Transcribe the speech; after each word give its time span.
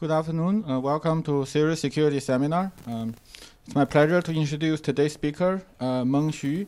Good 0.00 0.10
afternoon. 0.10 0.68
Uh, 0.68 0.80
welcome 0.80 1.22
to 1.22 1.46
CERIAS 1.46 1.78
Security 1.78 2.18
Seminar. 2.18 2.72
Um, 2.84 3.14
it's 3.64 3.76
my 3.76 3.84
pleasure 3.84 4.20
to 4.20 4.32
introduce 4.32 4.80
today's 4.80 5.12
speaker, 5.12 5.62
uh, 5.78 6.04
Meng 6.04 6.32
Xu. 6.32 6.66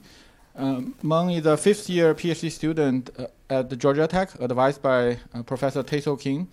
Um, 0.55 0.95
Meng 1.03 1.31
is 1.31 1.45
a 1.45 1.57
fifth 1.57 1.91
year 1.91 2.15
PhD 2.15 2.53
student 2.53 3.11
uh, 3.19 3.27
at 3.51 3.77
Georgia 3.79 4.07
Tech, 4.07 4.41
advised 4.41 4.81
by 4.81 5.19
uh, 5.35 5.43
Professor 5.43 5.83
Taesoo 5.83 6.17
Kim. 6.17 6.47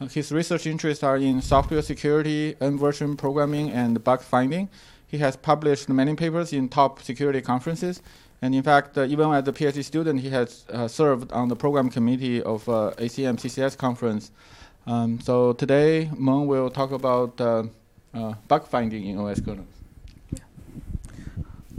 Uh, 0.00 0.06
his 0.06 0.30
research 0.30 0.68
interests 0.68 1.02
are 1.02 1.16
in 1.16 1.42
software 1.42 1.82
security, 1.82 2.54
N-version 2.60 3.16
programming, 3.16 3.72
and 3.72 4.02
bug 4.04 4.22
finding. 4.22 4.68
He 5.08 5.18
has 5.18 5.34
published 5.34 5.88
many 5.88 6.14
papers 6.14 6.52
in 6.52 6.68
top 6.68 7.02
security 7.02 7.40
conferences. 7.40 8.02
And 8.40 8.54
in 8.54 8.62
fact, 8.62 8.96
uh, 8.96 9.02
even 9.02 9.32
as 9.32 9.48
a 9.48 9.52
PhD 9.52 9.82
student, 9.82 10.20
he 10.20 10.30
has 10.30 10.64
served 10.86 11.32
on 11.32 11.48
the 11.48 11.56
program 11.56 11.90
committee 11.90 12.40
of 12.40 12.66
ACM 12.66 13.36
CCS 13.36 13.76
conference. 13.76 14.30
Um, 14.90 15.20
so 15.20 15.52
today, 15.52 16.10
Meng 16.18 16.48
will 16.48 16.68
talk 16.68 16.90
about 16.90 17.40
uh, 17.40 17.62
uh, 18.12 18.34
bug 18.48 18.66
finding 18.66 19.06
in 19.06 19.18
OS 19.18 19.40
kernels. 19.40 19.68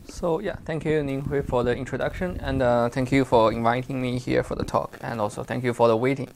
So 0.06 0.40
yeah, 0.40 0.56
thank 0.64 0.86
you, 0.86 1.02
Ninghui, 1.02 1.46
for 1.46 1.66
the 1.66 1.76
introduction, 1.76 2.40
and 2.40 2.62
uh, 2.62 2.88
thank 2.88 3.12
you 3.12 3.26
for 3.26 3.52
inviting 3.52 4.02
me 4.02 4.18
here 4.18 4.44
for 4.44 4.56
the 4.56 4.64
talk, 4.64 4.98
and 5.02 5.20
also 5.20 5.44
thank 5.44 5.66
you 5.66 5.74
for 5.74 5.90
the 5.90 5.98
waiting. 5.98 6.30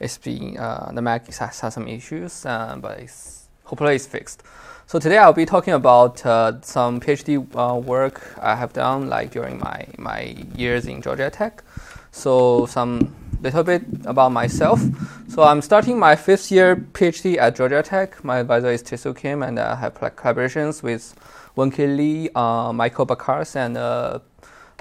It's 0.00 0.18
been 0.18 0.58
uh, 0.58 0.90
the 0.92 1.00
Mac 1.00 1.32
has, 1.32 1.60
has 1.60 1.72
some 1.72 1.88
issues, 1.88 2.44
uh, 2.44 2.76
but 2.78 2.98
it's, 3.00 3.48
hopefully 3.64 3.94
it's 3.94 4.06
fixed. 4.06 4.42
So 4.86 4.98
today 4.98 5.16
I'll 5.16 5.32
be 5.32 5.46
talking 5.46 5.72
about 5.72 6.26
uh, 6.26 6.60
some 6.60 7.00
PhD 7.00 7.38
work 7.84 8.34
I 8.38 8.54
have 8.54 8.74
done, 8.74 9.08
like 9.08 9.30
during 9.30 9.58
my 9.58 9.86
my 9.96 10.36
years 10.54 10.84
in 10.84 11.00
Georgia 11.00 11.30
Tech. 11.30 11.62
So 12.10 12.66
some 12.66 13.14
little 13.40 13.62
bit 13.62 13.82
about 14.04 14.32
myself. 14.32 14.80
So 15.28 15.42
I'm 15.42 15.62
starting 15.62 15.98
my 15.98 16.16
fifth 16.16 16.50
year 16.50 16.76
PhD 16.76 17.38
at 17.38 17.56
Georgia 17.56 17.82
Tech. 17.82 18.24
My 18.24 18.38
advisor 18.38 18.70
is 18.70 18.82
Taesoo 18.82 19.14
Kim, 19.14 19.42
and 19.42 19.58
I 19.58 19.76
have 19.76 19.94
collaborations 19.94 20.82
with 20.82 21.14
Wenke 21.56 21.96
Lee, 21.96 22.30
uh, 22.34 22.72
Michael 22.72 23.06
Backes, 23.06 23.54
and 23.56 23.76
uh, 23.76 24.18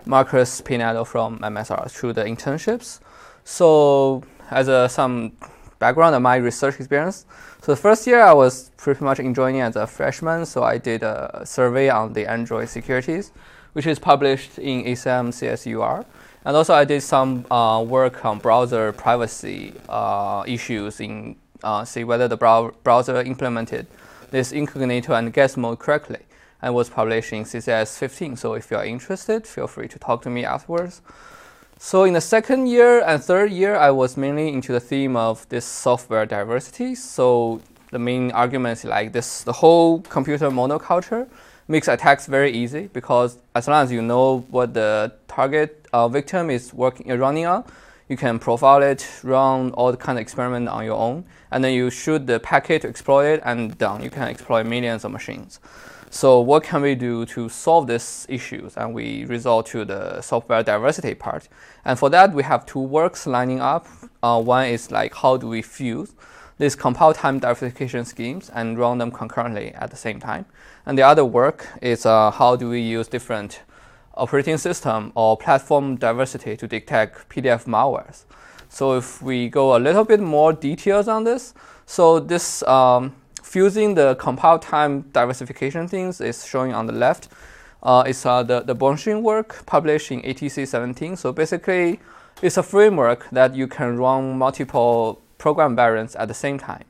Marcus 0.06 0.62
Peinado 0.62 1.06
from 1.06 1.40
MSR 1.40 1.92
through 1.92 2.14
the 2.14 2.24
internships. 2.24 3.00
So, 3.44 4.24
as 4.50 4.68
a, 4.68 4.90
some 4.90 5.34
background 5.80 6.16
of 6.16 6.22
my 6.22 6.38
research 6.38 6.76
experience, 6.80 7.26
so 7.62 7.74
the 7.74 7.82
first 7.82 8.08
year 8.08 8.22
I 8.22 8.34
was 8.34 8.72
pretty 8.78 9.04
much 9.04 9.20
enjoying 9.20 9.60
as 9.60 9.76
a 9.76 9.86
freshman. 9.86 10.46
So 10.46 10.64
I 10.64 10.78
did 10.78 11.04
a 11.04 11.42
survey 11.44 11.90
on 11.90 12.14
the 12.14 12.26
Android 12.26 12.70
securities, 12.70 13.34
which 13.74 13.86
is 13.86 14.00
published 14.00 14.58
in 14.58 14.86
ACM 14.86 15.30
CSUR. 15.34 16.06
And 16.48 16.56
also 16.56 16.74
I 16.74 16.86
did 16.86 17.04
some 17.04 17.46
uh, 17.52 17.84
work 17.86 18.24
on 18.24 18.40
browser 18.40 18.94
privacy 18.94 19.74
uh, 19.90 20.46
issues 20.48 21.02
in 21.02 21.36
uh, 21.62 21.84
see 21.84 22.06
whether 22.06 22.30
the 22.30 22.38
brow 22.38 22.72
browser 22.86 23.18
implemented 23.18 23.86
this 24.32 24.54
incognito 24.54 25.14
and 25.14 25.34
guest 25.34 25.58
mode 25.58 25.80
correctly 25.80 26.22
and 26.62 26.74
was 26.74 26.90
published 26.90 27.34
in 27.34 27.44
CCS 27.44 27.98
15. 27.98 28.38
So 28.38 28.54
if 28.54 28.72
you 28.72 28.78
are 28.78 28.86
interested, 28.86 29.46
feel 29.46 29.68
free 29.68 29.90
to 29.90 30.00
talk 30.00 30.22
to 30.22 30.30
me 30.30 30.46
afterwards. 30.46 31.02
So 31.80 32.06
in 32.06 32.14
the 32.14 32.22
second 32.22 32.68
year 32.68 33.04
and 33.04 33.22
third 33.22 33.52
year, 33.52 33.76
I 33.76 33.92
was 33.92 34.16
mainly 34.16 34.48
into 34.48 34.72
the 34.72 34.80
theme 34.80 35.18
of 35.18 35.50
this 35.50 35.66
software 35.66 36.26
diversity. 36.26 36.96
So 36.96 37.60
the 37.92 38.00
main 38.00 38.32
argument 38.32 38.80
is 38.80 38.86
like 38.86 39.12
this: 39.12 39.44
the 39.44 39.52
whole 39.52 40.00
computer 40.00 40.50
monoculture 40.50 41.28
makes 41.68 41.88
attacks 41.88 42.26
very 42.26 42.52
easy 42.52 42.90
because 42.94 43.38
as 43.56 43.68
long 43.68 43.84
as 43.84 43.92
you 43.92 44.02
know 44.02 44.46
what 44.50 44.74
the 44.74 45.12
target 45.28 45.86
uh, 45.94 46.08
victim 46.08 46.50
is 46.50 46.74
working 46.74 47.12
uh, 47.12 47.16
running 47.16 47.46
on, 47.46 47.64
you 48.10 48.16
can 48.16 48.40
profile 48.40 48.82
it, 48.82 49.08
run 49.24 49.72
all 49.72 49.92
the 49.92 49.98
kind 49.98 50.18
of 50.18 50.22
experiment 50.22 50.70
on 50.70 50.86
your 50.86 50.96
own, 50.98 51.26
and 51.52 51.64
then 51.64 51.74
you 51.74 51.90
shoot 51.90 52.26
the 52.26 52.40
packet 52.40 52.84
to 52.84 52.88
exploit 52.88 53.26
it, 53.26 53.42
and 53.44 53.78
done. 53.78 54.02
You 54.02 54.10
can 54.10 54.24
exploit 54.24 54.66
millions 54.66 55.04
of 55.04 55.12
machines. 55.12 55.60
So 56.10 56.40
what 56.40 56.64
can 56.64 56.82
we 56.82 56.96
do 56.96 57.26
to 57.28 57.50
solve 57.50 57.88
these 57.88 58.26
issues? 58.30 58.78
And 58.78 58.94
we 58.94 59.26
resort 59.26 59.66
to 59.68 59.84
the 59.84 60.22
software 60.22 60.64
diversity 60.64 61.16
part. 61.16 61.50
And 61.84 62.00
for 62.00 62.10
that, 62.12 62.34
we 62.34 62.44
have 62.44 62.66
two 62.66 62.80
works 62.80 63.28
lining 63.28 63.60
up. 63.60 63.88
Uh, 64.24 64.42
one 64.42 64.68
is 64.68 64.90
like 64.90 65.14
how 65.14 65.36
do 65.36 65.50
we 65.50 65.62
fuse 65.62 66.14
these 66.58 66.76
compile 66.76 67.14
time 67.14 67.40
diversification 67.40 68.06
schemes 68.06 68.50
and 68.54 68.78
run 68.78 68.98
them 68.98 69.12
concurrently 69.12 69.74
at 69.74 69.92
the 69.92 69.98
same 69.98 70.20
time. 70.20 70.46
And 70.86 70.98
the 70.98 71.04
other 71.04 71.26
work 71.26 71.68
is 71.82 72.06
uh, 72.06 72.32
how 72.32 72.56
do 72.56 72.70
we 72.70 72.82
use 72.82 73.08
different 73.08 73.62
operating 74.16 74.58
system 74.58 75.12
or 75.16 75.38
platform 75.38 75.96
diversity 75.96 76.58
to 76.58 76.68
detect 76.68 77.30
PDF 77.30 77.66
malwares. 77.66 78.24
So 78.70 78.98
if 78.98 79.22
we 79.22 79.50
go 79.50 79.78
a 79.78 79.80
little 79.80 80.04
bit 80.04 80.20
more 80.20 80.52
details 80.52 81.08
on 81.08 81.24
this, 81.24 81.54
so 81.86 82.20
this 82.20 82.64
um, 82.64 83.14
fusing 83.42 83.96
the 83.96 84.16
compile 84.16 84.60
time 84.60 85.02
diversification 85.14 85.88
things 85.88 86.20
is 86.20 86.46
showing 86.46 86.74
on 86.74 86.86
the 86.86 86.94
left. 86.94 87.30
Uh, 87.84 88.04
it's 88.06 88.26
uh, 88.26 88.44
the, 88.44 88.62
the 88.62 88.76
Bunshin 88.76 89.22
work 89.22 89.66
published 89.66 90.12
in 90.12 90.22
ATC 90.22 90.68
17. 90.68 91.16
So 91.16 91.32
basically, 91.32 92.00
it's 92.42 92.58
a 92.58 92.64
framework 92.64 93.30
that 93.32 93.56
you 93.56 93.68
can 93.68 93.98
run 93.98 94.38
multiple 94.38 95.22
program 95.38 95.76
variants 95.76 96.16
at 96.16 96.28
the 96.28 96.34
same 96.34 96.58
time. 96.58 96.86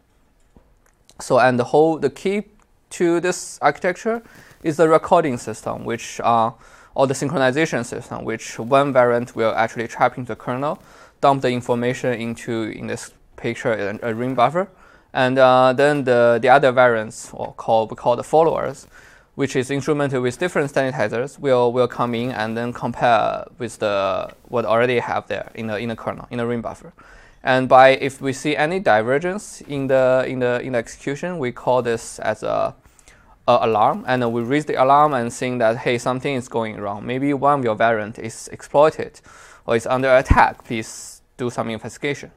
So, 1.20 1.40
and 1.40 1.60
the 1.60 1.66
whole, 1.66 1.98
the 1.98 2.10
key 2.10 2.44
to 2.92 3.20
this 3.20 3.60
architecture 3.62 4.22
is 4.64 4.78
the 4.78 4.88
recording 4.88 5.38
system, 5.38 5.84
which, 5.84 6.20
uh, 6.24 6.52
or 6.96 7.08
the 7.08 7.14
synchronization 7.14 7.86
system, 7.86 8.24
which 8.24 8.60
one 8.60 8.94
variant 8.94 9.36
will 9.36 9.54
actually 9.56 9.88
trap 9.88 10.18
into 10.18 10.30
the 10.30 10.36
kernel, 10.36 10.82
dump 11.22 11.42
the 11.42 11.50
information 11.50 12.14
into, 12.14 12.64
in 12.64 12.88
this 12.88 13.12
picture, 13.36 13.74
a, 13.74 14.10
a 14.10 14.14
ring 14.14 14.36
buffer, 14.36 14.68
and 15.14 15.40
uh, 15.40 15.74
then 15.74 16.04
the, 16.04 16.38
the 16.42 16.50
other 16.50 16.72
variants, 16.72 17.32
or 17.34 17.54
call, 17.54 17.88
we 17.88 17.96
call 17.96 18.16
the 18.16 18.24
followers, 18.24 18.88
which 19.36 19.56
is 19.56 19.70
instrumented 19.70 20.22
with 20.22 20.38
different 20.40 20.72
sanitizers, 20.72 21.40
will, 21.40 21.72
will 21.72 21.88
come 21.88 22.16
in 22.16 22.32
and 22.32 22.58
then 22.58 22.74
compare 22.74 23.46
with 23.60 23.78
the 23.80 24.30
what 24.48 24.66
already 24.66 25.00
have 25.00 25.28
there 25.28 25.52
in 25.54 25.68
the, 25.68 25.78
in 25.78 25.90
the 25.90 25.96
kernel, 25.96 26.28
in 26.32 26.40
the 26.40 26.46
ring 26.46 26.62
buffer. 26.62 26.94
And 27.44 27.70
by 27.70 27.90
if 27.90 28.22
we 28.22 28.34
see 28.34 28.56
any 28.56 28.80
divergence 28.80 29.62
in 29.62 29.88
the, 29.88 30.26
in 30.28 30.40
the, 30.40 30.62
in 30.62 30.74
the 30.74 30.80
execution, 30.80 31.40
we 31.40 31.52
call 31.52 31.82
this 31.82 32.20
as 32.20 32.44
a, 32.44 32.76
a 33.48 33.60
alarm, 33.62 34.04
and 34.08 34.32
we 34.34 34.42
raise 34.42 34.66
the 34.66 34.82
alarm 34.82 35.14
and 35.14 35.32
saying 35.32 35.60
that, 35.60 35.78
hey, 35.78 35.98
something 35.98 36.36
is 36.36 36.48
going 36.50 36.78
wrong. 36.78 37.06
Maybe 37.06 37.34
one 37.34 37.60
of 37.60 37.66
your 37.66 37.76
variant 37.76 38.20
is 38.20 38.50
exploited 38.50 39.22
or 39.66 39.76
is 39.76 39.86
under 39.86 40.16
attack. 40.16 40.66
Please 40.66 41.22
do 41.38 41.50
some 41.50 41.70
investigation. 41.70 42.32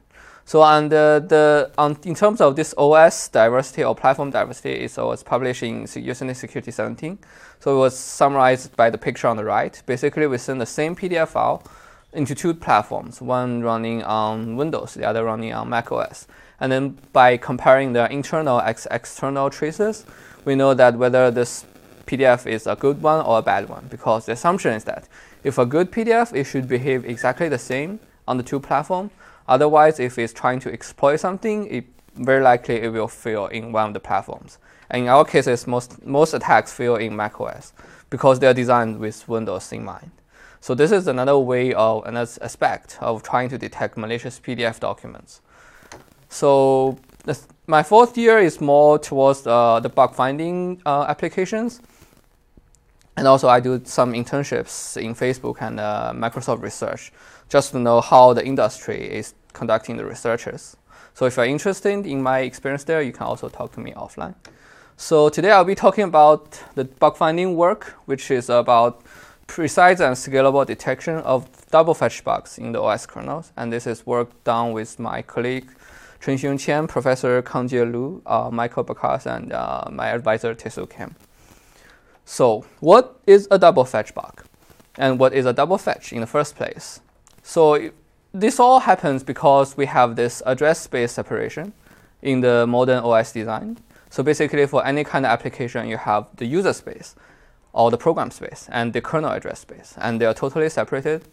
So 0.45 0.61
on 0.61 0.89
the, 0.89 1.23
the 1.27 1.71
on, 1.77 1.97
in 2.03 2.15
terms 2.15 2.41
of 2.41 2.55
this 2.55 2.73
OS 2.77 3.29
diversity 3.29 3.83
or 3.83 3.95
platform 3.95 4.31
diversity, 4.31 4.71
it 4.83 4.97
was 4.97 5.23
published 5.23 5.63
in 5.63 5.83
USENIX 5.83 6.35
Security 6.35 6.71
17. 6.71 7.19
So 7.59 7.75
it 7.75 7.79
was 7.79 7.97
summarized 7.97 8.75
by 8.75 8.89
the 8.89 8.97
picture 8.97 9.27
on 9.27 9.37
the 9.37 9.45
right. 9.45 9.81
Basically, 9.85 10.27
we 10.27 10.37
send 10.37 10.59
the 10.59 10.65
same 10.65 10.95
PDF 10.95 11.29
file 11.29 11.63
into 12.13 12.35
two 12.35 12.53
platforms, 12.53 13.21
one 13.21 13.61
running 13.61 14.03
on 14.03 14.55
Windows, 14.55 14.93
the 14.93 15.05
other 15.05 15.23
running 15.23 15.53
on 15.53 15.69
Mac 15.69 15.91
OS. 15.91 16.27
And 16.59 16.71
then 16.71 16.97
by 17.13 17.37
comparing 17.37 17.93
the 17.93 18.11
internal 18.11 18.59
ex 18.59 18.87
external 18.91 19.49
traces, 19.49 20.05
we 20.45 20.55
know 20.55 20.73
that 20.73 20.97
whether 20.97 21.31
this 21.31 21.65
PDF 22.05 22.45
is 22.47 22.67
a 22.67 22.75
good 22.75 23.01
one 23.01 23.25
or 23.25 23.39
a 23.39 23.41
bad 23.41 23.69
one, 23.69 23.87
because 23.89 24.25
the 24.25 24.33
assumption 24.33 24.73
is 24.73 24.83
that 24.83 25.07
if 25.43 25.57
a 25.57 25.65
good 25.65 25.91
PDF, 25.91 26.35
it 26.35 26.43
should 26.43 26.67
behave 26.67 27.05
exactly 27.05 27.49
the 27.49 27.57
same 27.57 27.99
on 28.27 28.37
the 28.37 28.43
two 28.43 28.59
platforms 28.59 29.11
Otherwise, 29.51 29.99
if 29.99 30.17
it's 30.17 30.31
trying 30.31 30.61
to 30.61 30.71
exploit 30.71 31.17
something, 31.17 31.67
it 31.67 31.85
very 32.15 32.41
likely 32.41 32.75
it 32.75 32.89
will 32.89 33.07
fail 33.07 33.47
in 33.47 33.73
one 33.73 33.87
of 33.87 33.93
the 33.93 33.99
platforms. 33.99 34.57
And 34.89 35.03
in 35.03 35.09
our 35.09 35.25
cases, 35.25 35.67
most, 35.67 36.05
most 36.05 36.33
attacks 36.33 36.71
fail 36.71 36.95
in 36.95 37.15
macOS 37.15 37.73
because 38.09 38.39
they 38.39 38.47
are 38.47 38.53
designed 38.53 38.99
with 38.99 39.27
Windows 39.27 39.71
in 39.73 39.83
mind. 39.83 40.11
So 40.61 40.75
this 40.75 40.91
is 40.91 41.07
another 41.07 41.39
way 41.39 41.73
of 41.73 42.05
another 42.05 42.31
aspect 42.39 42.99
of 43.01 43.23
trying 43.23 43.49
to 43.49 43.57
detect 43.57 43.97
malicious 43.97 44.39
PDF 44.39 44.79
documents. 44.79 45.41
So 46.29 46.99
this, 47.25 47.47
my 47.65 47.81
fourth 47.81 48.15
year 48.15 48.37
is 48.37 48.61
more 48.61 48.99
towards 48.99 49.47
uh, 49.47 49.79
the 49.79 49.89
bug 49.89 50.13
finding 50.13 50.79
uh, 50.85 51.05
applications. 51.09 51.81
And 53.17 53.27
also 53.27 53.49
I 53.49 53.59
do 53.59 53.81
some 53.85 54.13
internships 54.13 55.01
in 55.01 55.15
Facebook 55.15 55.57
and 55.61 55.79
uh, 55.79 56.13
Microsoft 56.15 56.61
Research 56.61 57.11
just 57.49 57.71
to 57.71 57.79
know 57.79 57.99
how 57.99 58.33
the 58.33 58.45
industry 58.45 59.01
is 59.01 59.33
conducting 59.53 59.97
the 59.97 60.05
researchers. 60.05 60.77
So 61.15 61.25
if 61.25 61.37
you're 61.37 61.45
interested 61.45 62.05
in 62.05 62.21
my 62.21 62.41
experience 62.41 62.83
there, 62.83 63.01
you 63.01 63.11
can 63.11 63.25
also 63.25 63.49
talk 63.49 63.71
to 63.73 63.79
me 63.79 63.93
offline. 63.93 64.35
So 64.95 65.29
today 65.29 65.49
I'll 65.49 65.65
be 65.65 65.73
talking 65.73 66.03
about 66.03 66.61
the 66.75 66.85
bug 66.85 67.17
finding 67.17 67.55
work, 67.55 67.95
which 68.05 68.29
is 68.29 68.47
about 68.47 69.01
precise 69.51 69.99
and 69.99 70.15
scalable 70.15 70.65
detection 70.65 71.17
of 71.17 71.45
double 71.71 71.93
fetch 71.93 72.23
bugs 72.23 72.57
in 72.57 72.71
the 72.71 72.81
OS 72.81 73.05
kernels. 73.05 73.51
And 73.57 73.71
this 73.71 73.85
is 73.85 74.05
work 74.05 74.29
done 74.45 74.71
with 74.71 74.97
my 74.97 75.21
colleague 75.21 75.69
Chenxiong 76.21 76.55
Qian, 76.55 76.87
Professor 76.87 77.41
Kangjie 77.41 77.91
Lu, 77.91 78.21
uh, 78.25 78.49
Michael 78.49 78.83
Backes, 78.83 79.25
and 79.25 79.51
uh, 79.51 79.89
my 79.91 80.07
advisor 80.07 80.55
Taesoo 80.55 80.89
Kim. 80.89 81.15
So 82.23 82.65
what 82.79 83.19
is 83.27 83.49
a 83.51 83.59
double 83.59 83.83
fetch 83.83 84.15
bug? 84.15 84.45
And 84.97 85.19
what 85.19 85.33
is 85.33 85.45
a 85.45 85.51
double 85.51 85.77
fetch 85.77 86.13
in 86.13 86.21
the 86.21 86.27
first 86.27 86.55
place? 86.55 87.01
So 87.43 87.91
this 88.33 88.57
all 88.57 88.79
happens 88.79 89.21
because 89.21 89.75
we 89.75 89.85
have 89.87 90.15
this 90.15 90.41
address 90.45 90.79
space 90.79 91.11
separation. 91.11 91.73
in 92.21 92.41
the 92.41 92.67
modern 92.67 92.99
OS 93.03 93.31
design. 93.31 93.77
So 94.11 94.21
basically, 94.21 94.67
for 94.67 94.85
any 94.85 95.03
kind 95.03 95.25
of 95.25 95.31
application, 95.31 95.87
you 95.87 95.97
have 95.97 96.27
the 96.35 96.45
user 96.45 96.73
space 96.73 97.15
or 97.73 97.91
the 97.91 97.97
program 97.97 98.31
space 98.31 98.67
and 98.71 98.93
the 98.93 99.01
kernel 99.01 99.31
address 99.31 99.59
space, 99.59 99.95
and 99.97 100.19
they 100.19 100.25
are 100.25 100.33
totally 100.33 100.69
separated. 100.69 101.23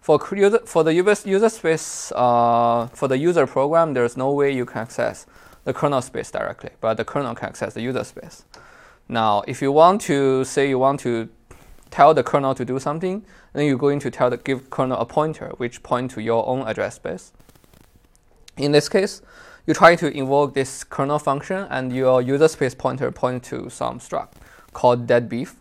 For 0.00 0.20
user, 0.32 0.58
for 0.66 0.84
the 0.84 0.92
user, 0.92 1.48
space, 1.48 2.12
uh, 2.14 2.88
for 2.88 3.08
the 3.08 3.16
user 3.16 3.46
program, 3.46 3.94
there's 3.94 4.16
no 4.16 4.32
way 4.32 4.54
you 4.54 4.66
can 4.66 4.82
access 4.82 5.26
the 5.64 5.72
kernel 5.72 6.02
space 6.02 6.30
directly, 6.30 6.70
but 6.80 6.94
the 6.98 7.04
kernel 7.04 7.34
can 7.34 7.48
access 7.48 7.72
the 7.74 7.80
user 7.80 8.04
space. 8.04 8.44
Now, 9.08 9.42
if 9.46 9.62
you 9.62 9.72
want 9.72 10.02
to 10.02 10.44
say 10.44 10.68
you 10.68 10.78
want 10.78 11.00
to 11.00 11.28
tell 11.90 12.12
the 12.12 12.22
kernel 12.22 12.54
to 12.54 12.64
do 12.64 12.78
something, 12.78 13.24
then 13.52 13.66
you're 13.66 13.78
going 13.78 14.00
to 14.00 14.10
tell 14.10 14.28
the 14.28 14.36
give 14.36 14.68
kernel 14.68 14.98
a 14.98 15.06
pointer 15.06 15.52
which 15.56 15.82
point 15.82 16.10
to 16.10 16.20
your 16.20 16.46
own 16.46 16.66
address 16.66 16.96
space. 16.96 17.32
In 18.56 18.72
this 18.72 18.88
case, 18.88 19.22
you 19.66 19.74
try 19.74 19.96
to 19.96 20.14
invoke 20.14 20.54
this 20.54 20.84
kernel 20.84 21.18
function 21.18 21.66
and 21.70 21.94
your 21.94 22.20
user 22.20 22.48
space 22.48 22.74
pointer 22.74 23.10
point 23.10 23.42
to 23.44 23.70
some 23.70 23.98
struct 23.98 24.32
called 24.72 25.06
deadbeef. 25.06 25.54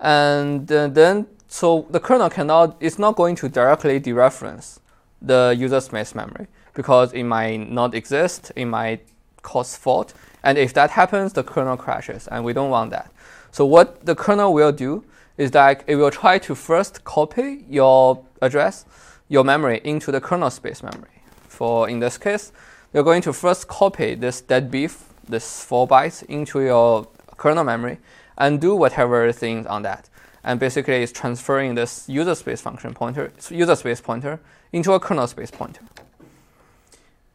And 0.00 0.66
then, 0.66 1.26
so 1.48 1.86
the 1.90 2.00
kernel 2.00 2.30
cannot, 2.30 2.76
it's 2.80 2.98
not 2.98 3.16
going 3.16 3.36
to 3.36 3.48
directly 3.48 4.00
dereference 4.00 4.78
the 5.20 5.54
user 5.56 5.80
space 5.80 6.14
memory 6.14 6.46
because 6.74 7.12
it 7.12 7.24
might 7.24 7.70
not 7.70 7.94
exist, 7.94 8.52
it 8.56 8.64
might 8.64 9.06
cause 9.42 9.76
fault. 9.76 10.14
And 10.42 10.56
if 10.56 10.72
that 10.74 10.90
happens, 10.90 11.34
the 11.34 11.42
kernel 11.42 11.76
crashes, 11.76 12.26
and 12.28 12.44
we 12.44 12.52
don't 12.52 12.70
want 12.70 12.90
that. 12.90 13.12
So 13.50 13.66
what 13.66 14.06
the 14.06 14.14
kernel 14.14 14.54
will 14.54 14.72
do 14.72 15.04
is 15.36 15.50
that 15.50 15.84
it 15.86 15.96
will 15.96 16.10
try 16.10 16.38
to 16.38 16.54
first 16.54 17.04
copy 17.04 17.64
your 17.68 18.24
address, 18.40 18.86
your 19.28 19.44
memory 19.44 19.80
into 19.84 20.10
the 20.12 20.20
kernel 20.20 20.50
space 20.50 20.82
memory. 20.82 21.22
For 21.48 21.88
in 21.88 22.00
this 22.00 22.16
case, 22.16 22.52
you're 22.94 23.04
going 23.04 23.22
to 23.22 23.32
first 23.32 23.68
copy 23.68 24.14
this 24.14 24.40
deadbeef, 24.40 25.02
this 25.28 25.64
four 25.64 25.86
bytes, 25.86 26.22
into 26.24 26.60
your 26.60 27.06
kernel 27.36 27.64
memory 27.64 27.98
and 28.40 28.60
do 28.60 28.74
whatever 28.74 29.30
things 29.32 29.66
on 29.66 29.82
that. 29.82 30.08
And 30.42 30.58
basically, 30.58 31.02
it's 31.02 31.12
transferring 31.12 31.76
this 31.76 32.08
user 32.08 32.34
space 32.34 32.60
function 32.60 32.94
pointer, 32.94 33.30
user 33.50 33.76
space 33.76 34.00
pointer, 34.00 34.40
into 34.72 34.92
a 34.92 34.98
kernel 34.98 35.26
space 35.26 35.50
pointer. 35.50 35.82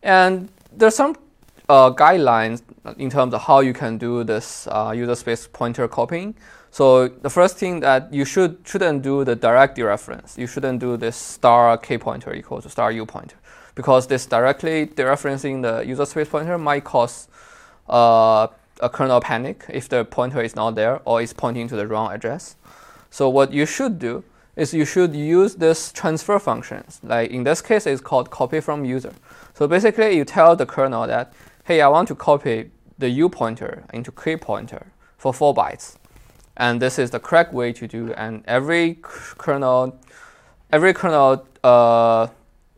And 0.01 0.49
there's 0.71 0.95
some 0.95 1.15
uh, 1.69 1.91
guidelines 1.91 2.61
in 2.97 3.09
terms 3.09 3.33
of 3.33 3.41
how 3.43 3.59
you 3.61 3.73
can 3.73 3.97
do 3.97 4.23
this 4.23 4.67
uh, 4.67 4.91
user 4.95 5.15
space 5.15 5.47
pointer 5.47 5.87
copying. 5.87 6.35
So 6.71 7.07
the 7.07 7.29
first 7.29 7.57
thing 7.57 7.79
that 7.81 8.13
you 8.13 8.25
should 8.25 8.57
shouldn't 8.65 9.01
do 9.01 9.23
the 9.23 9.35
direct 9.35 9.77
dereference. 9.77 10.37
You 10.37 10.47
shouldn't 10.47 10.79
do 10.79 10.97
this 10.97 11.15
star 11.15 11.77
k 11.77 11.97
pointer 11.97 12.33
equals 12.33 12.63
to 12.63 12.69
star 12.69 12.91
u 12.91 13.05
pointer, 13.05 13.37
because 13.75 14.07
this 14.07 14.25
directly 14.25 14.87
dereferencing 14.87 15.61
the 15.61 15.85
user 15.85 16.05
space 16.05 16.29
pointer 16.29 16.57
might 16.57 16.83
cause 16.83 17.27
uh, 17.87 18.47
a 18.81 18.89
kernel 18.89 19.21
panic 19.21 19.65
if 19.69 19.87
the 19.89 20.05
pointer 20.05 20.41
is 20.41 20.55
not 20.55 20.75
there 20.75 21.01
or 21.05 21.21
is 21.21 21.33
pointing 21.33 21.67
to 21.69 21.75
the 21.75 21.87
wrong 21.87 22.11
address. 22.11 22.55
So 23.09 23.29
what 23.29 23.53
you 23.53 23.65
should 23.65 23.99
do 23.99 24.23
is 24.55 24.73
you 24.73 24.85
should 24.85 25.15
use 25.15 25.55
this 25.55 25.91
transfer 25.91 26.39
functions. 26.39 26.99
Like 27.03 27.31
in 27.31 27.43
this 27.43 27.61
case, 27.61 27.85
it's 27.85 28.01
called 28.01 28.29
copy 28.29 28.59
from 28.59 28.85
user. 28.85 29.13
So 29.53 29.67
basically, 29.67 30.17
you 30.17 30.25
tell 30.25 30.55
the 30.55 30.65
kernel 30.65 31.07
that, 31.07 31.33
hey, 31.65 31.81
I 31.81 31.87
want 31.87 32.07
to 32.09 32.15
copy 32.15 32.71
the 32.97 33.09
u 33.09 33.29
pointer 33.29 33.83
into 33.93 34.11
k 34.11 34.37
pointer 34.37 34.87
for 35.17 35.33
four 35.33 35.53
bytes 35.53 35.97
and 36.57 36.81
this 36.81 36.97
is 36.97 37.11
the 37.11 37.19
correct 37.19 37.53
way 37.53 37.73
to 37.73 37.87
do. 37.87 38.13
And 38.13 38.43
every 38.47 38.99
kernel, 39.01 39.99
every 40.71 40.93
kernel 40.93 41.45
uh, 41.63 42.27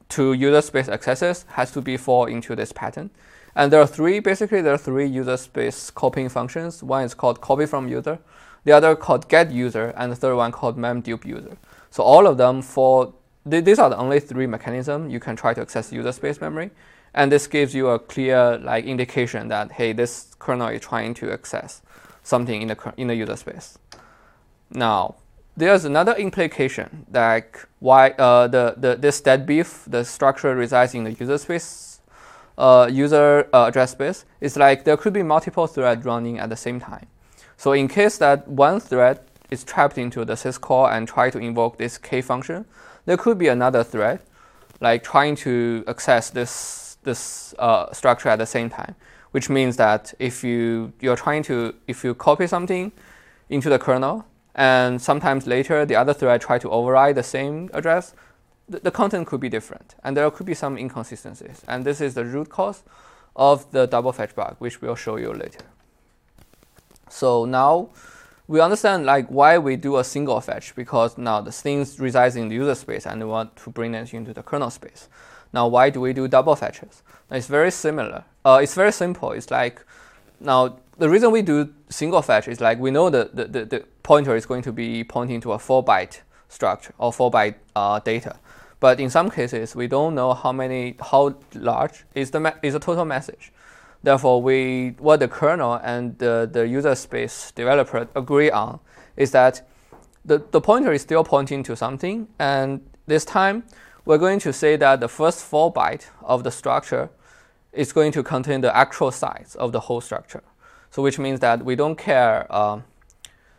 to 0.09 0.33
user 0.33 0.61
space 0.61 0.89
accesses 0.89 1.45
has 1.49 1.71
to 1.71 1.81
be 1.81 1.97
fall 1.97 2.25
into 2.25 2.55
this 2.55 2.71
pattern. 2.71 3.09
And 3.57 3.73
there 3.73 3.81
are 3.81 3.87
three, 3.87 4.19
basically 4.19 4.61
there 4.61 4.75
are 4.75 4.77
three 4.77 5.07
user 5.07 5.35
space 5.35 5.89
copying 5.89 6.29
functions. 6.29 6.83
One 6.83 7.03
is 7.03 7.15
called 7.15 7.41
copy 7.41 7.65
from 7.65 7.87
user, 7.87 8.19
the 8.65 8.71
other 8.71 8.95
called 8.95 9.27
get 9.29 9.49
user, 9.49 9.95
and 9.97 10.11
the 10.11 10.15
third 10.15 10.35
one 10.35 10.51
called 10.51 10.77
memdup 10.77 11.25
user. 11.25 11.57
So 11.89 12.03
all 12.03 12.27
of 12.27 12.37
them 12.37 12.61
for 12.61 13.13
th 13.49 13.65
these 13.65 13.79
are 13.79 13.89
the 13.89 13.97
only 13.97 14.19
three 14.19 14.45
mechanisms 14.45 15.11
you 15.11 15.19
can 15.19 15.35
try 15.35 15.55
to 15.55 15.61
access 15.61 15.91
user 15.91 16.11
space 16.11 16.39
memory. 16.39 16.69
And 17.15 17.31
this 17.31 17.47
gives 17.47 17.73
you 17.73 17.87
a 17.87 17.97
clear 17.97 18.59
like 18.59 18.85
indication 18.85 19.47
that 19.47 19.71
hey, 19.71 19.91
this 19.91 20.35
kernel 20.37 20.67
is 20.67 20.81
trying 20.81 21.15
to 21.15 21.31
access 21.31 21.81
something 22.21 22.61
in 22.61 22.67
the, 22.67 22.93
in 22.95 23.07
the 23.07 23.15
user 23.15 23.37
space. 23.37 23.79
Now, 24.69 25.15
there's 25.55 25.85
another 25.85 26.13
implication 26.13 27.07
that 27.09 27.45
why 27.79 28.11
uh, 28.11 28.47
the, 28.47 28.75
the, 28.77 28.95
this 28.95 29.19
deadbeef, 29.19 29.89
the 29.89 30.05
structure 30.05 30.53
resides 30.55 30.93
in 30.93 31.05
the 31.05 31.13
user 31.13 31.39
space, 31.39 31.86
uh, 32.57 32.89
user 32.91 33.47
uh, 33.53 33.65
address 33.65 33.91
space, 33.91 34.25
it's 34.41 34.55
like 34.55 34.83
there 34.83 34.97
could 34.97 35.13
be 35.13 35.23
multiple 35.23 35.67
threads 35.67 36.05
running 36.05 36.39
at 36.39 36.49
the 36.49 36.55
same 36.55 36.79
time. 36.79 37.07
So 37.57 37.73
in 37.73 37.87
case 37.87 38.17
that 38.19 38.47
one 38.47 38.79
thread 38.79 39.19
is 39.49 39.63
trapped 39.63 39.97
into 39.97 40.25
the 40.25 40.33
syscall 40.33 40.91
and 40.91 41.07
try 41.07 41.29
to 41.29 41.37
invoke 41.39 41.77
this 41.77 41.97
k 41.97 42.21
function, 42.21 42.65
there 43.05 43.17
could 43.17 43.37
be 43.37 43.47
another 43.47 43.83
thread 43.83 44.19
like 44.79 45.03
trying 45.03 45.35
to 45.35 45.83
access 45.87 46.29
this, 46.29 46.97
this 47.03 47.55
uh, 47.57 47.91
structure 47.93 48.29
at 48.29 48.37
the 48.37 48.45
same 48.45 48.69
time 48.69 48.95
which 49.31 49.49
means 49.49 49.77
that 49.77 50.13
if 50.19 50.43
you 50.43 50.91
you're 50.99 51.15
trying 51.15 51.43
to 51.43 51.75
if 51.87 52.03
you 52.03 52.13
copy 52.15 52.47
something 52.47 52.91
into 53.49 53.69
the 53.69 53.79
kernel 53.79 54.25
and 54.55 55.01
sometimes 55.01 55.45
later 55.45 55.85
the 55.85 55.95
other 55.95 56.13
thread 56.13 56.41
try 56.41 56.57
to 56.57 56.69
override 56.71 57.15
the 57.15 57.23
same 57.23 57.69
address, 57.73 58.13
the, 58.69 58.79
the 58.79 58.91
content 58.91 59.27
could 59.27 59.39
be 59.39 59.49
different 59.49 59.95
and 60.03 60.15
there 60.15 60.29
could 60.31 60.45
be 60.45 60.53
some 60.53 60.77
inconsistencies. 60.77 61.63
And 61.67 61.85
this 61.85 62.01
is 62.01 62.13
the 62.13 62.25
root 62.25 62.49
cause 62.49 62.83
of 63.35 63.71
the 63.71 63.85
double 63.85 64.11
fetch 64.11 64.35
bug, 64.35 64.55
which 64.59 64.81
we'll 64.81 64.95
show 64.95 65.17
you 65.17 65.33
later. 65.33 65.65
So 67.09 67.45
now 67.45 67.89
we 68.47 68.59
understand 68.59 69.05
like 69.05 69.27
why 69.27 69.57
we 69.57 69.75
do 69.75 69.97
a 69.97 70.03
single 70.03 70.41
fetch 70.41 70.75
because 70.75 71.17
now 71.17 71.41
the 71.41 71.51
things 71.51 71.99
resides 71.99 72.35
in 72.35 72.49
the 72.49 72.55
user 72.55 72.75
space 72.75 73.05
and 73.05 73.21
we 73.21 73.27
want 73.27 73.55
to 73.57 73.69
bring 73.69 73.91
them 73.91 74.07
into 74.11 74.33
the 74.33 74.43
kernel 74.43 74.69
space. 74.69 75.07
Now 75.53 75.67
why 75.67 75.89
do 75.89 76.01
we 76.01 76.13
do 76.13 76.27
double 76.27 76.55
fetches? 76.55 77.03
It's 77.29 77.47
very 77.47 77.71
similar 77.71 78.23
uh, 78.47 78.59
it's 78.63 78.75
very 78.75 78.93
simple. 78.93 79.33
It's 79.33 79.51
like 79.51 79.83
now 80.39 80.77
the 80.97 81.09
reason 81.09 81.31
we 81.31 81.41
do 81.41 81.73
single 81.89 82.21
fetch 82.21 82.47
is 82.47 82.61
like 82.61 82.79
we 82.79 82.91
know 82.91 83.09
the, 83.09 83.29
the, 83.33 83.45
the, 83.45 83.65
the 83.65 83.85
pointer 84.03 84.37
is 84.37 84.45
going 84.45 84.61
to 84.61 84.71
be 84.71 85.03
pointing 85.03 85.41
to 85.41 85.51
a 85.51 85.59
4 85.59 85.83
byte 85.83 86.21
structure 86.47 86.93
or 86.97 87.11
4 87.11 87.29
byte 87.29 87.55
uh, 87.75 87.99
data. 87.99 88.37
But 88.79 88.99
in 88.99 89.09
some 89.09 89.29
cases, 89.31 89.75
we 89.75 89.87
don't 89.87 90.13
know 90.13 90.33
how 90.33 90.51
many, 90.51 90.95
how 90.99 91.35
large 91.55 92.05
is 92.13 92.31
the, 92.31 92.55
is 92.61 92.73
the 92.73 92.79
total 92.79 93.05
message. 93.05 93.51
Therefore, 94.03 94.41
we, 94.41 94.95
what 94.99 95.19
the 95.19 95.27
kernel 95.27 95.79
and 95.83 96.17
the, 96.19 96.47
the 96.51 96.67
user 96.67 96.93
space 96.95 97.51
developer 97.51 98.07
agree 98.15 98.51
on 98.51 98.79
is 99.15 99.31
that 99.31 99.67
the, 100.23 100.43
the 100.51 100.61
pointer 100.61 100.91
is 100.93 101.01
still 101.01 101.23
pointing 101.23 101.63
to 101.63 101.75
something. 101.75 102.27
And 102.37 102.81
this 103.07 103.25
time, 103.25 103.63
we're 104.05 104.19
going 104.19 104.39
to 104.39 104.53
say 104.53 104.75
that 104.75 104.99
the 104.99 105.07
first 105.07 105.43
4 105.43 105.73
byte 105.73 106.05
of 106.21 106.43
the 106.43 106.51
structure 106.51 107.09
is 107.73 107.91
going 107.91 108.11
to 108.11 108.23
contain 108.23 108.61
the 108.61 108.75
actual 108.75 109.11
size 109.11 109.55
of 109.59 109.71
the 109.71 109.79
whole 109.81 110.01
structure. 110.01 110.43
So 110.91 111.01
which 111.01 111.19
means 111.19 111.39
that 111.41 111.65
we 111.65 111.75
don't 111.75 111.97
care. 111.97 112.53
Um, 112.53 112.83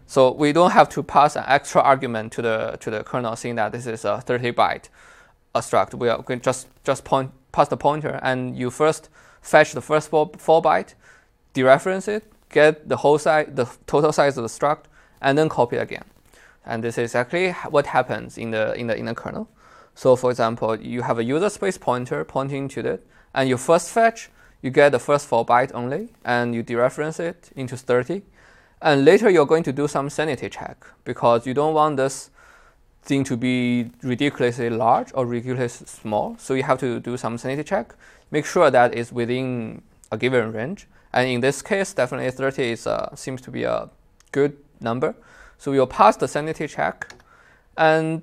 so 0.07 0.33
we 0.33 0.53
don't 0.53 0.71
have 0.71 0.89
to 0.91 1.03
pass 1.03 1.37
an 1.37 1.45
extra 1.47 1.83
argument 1.83 2.33
to 2.33 2.43
the 2.43 2.79
to 2.81 2.91
the 2.91 3.05
kernel 3.05 3.37
saying 3.37 3.57
that 3.57 3.73
this 3.73 3.87
is 3.87 4.07
a 4.07 4.21
30 4.23 4.53
byte 4.53 4.89
struct. 5.61 5.95
We 5.95 6.09
are 6.09 6.23
going 6.23 6.41
just 6.41 6.69
just 6.85 7.05
point 7.05 7.31
pass 7.53 7.69
the 7.69 7.77
pointer 7.77 8.21
and 8.23 8.57
you 8.57 8.71
first 8.71 9.09
fetch 9.41 9.73
the 9.73 9.81
first 9.81 10.11
four, 10.11 10.31
four 10.37 10.61
byte, 10.63 10.95
dereference 11.55 12.09
it, 12.09 12.31
get 12.51 12.89
the 12.89 12.97
whole 12.97 13.19
size, 13.19 13.49
the 13.53 13.67
total 13.87 14.13
size 14.13 14.37
of 14.37 14.43
the 14.43 14.49
struct, 14.49 14.85
and 15.21 15.39
then 15.39 15.49
copy 15.49 15.77
again. 15.77 16.05
And 16.67 16.85
this 16.85 16.99
is 16.99 17.05
exactly 17.05 17.53
what 17.71 17.87
happens 17.87 18.37
in 18.37 18.51
the 18.51 18.75
in 18.75 18.89
the 18.89 18.97
in 18.97 19.07
the 19.07 19.15
kernel. 19.15 19.49
So 19.95 20.15
for 20.17 20.31
example, 20.31 20.77
you 20.77 21.03
have 21.03 21.19
a 21.19 21.25
user 21.25 21.51
space 21.51 21.79
pointer 21.79 22.25
pointing 22.25 22.69
to 22.69 22.81
it 22.81 23.07
and 23.35 23.49
your 23.49 23.59
first 23.59 23.91
fetch, 23.91 24.31
you 24.63 24.71
get 24.71 24.93
the 24.93 24.99
first 24.99 25.27
4 25.27 25.47
byte 25.47 25.71
only, 25.75 26.09
and 26.25 26.55
you 26.55 26.65
dereference 26.65 27.21
it 27.21 27.51
into 27.55 27.77
30. 27.77 28.23
And 28.81 29.05
later 29.05 29.29
you're 29.29 29.47
going 29.47 29.63
to 29.65 29.73
do 29.73 29.89
some 29.89 30.11
sanity 30.11 30.49
check 30.49 30.85
because 31.05 31.47
you 31.47 31.55
don't 31.55 31.75
want 31.75 31.97
this 31.97 32.31
thing 33.09 33.25
to 33.25 33.37
be 33.37 33.91
ridiculously 34.03 34.71
large 34.71 35.11
or 35.15 35.27
ridiculously 35.27 35.87
small. 35.87 36.37
So 36.39 36.55
you 36.55 36.63
have 36.63 36.79
to 36.79 37.01
do 37.01 37.17
some 37.17 37.39
sanity 37.39 37.65
check, 37.65 37.95
make 38.31 38.47
sure 38.47 38.71
that 38.71 38.95
it's 38.95 39.11
within 39.11 39.83
a 40.13 40.17
given 40.17 40.53
range. 40.53 40.87
And 41.13 41.29
in 41.29 41.41
this 41.41 41.63
case, 41.63 41.95
definitely 41.95 42.31
30 42.31 42.63
is, 42.63 42.87
uh, 42.87 43.17
seems 43.17 43.41
to 43.43 43.51
be 43.51 43.65
a 43.65 43.89
good 44.31 44.57
number. 44.81 45.15
So 45.57 45.73
you'll 45.73 45.87
pass 45.87 46.17
the 46.17 46.29
sanity 46.29 46.69
check 46.69 47.15
and 47.77 48.23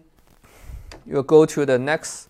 you'll 1.05 1.23
go 1.23 1.45
to 1.45 1.65
the 1.65 1.79
next 1.79 2.29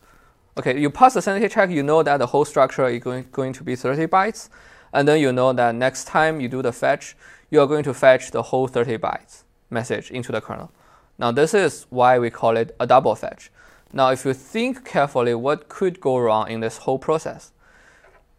Okay, 0.57 0.79
you 0.79 0.89
pass 0.89 1.13
the 1.13 1.21
sanity 1.21 1.50
check, 1.50 1.69
you 1.69 1.83
know 1.83 2.01
that 2.01 2.15
the 2.15 2.27
whole 2.27 2.45
structure 2.45 2.88
is 2.88 3.03
going, 3.03 3.27
going 3.33 3.51
to 3.51 3.63
be 3.63 3.75
30 3.75 4.07
bytes. 4.07 4.47
And 4.93 5.05
then 5.05 5.19
you 5.19 5.33
know 5.33 5.51
that 5.51 5.75
next 5.75 6.05
time 6.05 6.39
you 6.39 6.47
do 6.47 6.62
the 6.62 6.71
fetch, 6.71 7.17
you 7.51 7.59
are 7.59 7.67
going 7.67 7.83
to 7.83 7.93
fetch 7.93 8.31
the 8.31 8.41
whole 8.41 8.69
30 8.69 8.97
bytes 9.00 9.43
message 9.69 10.12
into 10.12 10.31
the 10.31 10.39
kernel. 10.39 10.71
Now, 11.17 11.31
this 11.31 11.53
is 11.53 11.86
why 11.89 12.19
we 12.19 12.29
call 12.29 12.57
it 12.57 12.75
a 12.79 12.86
double 12.86 13.15
fetch. 13.15 13.51
Now, 13.93 14.10
if 14.10 14.25
you 14.25 14.34
think 14.34 14.86
carefully, 14.86 15.34
what 15.36 15.69
could 15.69 16.01
go 16.01 16.17
wrong 16.17 16.50
in 16.50 16.60
this 16.60 16.77
whole 16.79 17.00
process? 17.00 17.51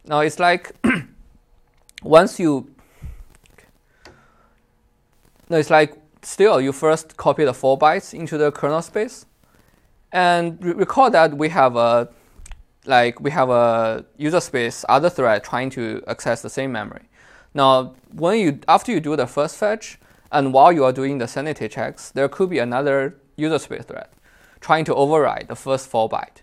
Now, 0.04 0.20
it's 0.20 0.38
like 0.38 0.72
once 2.02 2.38
you 2.38 2.70
no, 5.48 5.56
it's 5.58 5.70
like 5.70 5.94
still 6.22 6.60
you 6.60 6.72
first 6.72 7.16
copy 7.16 7.44
the 7.44 7.54
four 7.54 7.78
bytes 7.78 8.12
into 8.12 8.36
the 8.36 8.50
kernel 8.50 8.82
space, 8.82 9.26
and 10.12 10.62
re 10.62 10.72
recall 10.72 11.10
that 11.10 11.36
we 11.36 11.48
have 11.48 11.76
a 11.76 12.08
like 12.84 13.20
we 13.20 13.30
have 13.30 13.48
a 13.50 14.04
user 14.16 14.40
space 14.40 14.84
other 14.88 15.08
thread 15.08 15.44
trying 15.44 15.70
to 15.70 16.02
access 16.08 16.42
the 16.42 16.50
same 16.50 16.72
memory. 16.72 17.08
Now, 17.54 17.94
when 18.12 18.38
you 18.38 18.60
after 18.68 18.92
you 18.92 19.00
do 19.00 19.16
the 19.16 19.26
first 19.26 19.56
fetch, 19.56 19.98
and 20.32 20.52
while 20.52 20.72
you 20.72 20.84
are 20.84 20.92
doing 20.92 21.18
the 21.18 21.28
sanity 21.28 21.68
checks, 21.68 22.10
there 22.10 22.28
could 22.28 22.50
be 22.50 22.58
another 22.58 23.16
user 23.36 23.58
space 23.58 23.84
thread 23.84 24.08
trying 24.60 24.84
to 24.84 24.94
override 24.94 25.46
the 25.48 25.56
first 25.56 25.88
four 25.88 26.08
byte 26.08 26.42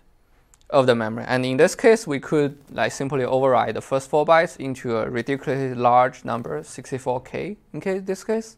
of 0.70 0.86
the 0.86 0.94
memory. 0.94 1.24
And 1.26 1.44
in 1.44 1.56
this 1.56 1.74
case, 1.74 2.06
we 2.06 2.20
could 2.20 2.56
like 2.70 2.92
simply 2.92 3.24
override 3.24 3.74
the 3.74 3.82
first 3.82 4.08
four 4.08 4.24
bytes 4.24 4.56
into 4.58 4.96
a 4.96 5.10
ridiculously 5.10 5.74
large 5.74 6.24
number, 6.24 6.60
64k 6.60 7.56
in 7.72 7.80
case 7.80 8.02
this 8.02 8.24
case. 8.24 8.56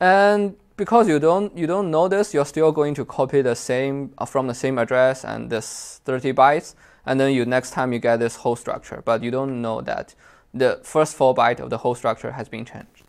And 0.00 0.56
because 0.76 1.08
you 1.08 1.18
don't 1.18 1.56
you 1.56 1.66
don't 1.66 1.90
know 1.90 2.08
this, 2.08 2.34
you're 2.34 2.44
still 2.44 2.72
going 2.72 2.94
to 2.94 3.04
copy 3.04 3.42
the 3.42 3.54
same 3.54 4.12
uh, 4.18 4.26
from 4.26 4.46
the 4.46 4.54
same 4.54 4.78
address 4.78 5.24
and 5.24 5.50
this 5.50 6.00
30 6.04 6.32
bytes, 6.32 6.74
and 7.06 7.18
then 7.20 7.32
you 7.32 7.44
next 7.46 7.70
time 7.70 7.92
you 7.92 7.98
get 7.98 8.18
this 8.18 8.36
whole 8.36 8.56
structure, 8.56 9.02
but 9.04 9.22
you 9.22 9.30
don't 9.30 9.62
know 9.62 9.80
that 9.80 10.14
the 10.52 10.80
first 10.82 11.14
four 11.16 11.34
byte 11.34 11.60
of 11.60 11.70
the 11.70 11.78
whole 11.78 11.94
structure 11.94 12.32
has 12.32 12.48
been 12.48 12.64
changed. 12.64 13.03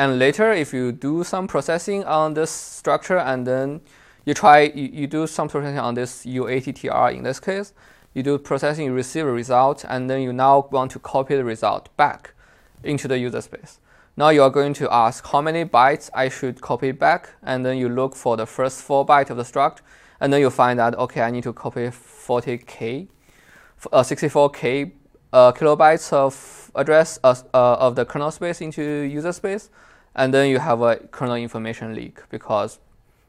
And 0.00 0.18
later, 0.18 0.50
if 0.50 0.72
you 0.72 0.92
do 0.92 1.22
some 1.24 1.46
processing 1.46 2.04
on 2.04 2.32
this 2.32 2.50
structure 2.50 3.18
and 3.18 3.46
then 3.46 3.82
you 4.24 4.32
try, 4.32 4.60
you, 4.60 4.88
you 4.90 5.06
do 5.06 5.26
some 5.26 5.46
processing 5.46 5.78
on 5.78 5.92
this 5.92 6.24
UATTR 6.24 7.14
in 7.14 7.22
this 7.22 7.38
case, 7.38 7.74
you 8.14 8.22
do 8.22 8.38
processing, 8.38 8.86
you 8.86 8.94
receive 8.94 9.26
a 9.26 9.30
result, 9.30 9.84
and 9.86 10.08
then 10.08 10.22
you 10.22 10.32
now 10.32 10.66
want 10.70 10.90
to 10.92 10.98
copy 11.00 11.36
the 11.36 11.44
result 11.44 11.94
back 11.98 12.32
into 12.82 13.08
the 13.08 13.18
user 13.18 13.42
space. 13.42 13.78
Now 14.16 14.30
you 14.30 14.42
are 14.42 14.48
going 14.48 14.72
to 14.72 14.90
ask 14.90 15.26
how 15.26 15.42
many 15.42 15.66
bytes 15.66 16.08
I 16.14 16.30
should 16.30 16.62
copy 16.62 16.92
back, 16.92 17.34
and 17.42 17.66
then 17.66 17.76
you 17.76 17.90
look 17.90 18.16
for 18.16 18.38
the 18.38 18.46
first 18.46 18.80
four 18.80 19.04
bytes 19.04 19.28
of 19.28 19.36
the 19.36 19.42
struct, 19.42 19.80
and 20.18 20.32
then 20.32 20.40
you 20.40 20.48
find 20.48 20.80
out, 20.80 20.94
okay, 20.94 21.20
I 21.20 21.30
need 21.30 21.42
to 21.42 21.52
copy 21.52 21.88
40k, 21.88 23.06
uh, 23.92 24.02
64k 24.02 24.92
uh, 25.34 25.52
kilobytes 25.52 26.10
of 26.10 26.70
address 26.74 27.18
uh, 27.22 27.34
uh, 27.52 27.74
of 27.74 27.96
the 27.96 28.06
kernel 28.06 28.30
space 28.30 28.62
into 28.62 28.82
user 28.82 29.32
space 29.32 29.68
and 30.14 30.34
then 30.34 30.48
you 30.48 30.58
have 30.58 30.80
a 30.82 30.96
kernel 30.96 31.36
information 31.36 31.94
leak 31.94 32.18
because 32.30 32.78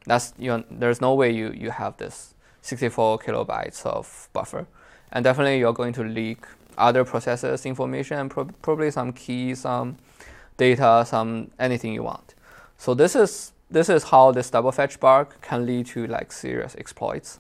that's 0.05 0.33
you 0.37 0.49
know, 0.49 0.63
there's 0.69 1.01
no 1.01 1.13
way 1.13 1.31
you, 1.31 1.51
you 1.51 1.71
have 1.71 1.97
this 1.97 2.33
64 2.61 3.19
kilobytes 3.19 3.85
of 3.85 4.29
buffer. 4.33 4.67
And 5.11 5.23
definitely 5.23 5.59
you're 5.59 5.73
going 5.73 5.93
to 5.93 6.03
leak 6.03 6.45
other 6.77 7.03
processes 7.03 7.65
information 7.65 8.17
and 8.17 8.31
pro 8.31 8.45
probably 8.45 8.89
some 8.91 9.11
keys 9.11 9.61
some 9.61 9.97
data 10.57 11.03
some 11.05 11.51
anything 11.59 11.93
you 11.93 12.03
want. 12.03 12.33
So 12.77 12.93
this 12.93 13.15
is 13.15 13.51
this 13.69 13.89
is 13.89 14.03
how 14.05 14.31
this 14.31 14.49
double 14.49 14.71
fetch 14.71 14.99
bug 14.99 15.33
can 15.41 15.65
lead 15.65 15.87
to 15.87 16.07
like 16.07 16.31
serious 16.31 16.75
exploits. 16.77 17.39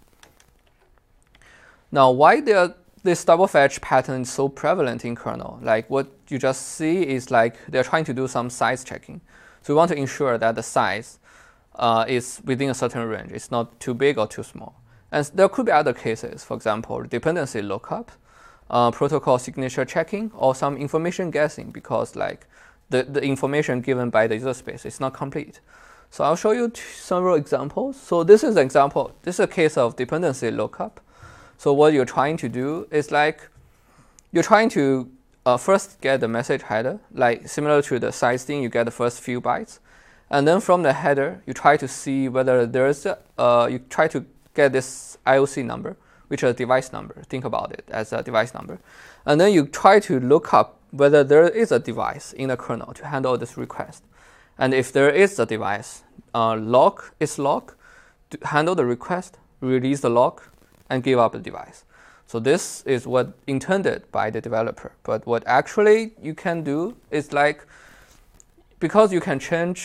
Now 1.91 2.11
why 2.11 2.41
there 2.41 2.75
this 3.03 3.23
double 3.25 3.47
fetch 3.47 3.81
pattern 3.81 4.21
is 4.21 4.31
so 4.31 4.47
prevalent 4.47 5.05
in 5.05 5.15
kernel. 5.15 5.59
Like 5.61 5.89
what 5.89 6.07
you 6.29 6.37
just 6.37 6.67
see 6.67 7.03
is 7.03 7.31
like 7.31 7.57
they're 7.67 7.83
trying 7.83 8.05
to 8.05 8.13
do 8.13 8.27
some 8.27 8.49
size 8.49 8.83
checking. 8.83 9.21
So 9.61 9.73
we 9.73 9.77
want 9.77 9.89
to 9.89 9.97
ensure 9.97 10.37
that 10.37 10.55
the 10.55 10.63
size 10.63 11.19
uh, 11.75 12.05
is 12.07 12.41
within 12.45 12.69
a 12.69 12.73
certain 12.73 13.07
range. 13.07 13.31
It's 13.31 13.51
not 13.51 13.79
too 13.79 13.93
big 13.93 14.17
or 14.17 14.27
too 14.27 14.43
small. 14.43 14.75
And 15.11 15.25
there 15.33 15.49
could 15.49 15.65
be 15.65 15.71
other 15.71 15.93
cases, 15.93 16.43
for 16.43 16.55
example, 16.55 17.03
dependency 17.03 17.61
lookup, 17.61 18.11
uh, 18.69 18.91
protocol 18.91 19.37
signature 19.39 19.85
checking, 19.85 20.31
or 20.33 20.55
some 20.55 20.77
information 20.77 21.31
guessing 21.31 21.71
because 21.71 22.15
like 22.15 22.47
the, 22.89 23.03
the 23.03 23.21
information 23.21 23.81
given 23.81 24.09
by 24.09 24.27
the 24.27 24.35
user 24.35 24.53
space 24.53 24.85
is 24.85 24.99
not 24.99 25.13
complete. 25.13 25.59
So 26.09 26.23
I'll 26.23 26.35
show 26.35 26.51
you 26.51 26.71
several 26.75 27.35
examples. 27.35 27.99
So 27.99 28.23
this 28.23 28.43
is 28.43 28.57
an 28.57 28.63
example. 28.63 29.15
This 29.23 29.35
is 29.35 29.39
a 29.41 29.47
case 29.47 29.77
of 29.77 29.95
dependency 29.95 30.51
lookup. 30.51 30.99
So 31.61 31.71
what 31.73 31.93
you're 31.93 32.05
trying 32.05 32.37
to 32.37 32.49
do 32.49 32.87
is 32.89 33.11
like 33.11 33.47
you're 34.31 34.41
trying 34.41 34.69
to 34.69 35.11
uh, 35.45 35.57
first 35.57 36.01
get 36.01 36.19
the 36.19 36.27
message 36.27 36.63
header, 36.63 36.99
like 37.13 37.47
similar 37.47 37.83
to 37.83 37.99
the 37.99 38.11
size 38.11 38.43
thing, 38.43 38.63
you 38.63 38.69
get 38.69 38.85
the 38.85 38.97
first 39.01 39.21
few 39.21 39.39
bytes, 39.39 39.77
and 40.31 40.47
then 40.47 40.59
from 40.59 40.81
the 40.81 40.91
header 40.91 41.43
you 41.45 41.53
try 41.53 41.77
to 41.77 41.87
see 41.87 42.27
whether 42.27 42.65
there's 42.65 43.05
a, 43.05 43.19
uh, 43.37 43.67
you 43.69 43.77
try 43.77 44.07
to 44.07 44.25
get 44.55 44.73
this 44.73 45.19
IOC 45.27 45.63
number, 45.63 45.97
which 46.29 46.41
is 46.41 46.49
a 46.49 46.53
device 46.53 46.91
number. 46.91 47.21
Think 47.29 47.45
about 47.45 47.71
it 47.73 47.85
as 47.91 48.11
a 48.11 48.23
device 48.23 48.55
number, 48.55 48.79
and 49.27 49.39
then 49.39 49.53
you 49.53 49.67
try 49.67 49.99
to 49.99 50.19
look 50.19 50.55
up 50.55 50.79
whether 50.89 51.23
there 51.23 51.47
is 51.47 51.71
a 51.71 51.77
device 51.77 52.33
in 52.33 52.47
the 52.47 52.57
kernel 52.57 52.91
to 52.95 53.05
handle 53.05 53.37
this 53.37 53.55
request, 53.55 54.03
and 54.57 54.73
if 54.73 54.91
there 54.91 55.11
is 55.11 55.37
a 55.37 55.45
device, 55.45 56.01
uh, 56.33 56.55
lock 56.55 57.13
is 57.19 57.37
lock. 57.37 57.77
To 58.31 58.39
handle 58.47 58.73
the 58.73 58.85
request, 58.85 59.37
release 59.59 59.99
the 59.99 60.09
lock, 60.09 60.50
and 60.91 61.01
give 61.01 61.17
up 61.17 61.31
the 61.31 61.39
device. 61.39 61.85
So 62.27 62.39
this 62.39 62.83
is 62.85 63.07
what 63.07 63.33
intended 63.47 64.11
by 64.11 64.29
the 64.29 64.41
developer. 64.41 64.91
But 65.03 65.25
what 65.25 65.43
actually 65.45 66.11
you 66.21 66.35
can 66.35 66.63
do 66.63 66.95
is 67.09 67.33
like, 67.33 67.65
because 68.79 69.13
you 69.13 69.21
can 69.21 69.39
change 69.39 69.79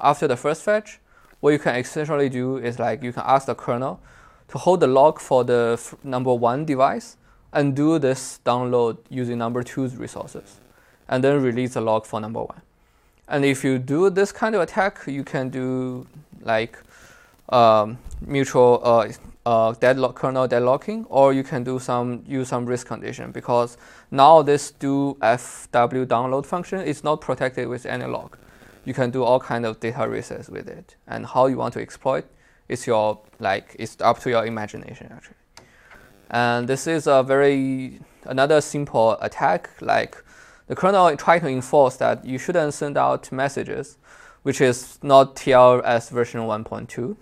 after 0.00 0.26
the 0.28 0.36
first 0.36 0.62
fetch, 0.62 0.98
what 1.40 1.52
you 1.52 1.58
can 1.58 1.76
essentially 1.76 2.28
do 2.28 2.56
is 2.56 2.78
like 2.78 3.02
you 3.02 3.12
can 3.12 3.22
ask 3.24 3.46
the 3.46 3.54
kernel 3.54 4.00
to 4.48 4.58
hold 4.58 4.80
the 4.80 4.86
lock 4.86 5.20
for 5.20 5.44
the 5.44 5.80
number 6.02 6.34
one 6.34 6.64
device 6.64 7.16
and 7.52 7.76
do 7.76 7.98
this 7.98 8.40
download 8.44 8.98
using 9.08 9.38
number 9.38 9.62
two's 9.62 9.96
resources, 9.96 10.60
and 11.08 11.22
then 11.22 11.42
release 11.42 11.74
the 11.74 11.80
lock 11.80 12.04
for 12.04 12.20
number 12.20 12.42
one. 12.42 12.60
And 13.28 13.44
if 13.44 13.62
you 13.62 13.78
do 13.78 14.10
this 14.10 14.32
kind 14.32 14.54
of 14.54 14.60
attack, 14.62 15.00
you 15.06 15.22
can 15.22 15.50
do 15.50 16.06
like 16.42 16.78
um, 17.48 17.98
mutual 18.20 18.80
uh, 18.82 19.08
uh, 19.48 19.72
deadlock 19.72 20.14
kernel 20.14 20.46
deadlocking, 20.46 21.06
or 21.08 21.32
you 21.32 21.42
can 21.42 21.64
do 21.64 21.78
some 21.78 22.22
use 22.26 22.48
some 22.48 22.66
race 22.66 22.84
condition 22.84 23.32
because 23.32 23.78
now 24.10 24.42
this 24.42 24.72
do 24.72 25.16
fw 25.22 26.04
download 26.06 26.44
function 26.44 26.80
is 26.82 27.02
not 27.02 27.22
protected 27.22 27.66
with 27.66 27.86
any 27.86 28.04
lock. 28.04 28.38
You 28.84 28.92
can 28.92 29.10
do 29.10 29.24
all 29.24 29.40
kind 29.40 29.64
of 29.64 29.80
data 29.80 30.06
races 30.06 30.50
with 30.50 30.68
it, 30.68 30.96
and 31.06 31.24
how 31.24 31.46
you 31.46 31.56
want 31.56 31.72
to 31.74 31.80
exploit 31.80 32.26
is 32.68 32.86
your 32.86 33.20
like 33.40 33.74
it's 33.78 33.96
up 34.02 34.18
to 34.20 34.28
your 34.28 34.44
imagination 34.44 35.08
actually. 35.10 35.40
And 36.30 36.68
this 36.68 36.86
is 36.86 37.06
a 37.06 37.22
very 37.22 38.00
another 38.24 38.60
simple 38.60 39.16
attack 39.22 39.70
like 39.80 40.22
the 40.66 40.76
kernel 40.76 41.16
try 41.16 41.38
to 41.38 41.48
enforce 41.48 41.96
that 41.96 42.22
you 42.22 42.36
shouldn't 42.36 42.74
send 42.74 42.98
out 42.98 43.32
messages, 43.32 43.96
which 44.42 44.60
is 44.60 44.98
not 45.02 45.36
TLS 45.36 46.10
version 46.10 46.42
1.2 46.42 47.16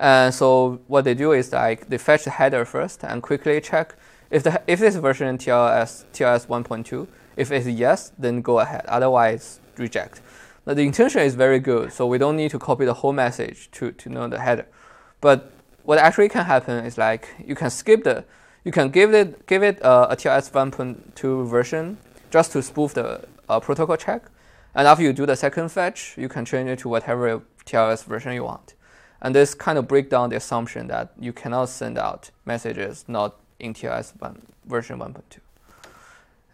and 0.00 0.34
so 0.34 0.80
what 0.86 1.04
they 1.04 1.12
do 1.12 1.32
is 1.32 1.52
like 1.52 1.88
they 1.90 1.98
fetch 1.98 2.24
the 2.24 2.30
header 2.30 2.64
first 2.64 3.04
and 3.04 3.22
quickly 3.22 3.60
check 3.60 3.94
if 4.30 4.42
the 4.42 4.62
if 4.66 4.80
this 4.80 4.96
version 4.96 5.36
TLS 5.36 6.06
TLS 6.14 6.46
1.2. 6.46 7.06
If 7.36 7.52
it's 7.52 7.66
yes, 7.66 8.12
then 8.18 8.40
go 8.40 8.60
ahead. 8.60 8.84
Otherwise, 8.86 9.60
reject. 9.76 10.20
Now 10.66 10.74
the 10.74 10.82
intention 10.82 11.20
is 11.20 11.34
very 11.34 11.58
good, 11.58 11.92
so 11.92 12.06
we 12.06 12.16
don't 12.16 12.36
need 12.36 12.50
to 12.52 12.58
copy 12.58 12.86
the 12.86 12.94
whole 12.94 13.12
message 13.12 13.70
to, 13.72 13.92
to 13.92 14.08
know 14.08 14.26
the 14.26 14.40
header. 14.40 14.66
But 15.20 15.52
what 15.84 15.98
actually 15.98 16.28
can 16.30 16.44
happen 16.46 16.84
is 16.84 16.96
like 16.96 17.28
you 17.44 17.54
can 17.54 17.70
skip 17.70 18.04
the 18.04 18.24
you 18.64 18.72
can 18.72 18.88
give 18.88 19.12
it 19.12 19.46
give 19.46 19.62
it 19.62 19.82
uh, 19.84 20.06
a 20.08 20.16
TLS 20.16 20.50
1.2 20.50 21.46
version 21.46 21.98
just 22.30 22.52
to 22.52 22.62
spoof 22.62 22.94
the 22.94 23.26
uh, 23.50 23.60
protocol 23.60 23.96
check, 23.96 24.22
and 24.74 24.88
after 24.88 25.02
you 25.02 25.12
do 25.12 25.26
the 25.26 25.36
second 25.36 25.68
fetch, 25.70 26.14
you 26.16 26.28
can 26.28 26.46
change 26.46 26.70
it 26.70 26.78
to 26.78 26.88
whatever 26.88 27.42
TLS 27.66 28.04
version 28.04 28.32
you 28.32 28.44
want. 28.44 28.74
And 29.22 29.34
this 29.34 29.54
kind 29.54 29.78
of 29.78 29.86
break 29.86 30.08
down 30.08 30.30
the 30.30 30.36
assumption 30.36 30.86
that 30.88 31.12
you 31.18 31.32
cannot 31.32 31.68
send 31.68 31.98
out 31.98 32.30
messages 32.46 33.04
not 33.06 33.36
in 33.58 33.74
TLS 33.74 34.18
1, 34.18 34.42
version 34.66 34.98
1.2. 34.98 35.38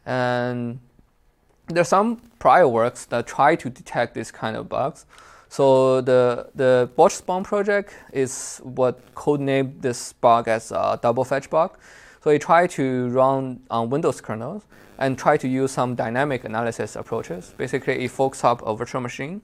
And 0.04 0.80
there's 1.68 1.88
some 1.88 2.16
prior 2.38 2.68
works 2.68 3.06
that 3.06 3.26
try 3.26 3.56
to 3.56 3.70
detect 3.70 4.14
this 4.14 4.30
kind 4.30 4.56
of 4.56 4.68
bugs. 4.68 5.06
So 5.48 6.00
the 6.00 6.48
the 6.54 6.90
Bochspwn 6.98 7.44
project 7.44 7.94
is 8.12 8.60
what 8.64 9.14
codenamed 9.14 9.80
this 9.80 10.12
bug 10.14 10.48
as 10.48 10.72
a 10.72 10.98
double 11.00 11.24
fetch 11.24 11.48
bug. 11.50 11.78
So 12.22 12.30
it 12.30 12.42
tried 12.42 12.70
to 12.70 13.08
run 13.08 13.60
on 13.70 13.90
Windows 13.90 14.20
kernels 14.20 14.64
and 14.98 15.16
try 15.16 15.36
to 15.36 15.46
use 15.46 15.70
some 15.70 15.94
dynamic 15.94 16.44
analysis 16.44 16.96
approaches. 16.96 17.54
Basically, 17.56 18.04
it 18.04 18.10
forks 18.10 18.42
up 18.42 18.66
a 18.66 18.74
virtual 18.74 19.00
machine 19.00 19.42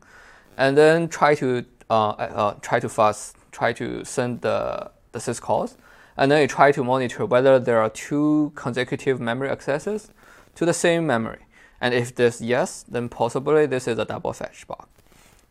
and 0.56 0.76
then 0.76 1.08
try 1.08 1.34
to 1.36 1.64
Uh, 1.92 1.94
uh, 1.94 2.22
uh, 2.42 2.54
try 2.62 2.80
to 2.80 2.88
fast, 2.88 3.36
try 3.50 3.70
to 3.70 4.02
send 4.02 4.40
the, 4.40 4.90
the 5.12 5.18
syscalls, 5.18 5.76
and 6.16 6.32
then 6.32 6.40
you 6.40 6.48
try 6.48 6.72
to 6.72 6.82
monitor 6.82 7.26
whether 7.26 7.58
there 7.58 7.82
are 7.82 7.90
two 7.90 8.50
consecutive 8.54 9.20
memory 9.20 9.50
accesses 9.50 10.10
to 10.54 10.64
the 10.64 10.72
same 10.72 11.06
memory. 11.06 11.44
And 11.82 11.92
if 11.92 12.14
this 12.14 12.40
yes, 12.40 12.82
then 12.88 13.10
possibly 13.10 13.66
this 13.66 13.86
is 13.86 13.98
a 13.98 14.06
double 14.06 14.32
fetch 14.32 14.66
bug. 14.66 14.86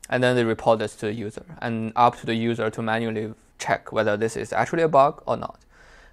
And 0.09 0.23
then 0.23 0.35
they 0.35 0.43
report 0.43 0.79
this 0.79 0.95
to 0.95 1.05
the 1.05 1.13
user, 1.13 1.45
and 1.61 1.93
up 1.95 2.17
to 2.21 2.25
the 2.25 2.33
user 2.33 2.71
to 2.71 2.81
manually 2.81 3.35
check 3.59 3.91
whether 3.91 4.17
this 4.17 4.35
is 4.35 4.51
actually 4.51 4.81
a 4.81 4.89
bug 4.89 5.21
or 5.27 5.37
not. 5.37 5.59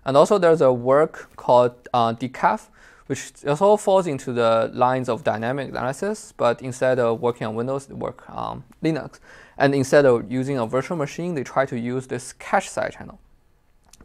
And 0.05 0.15
also 0.15 0.37
there's 0.37 0.61
a 0.61 0.75
work 0.75 1.31
called 1.37 1.73
uh, 1.95 2.13
decaf, 2.13 2.69
which 3.09 3.33
also 3.47 3.77
falls 3.79 4.07
into 4.07 4.33
the 4.35 4.71
lines 4.75 5.09
of 5.09 5.25
dynamic 5.25 5.71
analysis, 5.71 6.35
but 6.37 6.61
instead 6.61 6.99
of 6.99 7.21
working 7.21 7.47
on 7.47 7.55
Windows, 7.55 7.87
they 7.87 7.95
work 7.95 8.29
on 8.29 8.63
Linux. 8.85 9.19
And 9.57 9.75
instead 9.75 10.05
of 10.05 10.31
using 10.31 10.59
a 10.59 10.67
virtual 10.67 10.97
machine, 10.97 11.35
they 11.35 11.43
try 11.43 11.65
to 11.67 11.79
use 11.79 12.07
this 12.07 12.35
cache 12.35 12.69
side 12.69 12.93
channel. 12.93 13.19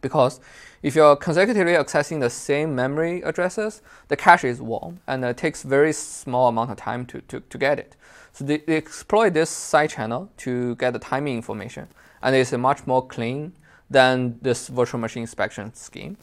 Because 0.00 0.40
if 0.82 0.94
you're 0.94 1.16
consecutively 1.16 1.74
accessing 1.74 2.20
the 2.20 2.30
same 2.30 2.74
memory 2.74 3.20
addresses, 3.22 3.82
the 4.08 4.16
cache 4.16 4.44
is 4.44 4.60
warm 4.60 5.00
and 5.06 5.22
it 5.22 5.36
takes 5.36 5.62
very 5.62 5.92
small 5.92 6.48
amount 6.48 6.70
of 6.70 6.78
time 6.78 7.04
to, 7.06 7.20
to, 7.22 7.40
to 7.40 7.58
get 7.58 7.78
it. 7.78 7.96
So 8.32 8.44
they, 8.44 8.58
they 8.58 8.76
exploit 8.76 9.34
this 9.34 9.50
side 9.50 9.90
channel 9.90 10.30
to 10.38 10.76
get 10.76 10.94
the 10.94 10.98
timing 10.98 11.36
information. 11.36 11.88
And 12.22 12.34
it's 12.34 12.52
much 12.52 12.86
more 12.86 13.06
clean 13.06 13.52
than 13.90 14.38
this 14.40 14.68
virtual 14.68 14.98
machine 14.98 15.22
inspection 15.22 15.74
scheme. 15.74 16.16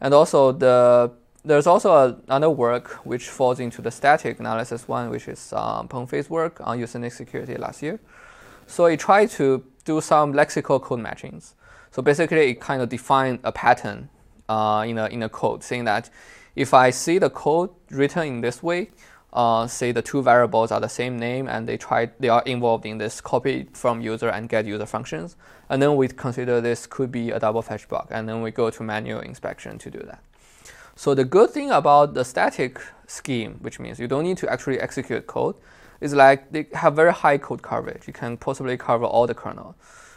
And 0.00 0.14
also 0.14 0.52
the 0.52 1.12
there's 1.44 1.66
also 1.66 2.20
another 2.28 2.50
work 2.50 3.04
which 3.04 3.28
falls 3.28 3.60
into 3.60 3.82
the 3.82 3.90
static 3.90 4.40
analysis 4.40 4.88
one, 4.88 5.10
which 5.10 5.28
is 5.28 5.52
um, 5.52 5.88
Pengfei's 5.88 6.30
work 6.30 6.60
on 6.62 6.78
USENIX 6.78 7.12
Security 7.12 7.56
last 7.56 7.82
year. 7.82 8.00
So 8.66 8.86
it 8.86 8.98
tried 8.98 9.30
to 9.32 9.62
do 9.84 10.00
some 10.00 10.32
lexical 10.32 10.80
code 10.80 11.00
matchings. 11.00 11.52
So 11.90 12.02
basically, 12.02 12.50
it 12.50 12.60
kind 12.60 12.80
of 12.80 12.88
defined 12.88 13.40
a 13.44 13.52
pattern 13.52 14.08
uh, 14.48 14.84
in, 14.86 14.98
a, 14.98 15.06
in 15.06 15.22
a 15.22 15.28
code, 15.28 15.62
saying 15.62 15.84
that 15.84 16.10
if 16.56 16.72
I 16.72 16.90
see 16.90 17.18
the 17.18 17.30
code 17.30 17.70
written 17.90 18.26
in 18.26 18.40
this 18.40 18.62
way, 18.62 18.90
uh, 19.34 19.66
say 19.66 19.92
the 19.92 20.00
two 20.02 20.22
variables 20.22 20.70
are 20.70 20.80
the 20.80 20.88
same 20.88 21.18
name 21.18 21.48
and 21.48 21.68
they 21.68 21.76
try 21.76 22.08
they 22.20 22.28
are 22.28 22.42
involved 22.42 22.86
in 22.86 22.98
this 22.98 23.20
copy 23.20 23.66
from 23.72 24.00
user 24.00 24.28
and 24.28 24.48
get 24.48 24.64
user 24.64 24.86
functions, 24.86 25.36
and 25.68 25.82
then 25.82 25.96
we 25.96 26.08
consider 26.08 26.60
this 26.60 26.86
could 26.86 27.10
be 27.10 27.30
a 27.30 27.38
double 27.38 27.60
fetch 27.60 27.88
bug, 27.88 28.06
and 28.10 28.28
then 28.28 28.42
we 28.42 28.50
go 28.50 28.70
to 28.70 28.82
manual 28.82 29.20
inspection 29.20 29.76
to 29.78 29.90
do 29.90 29.98
that. 29.98 30.22
So 30.96 31.14
the 31.14 31.24
good 31.24 31.50
thing 31.50 31.70
about 31.70 32.14
the 32.14 32.24
static 32.24 32.80
scheme, 33.06 33.58
which 33.60 33.80
means 33.80 33.98
you 33.98 34.06
don't 34.06 34.24
need 34.24 34.38
to 34.38 34.50
actually 34.50 34.80
execute 34.80 35.26
code, 35.26 35.56
is 36.00 36.14
like 36.14 36.52
they 36.52 36.66
have 36.74 36.94
very 36.94 37.12
high 37.12 37.38
code 37.38 37.62
coverage. 37.62 38.06
You 38.06 38.12
can 38.12 38.36
possibly 38.36 38.76
cover 38.76 39.04
all 39.04 39.26
the 39.26 39.34
kernel 39.34 39.74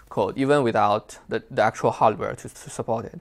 code, 0.10 0.38
even 0.38 0.64
without 0.64 1.18
the, 1.30 1.44
the 1.50 1.62
actual 1.62 1.92
hardware 1.92 2.36
to, 2.36 2.50
to 2.50 2.70
support 2.70 3.06
it. 3.06 3.20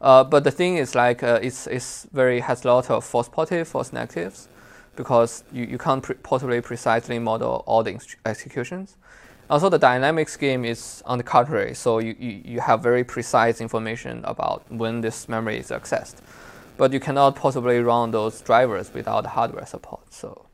Uh, 0.00 0.24
but 0.24 0.44
the 0.44 0.50
thing 0.50 0.76
is 0.76 0.94
like 0.94 1.22
uh, 1.22 1.38
it's, 1.42 1.66
it's 1.66 2.06
very 2.12 2.40
has 2.40 2.64
a 2.64 2.68
lot 2.68 2.90
of 2.90 3.04
false 3.04 3.28
positive, 3.28 3.68
false 3.68 3.92
negatives, 3.92 4.48
because 4.94 5.44
you, 5.52 5.64
you 5.64 5.78
can't 5.78 6.02
pre- 6.02 6.16
possibly 6.16 6.60
precisely 6.60 7.18
model 7.18 7.62
all 7.66 7.82
the 7.82 7.98
executions. 8.24 8.96
Also, 9.48 9.68
the 9.68 9.78
dynamic 9.78 10.28
scheme 10.28 10.64
is 10.64 11.02
on 11.06 11.18
the 11.18 11.24
contrary, 11.24 11.72
so 11.72 11.98
you, 11.98 12.16
you, 12.18 12.42
you 12.44 12.60
have 12.60 12.82
very 12.82 13.04
precise 13.04 13.60
information 13.60 14.20
about 14.24 14.64
when 14.70 15.00
this 15.00 15.28
memory 15.28 15.58
is 15.58 15.68
accessed 15.68 16.16
but 16.76 16.92
you 16.92 17.00
cannot 17.00 17.36
possibly 17.36 17.78
run 17.80 18.10
those 18.10 18.40
drivers 18.40 18.92
without 18.92 19.26
hardware 19.26 19.66
support. 19.66 20.12
So, 20.12 20.46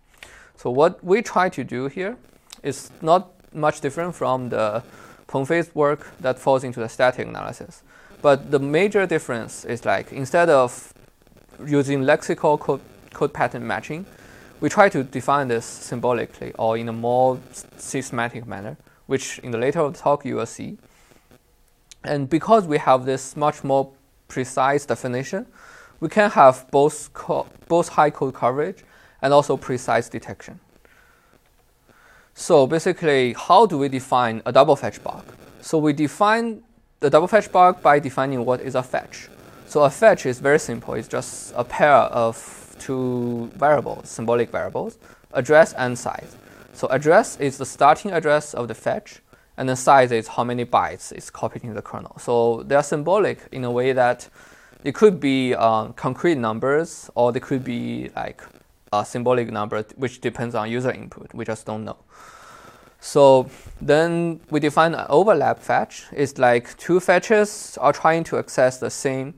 so 0.57 0.71
what 0.71 1.03
we 1.03 1.23
try 1.23 1.49
to 1.49 1.65
do 1.65 1.87
here 1.87 2.17
is 2.63 2.91
not 3.01 3.31
much 3.53 3.81
different 3.81 4.15
from 4.15 4.49
the 4.49 4.83
Pengfei's 5.27 5.75
work 5.75 6.11
that 6.21 6.39
falls 6.39 6.65
into 6.65 6.81
the 6.81 6.89
static 6.89 7.27
analysis. 7.27 7.83
But 8.21 8.51
the 8.51 8.59
major 8.59 9.07
difference 9.07 9.65
is 9.65 9.85
like 9.85 10.13
instead 10.13 10.49
of 10.49 10.93
using 11.67 12.03
lexical 12.03 12.59
code, 12.59 12.81
code 13.13 13.33
pattern 13.33 13.67
matching, 13.67 14.07
we 14.61 14.69
try 14.69 14.89
to 14.89 15.03
define 15.03 15.49
this 15.49 15.65
symbolically 15.65 16.53
or 16.53 16.77
in 16.77 16.89
a 16.89 16.93
more 16.93 17.41
systematic 17.77 18.47
manner, 18.47 18.77
which 19.07 19.41
in 19.41 19.51
the 19.51 19.59
later 19.59 19.91
talk 19.91 20.25
you 20.25 20.37
will 20.37 20.47
see. 20.47 20.79
And 22.05 22.31
because 22.31 22.67
we 22.67 22.79
have 22.79 23.05
this 23.05 23.37
much 23.37 23.65
more 23.65 23.91
precise 24.29 24.87
definition, 24.87 25.47
we 26.03 26.09
can 26.09 26.29
have 26.31 26.69
both, 26.73 27.11
both 27.69 27.89
high 27.89 28.11
code 28.11 28.35
coverage 28.35 28.83
and 29.23 29.33
also 29.33 29.57
precise 29.57 30.09
detection. 30.09 30.59
So 32.35 32.67
basically, 32.67 33.35
how 33.35 33.67
do 33.67 33.79
we 33.79 33.89
define 33.89 34.43
a 34.45 34.51
double 34.51 34.75
fetch 34.75 35.01
bug? 35.05 35.25
So 35.61 35.79
we 35.79 35.93
define 35.93 36.65
the 36.99 37.09
double 37.09 37.29
fetch 37.29 37.53
bug 37.53 37.81
by 37.83 38.01
defining 38.01 38.45
what 38.45 38.61
is 38.63 38.75
a 38.75 38.83
fetch. 38.83 39.29
So 39.67 39.85
a 39.85 39.91
fetch 39.91 40.27
is 40.27 40.41
very 40.41 40.59
simple. 40.59 40.95
It's 40.95 41.07
just 41.07 41.53
a 41.55 41.63
pair 41.63 41.93
of 41.93 42.75
two 42.81 43.49
variables, 43.55 44.09
symbolic 44.09 44.51
variables, 44.51 44.99
address 45.35 45.73
and 45.75 45.97
size. 45.97 46.35
So 46.73 46.89
address 46.89 47.39
is 47.39 47.59
the 47.59 47.67
starting 47.67 48.11
address 48.11 48.55
of 48.55 48.67
the 48.67 48.75
fetch, 48.75 49.21
and 49.57 49.69
the 49.69 49.77
size 49.77 50.11
is 50.11 50.27
how 50.27 50.43
many 50.43 50.65
bytes 50.65 51.13
is 51.13 51.31
copied 51.31 51.63
in 51.63 51.75
the 51.75 51.83
kernel. 51.83 52.19
So 52.19 52.65
they 52.65 52.75
are 52.75 52.83
symbolic 52.83 53.39
in 53.53 53.63
a 53.63 53.71
way 53.71 53.93
that 53.93 54.29
it 54.85 54.95
could 54.95 55.21
be 55.21 55.55
um, 55.55 55.93
concrete 55.93 56.37
numbers 56.37 57.11
or 57.15 57.33
they 57.33 57.41
could 57.41 57.65
be 57.65 58.11
like 58.17 58.43
a 58.93 59.05
symbolic 59.05 59.51
number, 59.51 59.83
which 59.97 60.21
depends 60.21 60.55
on 60.55 60.71
user 60.71 60.91
input. 60.91 61.33
We 61.35 61.45
just 61.45 61.67
don't 61.67 61.85
know. 61.85 61.97
So 63.01 63.51
then 63.81 64.41
we 64.51 64.61
define 64.61 64.95
an 64.95 65.07
overlap 65.09 65.59
fetch. 65.59 66.05
It's 66.13 66.39
like 66.39 66.77
two 66.77 67.01
fetches 67.01 67.77
are 67.81 67.93
trying 67.93 68.25
to 68.25 68.39
access 68.39 68.79
the 68.79 68.91
same 68.91 69.35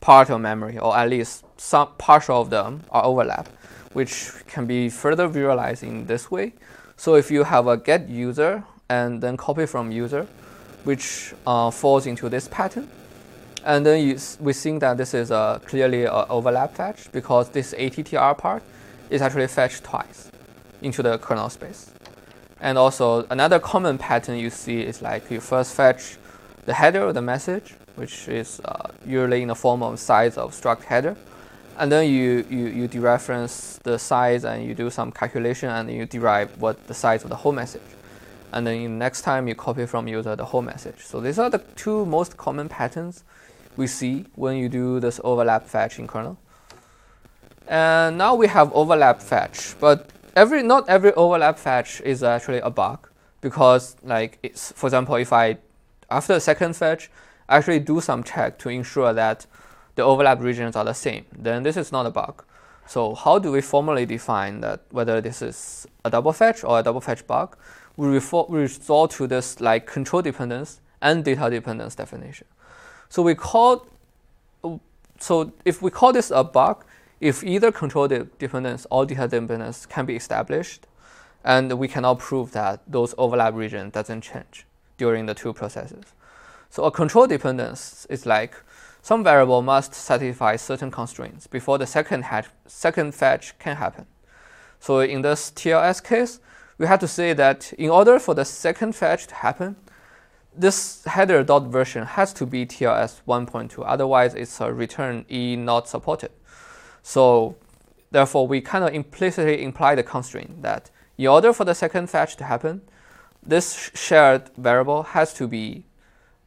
part 0.00 0.30
of 0.30 0.40
memory, 0.40 0.78
or 0.78 0.96
at 0.96 1.10
least 1.10 1.44
some 1.56 1.88
partial 1.98 2.40
of 2.40 2.50
them 2.50 2.82
are 2.90 3.04
overlap, 3.04 3.48
which 3.92 4.32
can 4.46 4.66
be 4.66 4.88
further 4.88 5.26
visualized 5.26 5.82
in 5.82 6.06
this 6.06 6.30
way. 6.30 6.54
So 6.96 7.14
if 7.16 7.30
you 7.30 7.44
have 7.44 7.66
a 7.66 7.76
get 7.76 8.08
user 8.08 8.64
and 8.88 9.20
then 9.20 9.36
copy 9.36 9.66
from 9.66 9.92
user, 9.92 10.26
which 10.84 11.34
uh, 11.46 11.70
falls 11.70 12.06
into 12.06 12.28
this 12.28 12.48
pattern, 12.48 12.88
and 13.64 13.86
then 13.86 14.06
you, 14.06 14.18
we 14.40 14.52
think 14.52 14.80
that 14.80 14.96
this 14.96 15.14
is 15.14 15.30
a 15.30 15.60
clearly 15.64 16.04
an 16.04 16.24
overlap 16.28 16.74
fetch 16.74 17.10
because 17.12 17.48
this 17.50 17.74
ATTR 17.74 18.36
part 18.36 18.62
is 19.10 19.22
actually 19.22 19.46
fetched 19.46 19.84
twice 19.84 20.30
into 20.80 21.02
the 21.02 21.18
kernel 21.18 21.48
space. 21.48 21.92
And 22.60 22.78
also 22.78 23.24
another 23.30 23.58
common 23.58 23.98
pattern 23.98 24.38
you 24.38 24.50
see 24.50 24.80
is 24.80 25.02
like 25.02 25.30
you 25.30 25.40
first 25.40 25.74
fetch 25.74 26.16
the 26.64 26.74
header 26.74 27.02
of 27.02 27.14
the 27.14 27.22
message, 27.22 27.74
which 27.96 28.28
is 28.28 28.60
uh, 28.64 28.88
usually 29.04 29.42
in 29.42 29.48
the 29.48 29.54
form 29.54 29.82
of 29.82 29.98
size 29.98 30.36
of 30.36 30.52
struct 30.52 30.84
header. 30.84 31.16
And 31.78 31.90
then 31.90 32.08
you, 32.10 32.44
you, 32.50 32.66
you 32.66 32.88
dereference 32.88 33.80
the 33.82 33.98
size 33.98 34.44
and 34.44 34.64
you 34.64 34.74
do 34.74 34.90
some 34.90 35.10
calculation 35.10 35.70
and 35.70 35.90
you 35.90 36.06
derive 36.06 36.60
what 36.60 36.86
the 36.86 36.94
size 36.94 37.24
of 37.24 37.30
the 37.30 37.36
whole 37.36 37.52
message. 37.52 37.82
And 38.52 38.66
then 38.66 38.98
next 38.98 39.22
time 39.22 39.48
you 39.48 39.54
copy 39.54 39.86
from 39.86 40.06
user 40.06 40.36
the 40.36 40.44
whole 40.44 40.62
message. 40.62 40.98
So 41.00 41.20
these 41.20 41.38
are 41.38 41.48
the 41.48 41.58
two 41.76 42.04
most 42.06 42.36
common 42.36 42.68
patterns 42.68 43.24
we 43.76 43.86
see 43.86 44.26
when 44.34 44.56
you 44.56 44.68
do 44.68 45.00
this 45.00 45.20
overlap 45.24 45.66
fetch 45.66 45.98
in 45.98 46.06
kernel. 46.06 46.38
And 47.66 48.18
now 48.18 48.34
we 48.34 48.48
have 48.48 48.72
overlap 48.72 49.20
fetch, 49.22 49.74
but 49.80 50.10
every 50.36 50.62
not 50.62 50.88
every 50.88 51.12
overlap 51.14 51.58
fetch 51.58 52.00
is 52.02 52.22
actually 52.22 52.58
a 52.58 52.70
bug 52.70 53.08
because 53.40 53.96
like 54.02 54.38
it's 54.42 54.72
for 54.72 54.86
example 54.86 55.14
if 55.16 55.32
I 55.32 55.58
after 56.10 56.34
the 56.34 56.40
second 56.40 56.74
fetch 56.74 57.10
I 57.48 57.58
actually 57.58 57.80
do 57.80 58.00
some 58.00 58.22
check 58.22 58.58
to 58.60 58.68
ensure 58.68 59.12
that 59.12 59.46
the 59.94 60.02
overlap 60.02 60.40
regions 60.40 60.74
are 60.74 60.84
the 60.84 60.94
same, 60.94 61.26
then 61.36 61.62
this 61.62 61.76
is 61.76 61.92
not 61.92 62.06
a 62.06 62.10
bug. 62.10 62.44
So 62.86 63.14
how 63.14 63.38
do 63.38 63.52
we 63.52 63.60
formally 63.60 64.06
define 64.06 64.60
that 64.60 64.80
whether 64.90 65.20
this 65.20 65.42
is 65.42 65.86
a 66.04 66.10
double 66.10 66.32
fetch 66.32 66.64
or 66.64 66.80
a 66.80 66.82
double 66.82 67.00
fetch 67.00 67.26
bug? 67.26 67.56
We, 67.96 68.08
refer, 68.08 68.44
we 68.48 68.60
resort 68.60 69.10
to 69.12 69.26
this 69.26 69.60
like 69.60 69.86
control 69.86 70.22
dependence 70.22 70.80
and 71.00 71.24
data 71.24 71.50
dependence 71.50 71.94
definition. 71.94 72.46
So 73.12 73.20
we 73.20 73.34
call, 73.34 73.86
so 75.18 75.52
if 75.66 75.82
we 75.82 75.90
call 75.90 76.14
this 76.14 76.30
a 76.30 76.42
bug, 76.42 76.82
if 77.20 77.44
either 77.44 77.70
control 77.70 78.08
dependence 78.08 78.86
or 78.90 79.04
dependence 79.04 79.84
can 79.84 80.06
be 80.06 80.16
established, 80.16 80.86
and 81.44 81.78
we 81.78 81.88
cannot 81.88 82.20
prove 82.20 82.52
that 82.52 82.80
those 82.86 83.14
overlap 83.18 83.52
region 83.52 83.90
doesn't 83.90 84.22
change 84.22 84.64
during 84.96 85.26
the 85.26 85.34
two 85.34 85.52
processes. 85.52 86.04
So 86.70 86.84
a 86.84 86.90
control 86.90 87.26
dependence 87.26 88.06
is 88.08 88.24
like 88.24 88.54
some 89.02 89.22
variable 89.22 89.60
must 89.60 89.92
satisfy 89.92 90.56
certain 90.56 90.90
constraints 90.90 91.46
before 91.46 91.76
the 91.76 91.86
second, 91.86 92.24
second 92.66 93.14
fetch 93.14 93.58
can 93.58 93.76
happen. 93.76 94.06
So 94.80 95.00
in 95.00 95.20
this 95.20 95.50
TLS 95.50 96.02
case, 96.02 96.40
we 96.78 96.86
have 96.86 97.00
to 97.00 97.08
say 97.08 97.34
that 97.34 97.74
in 97.74 97.90
order 97.90 98.18
for 98.18 98.34
the 98.34 98.46
second 98.46 98.96
fetch 98.96 99.26
to 99.26 99.34
happen, 99.34 99.76
this 100.54 101.04
header 101.04 101.42
dot 101.42 101.64
version 101.64 102.04
has 102.04 102.32
to 102.34 102.46
be 102.46 102.66
TLS 102.66 103.22
1.2, 103.26 103.82
otherwise 103.86 104.34
it's 104.34 104.60
a 104.60 104.72
return 104.72 105.24
E 105.30 105.56
not 105.56 105.88
supported. 105.88 106.30
So 107.02 107.56
therefore, 108.10 108.46
we 108.46 108.60
kind 108.60 108.84
of 108.84 108.94
implicitly 108.94 109.62
imply 109.62 109.94
the 109.94 110.02
constraint 110.02 110.62
that 110.62 110.90
in 111.18 111.26
order 111.26 111.52
for 111.52 111.64
the 111.64 111.74
second 111.74 112.08
fetch 112.08 112.36
to 112.36 112.44
happen, 112.44 112.82
this 113.42 113.90
shared 113.94 114.50
variable 114.56 115.02
has 115.02 115.34
to 115.34 115.48
be 115.48 115.84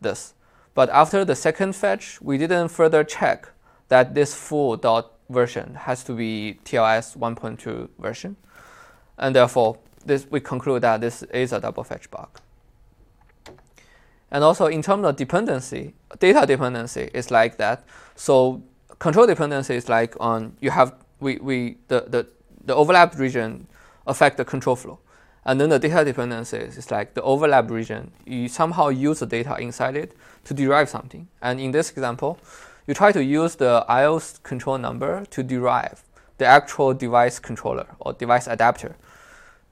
this. 0.02 0.34
But 0.74 0.89
after 0.89 1.26
the 1.26 1.36
second 1.36 1.76
fetch, 1.76 2.22
we 2.22 2.38
didn't 2.38 2.70
further 2.70 3.04
check 3.04 3.50
that 3.88 4.13
this 4.13 4.34
full 4.34 4.78
dot 4.78 5.12
version 5.30 5.76
has 5.76 6.04
to 6.04 6.13
be 6.13 6.60
TLS 6.65 7.18
1.2 7.18 7.89
version. 8.00 8.36
And 9.18 9.36
therefore, 9.36 9.78
this, 10.06 10.28
we 10.30 10.39
conclude 10.39 10.84
that 10.84 11.02
this 11.02 11.24
is 11.24 11.54
a 11.54 11.60
double 11.60 11.84
fetch 11.84 12.10
bug. 12.12 12.39
And 14.32 14.44
also 14.44 14.66
in 14.66 14.82
terms 14.82 15.06
of 15.06 15.16
dependency, 15.16 15.94
data 16.20 16.46
dependency 16.46 17.10
is 17.14 17.32
like 17.32 17.58
that. 17.58 17.84
So 18.16 18.64
control 19.00 19.28
dependency 19.28 19.76
is 19.76 19.90
like 19.90 20.16
on 20.20 20.58
you 20.60 20.72
have 20.72 20.96
we, 21.20 21.38
we 21.38 21.78
the, 21.88 22.06
the, 22.08 22.28
the 22.66 22.76
overlap 22.76 23.18
region 23.18 23.68
affect 24.08 24.38
the 24.38 24.46
control 24.46 24.76
flow. 24.76 25.00
And 25.46 25.62
then 25.62 25.70
the 25.70 25.78
data 25.78 26.04
dependencies 26.04 26.78
is 26.78 26.90
like 26.90 27.14
the 27.14 27.22
overlap 27.22 27.70
region. 27.70 28.12
You 28.26 28.48
somehow 28.48 28.90
use 28.90 29.20
the 29.20 29.28
data 29.28 29.56
inside 29.60 29.96
it 29.96 30.16
to 30.46 30.54
derive 30.54 30.90
something. 30.90 31.28
And 31.42 31.60
in 31.60 31.72
this 31.72 31.92
example, 31.92 32.40
you 32.88 32.94
try 32.94 33.12
to 33.12 33.24
use 33.24 33.56
the 33.56 33.86
IO's 33.88 34.40
control 34.40 34.78
number 34.80 35.24
to 35.26 35.44
derive 35.44 36.04
the 36.38 36.46
actual 36.46 36.94
device 36.94 37.40
controller 37.40 37.88
or 38.00 38.14
device 38.14 38.48
adapter 38.48 38.96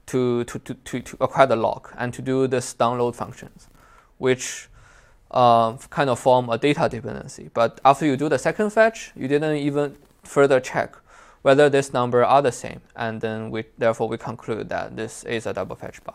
to, 0.06 0.44
to, 0.44 0.58
to, 0.60 0.74
to, 0.74 1.00
to 1.00 1.16
acquire 1.20 1.46
the 1.46 1.56
lock 1.56 1.92
and 1.96 2.12
to 2.14 2.22
do 2.22 2.46
this 2.46 2.74
download 2.74 3.14
functions, 3.14 3.68
which 4.18 4.68
uh, 5.30 5.76
kind 5.90 6.08
of 6.08 6.18
form 6.18 6.48
a 6.48 6.56
data 6.58 6.88
dependency. 6.88 7.50
But 7.52 7.80
after 7.84 8.06
you 8.06 8.16
do 8.16 8.28
the 8.28 8.38
second 8.38 8.70
fetch, 8.70 9.12
you 9.16 9.28
didn't 9.28 9.56
even 9.56 9.96
further 10.22 10.60
check 10.60 10.96
whether 11.42 11.68
this 11.68 11.92
number 11.92 12.24
are 12.24 12.40
the 12.40 12.52
same, 12.52 12.80
and 12.96 13.20
then 13.20 13.50
we 13.50 13.64
therefore 13.76 14.08
we 14.08 14.16
conclude 14.16 14.70
that 14.70 14.96
this 14.96 15.24
is 15.24 15.44
a 15.44 15.52
double 15.52 15.76
fetch 15.76 16.02
bug. 16.02 16.14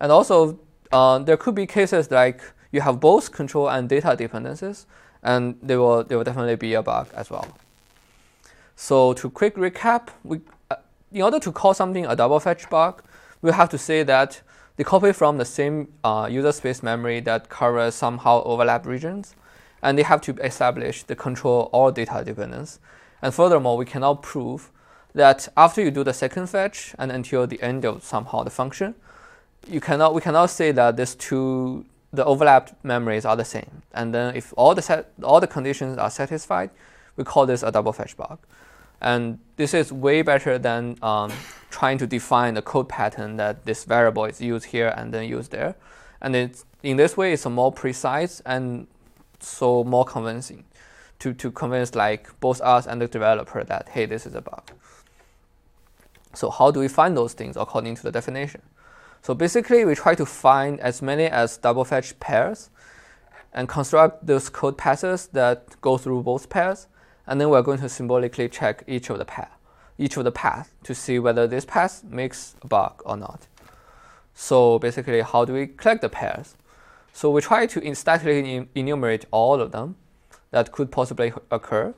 And 0.00 0.10
also, 0.10 0.58
uh, 0.92 1.18
there 1.18 1.36
could 1.36 1.54
be 1.54 1.66
cases 1.66 2.10
like 2.10 2.40
you 2.72 2.80
have 2.80 3.00
both 3.00 3.32
control 3.32 3.68
and 3.68 3.86
data 3.86 4.16
dependencies, 4.16 4.86
and 5.22 5.56
there 5.62 5.78
will 5.78 6.04
there 6.04 6.16
will 6.16 6.24
definitely 6.24 6.56
be 6.56 6.72
a 6.72 6.82
bug 6.82 7.08
as 7.14 7.28
well. 7.30 7.48
So 8.76 9.12
to 9.12 9.28
quick 9.28 9.56
recap, 9.56 10.08
we 10.24 10.40
uh, 10.70 10.76
in 11.12 11.20
order 11.20 11.38
to 11.40 11.52
call 11.52 11.74
something 11.74 12.06
a 12.06 12.16
double 12.16 12.40
fetch 12.40 12.70
bug, 12.70 13.02
we 13.42 13.52
have 13.52 13.68
to 13.68 13.78
say 13.78 14.04
that 14.04 14.40
they 14.80 14.84
copy 14.84 15.12
from 15.12 15.36
the 15.36 15.44
same 15.44 15.92
uh, 16.02 16.26
user 16.30 16.52
space 16.52 16.82
memory 16.82 17.20
that 17.20 17.50
covers 17.50 17.94
somehow 17.94 18.42
overlap 18.44 18.86
regions, 18.86 19.36
and 19.82 19.98
they 19.98 20.02
have 20.02 20.22
to 20.22 20.32
establish 20.36 21.02
the 21.02 21.14
control 21.14 21.68
or 21.70 21.92
data 21.92 22.22
dependence. 22.24 22.80
And 23.20 23.34
furthermore, 23.34 23.76
we 23.76 23.84
cannot 23.84 24.22
prove 24.22 24.70
that 25.14 25.48
after 25.54 25.82
you 25.82 25.90
do 25.90 26.02
the 26.02 26.14
second 26.14 26.46
fetch 26.46 26.94
and 26.98 27.12
until 27.12 27.46
the 27.46 27.60
end 27.60 27.84
of 27.84 28.02
somehow 28.02 28.42
the 28.42 28.48
function, 28.48 28.94
you 29.68 29.82
cannot 29.82 30.14
we 30.14 30.22
cannot 30.22 30.48
say 30.48 30.72
that 30.72 30.96
these 30.96 31.14
two 31.14 31.84
the 32.14 32.24
overlapped 32.24 32.72
memories 32.82 33.26
are 33.26 33.36
the 33.36 33.44
same. 33.44 33.82
And 33.92 34.14
then 34.14 34.34
if 34.34 34.54
all 34.56 34.74
the 34.74 34.80
set, 34.80 35.12
all 35.22 35.40
the 35.40 35.46
conditions 35.46 35.98
are 35.98 36.08
satisfied, 36.08 36.70
we 37.16 37.24
call 37.24 37.44
this 37.44 37.62
a 37.62 37.70
double 37.70 37.92
fetch 37.92 38.16
bug. 38.16 38.38
And 39.00 39.38
this 39.56 39.74
is 39.74 39.92
way 39.92 40.22
better 40.22 40.58
than 40.58 40.96
um, 41.02 41.32
trying 41.70 41.98
to 41.98 42.06
define 42.06 42.54
the 42.54 42.62
code 42.62 42.88
pattern 42.88 43.36
that 43.36 43.64
this 43.64 43.84
variable 43.84 44.24
is 44.24 44.40
used 44.40 44.66
here 44.66 44.92
and 44.96 45.12
then 45.12 45.28
used 45.28 45.52
there. 45.52 45.76
And 46.20 46.36
it's, 46.36 46.64
in 46.82 46.96
this 46.96 47.16
way, 47.16 47.32
it's 47.32 47.46
more 47.46 47.72
precise 47.72 48.40
and 48.40 48.86
so 49.38 49.84
more 49.84 50.04
convincing 50.04 50.64
to, 51.20 51.32
to 51.34 51.50
convince 51.50 51.94
like 51.94 52.28
both 52.40 52.60
us 52.60 52.86
and 52.86 53.00
the 53.00 53.08
developer 53.08 53.64
that, 53.64 53.88
hey, 53.90 54.06
this 54.06 54.26
is 54.26 54.34
a 54.34 54.40
bug. 54.40 54.70
So 56.34 56.50
how 56.50 56.70
do 56.70 56.80
we 56.80 56.88
find 56.88 57.16
those 57.16 57.32
things 57.32 57.56
according 57.56 57.96
to 57.96 58.02
the 58.02 58.12
definition? 58.12 58.62
So 59.22 59.34
basically, 59.34 59.84
we 59.84 59.94
try 59.94 60.14
to 60.14 60.24
find 60.24 60.80
as 60.80 61.02
many 61.02 61.24
as 61.24 61.56
double 61.58 61.84
fetch 61.84 62.18
pairs 62.20 62.70
and 63.52 63.68
construct 63.68 64.26
those 64.26 64.48
code 64.48 64.78
passes 64.78 65.26
that 65.28 65.80
go 65.80 65.98
through 65.98 66.22
both 66.22 66.48
pairs 66.48 66.86
and 67.30 67.40
then 67.40 67.48
we're 67.48 67.62
going 67.62 67.78
to 67.78 67.88
symbolically 67.88 68.48
check 68.48 68.82
each 68.88 69.08
of 69.08 69.18
the 69.18 69.24
path, 69.24 69.56
each 69.96 70.16
of 70.16 70.24
the 70.24 70.32
path 70.32 70.74
to 70.82 70.96
see 70.96 71.20
whether 71.20 71.46
this 71.46 71.64
path 71.64 72.02
makes 72.02 72.56
a 72.60 72.66
bug 72.66 73.00
or 73.06 73.16
not. 73.16 73.46
So 74.34 74.80
basically, 74.80 75.20
how 75.20 75.44
do 75.44 75.52
we 75.52 75.68
collect 75.68 76.00
the 76.00 76.08
pairs? 76.08 76.56
So 77.12 77.30
we 77.30 77.40
try 77.40 77.66
to 77.66 77.94
statically 77.94 78.68
enumerate 78.74 79.26
all 79.30 79.60
of 79.60 79.70
them 79.70 79.94
that 80.50 80.72
could 80.72 80.90
possibly 80.90 81.32
occur. 81.52 81.94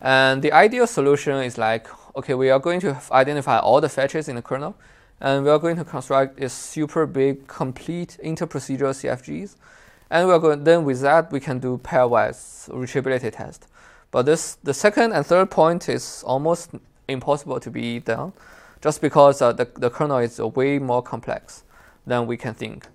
And 0.00 0.40
the 0.40 0.52
ideal 0.52 0.86
solution 0.86 1.36
is 1.42 1.58
like, 1.58 1.86
okay, 2.16 2.32
we 2.32 2.48
are 2.48 2.58
going 2.58 2.80
to 2.80 2.98
identify 3.12 3.58
all 3.58 3.82
the 3.82 3.90
fetches 3.90 4.26
in 4.26 4.36
the 4.36 4.42
kernel, 4.42 4.74
and 5.20 5.44
we 5.44 5.50
are 5.50 5.58
going 5.58 5.76
to 5.76 5.84
construct 5.84 6.40
a 6.40 6.48
super 6.48 7.04
big, 7.04 7.46
complete 7.46 8.16
interprocedural 8.24 8.94
CFGs. 8.94 9.56
And 10.08 10.28
we 10.28 10.32
are 10.32 10.38
going, 10.38 10.64
then 10.64 10.84
with 10.84 11.02
that, 11.02 11.30
we 11.30 11.40
can 11.40 11.58
do 11.58 11.78
pairwise 11.78 12.70
reachability 12.70 13.30
test. 13.32 13.66
But 14.10 14.26
this, 14.26 14.56
the 14.62 14.74
second 14.74 15.12
and 15.12 15.26
third 15.26 15.50
point 15.50 15.88
is 15.88 16.22
almost 16.26 16.70
impossible 17.08 17.60
to 17.60 17.70
be 17.70 18.00
done 18.00 18.32
just 18.80 19.00
because 19.00 19.42
uh, 19.42 19.52
the, 19.52 19.68
the 19.74 19.90
kernel 19.90 20.18
is 20.18 20.38
way 20.38 20.78
more 20.78 21.02
complex 21.02 21.64
than 22.06 22.26
we 22.26 22.36
can 22.36 22.54
think. 22.54 22.86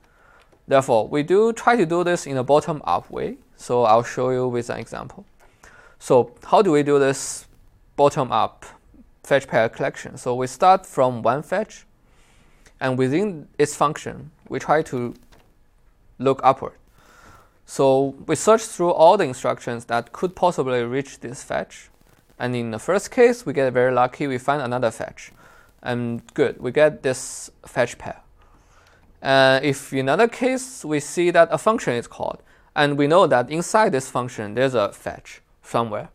Therefore, 0.67 1.07
we 1.07 1.23
do 1.23 1.51
try 1.53 1.75
to 1.75 1.85
do 1.85 2.03
this 2.03 2.25
in 2.25 2.37
a 2.37 2.43
bottom-up 2.43 3.09
way. 3.09 3.37
So 3.57 3.83
I'll 3.83 4.03
show 4.03 4.29
you 4.31 4.47
with 4.47 4.69
an 4.69 4.79
example. 4.79 5.25
So 5.99 6.33
how 6.45 6.61
do 6.61 6.71
we 6.71 6.81
do 6.81 6.97
this 6.97 7.45
bottom-up 7.95 8.65
fetch 9.23 9.47
pair 9.47 9.69
collection? 9.69 10.17
So 10.17 10.33
we 10.33 10.47
start 10.47 10.85
from 10.85 11.21
one 11.21 11.43
fetch, 11.43 11.85
and 12.79 12.97
within 12.97 13.47
its 13.59 13.75
function, 13.75 14.31
we 14.49 14.57
try 14.57 14.81
to 14.83 15.13
look 16.17 16.39
upward. 16.43 16.73
So 17.71 18.15
we 18.27 18.35
search 18.35 18.63
through 18.63 18.91
all 18.91 19.15
the 19.15 19.23
instructions 19.23 19.85
that 19.85 20.11
could 20.11 20.35
possibly 20.35 20.83
reach 20.83 21.21
this 21.21 21.41
fetch. 21.41 21.89
And 22.37 22.53
in 22.53 22.71
the 22.71 22.79
first 22.79 23.11
case, 23.11 23.45
we 23.45 23.53
get 23.53 23.71
very 23.71 23.93
lucky, 23.93 24.27
we 24.27 24.37
find 24.39 24.61
another 24.61 24.91
fetch. 24.91 25.31
And 25.81 26.21
good, 26.33 26.59
we 26.59 26.73
get 26.73 27.01
this 27.01 27.49
fetch 27.65 27.97
pair. 27.97 28.19
Uh, 29.23 29.61
if 29.63 29.93
in 29.93 29.99
another 30.09 30.27
case, 30.27 30.83
we 30.83 30.99
see 30.99 31.31
that 31.31 31.47
a 31.49 31.57
function 31.57 31.93
is 31.93 32.07
called, 32.07 32.43
and 32.75 32.97
we 32.97 33.07
know 33.07 33.25
that 33.25 33.49
inside 33.49 33.93
this 33.93 34.09
function, 34.09 34.53
there's 34.53 34.73
a 34.73 34.91
fetch 34.91 35.41
somewhere. 35.63 36.09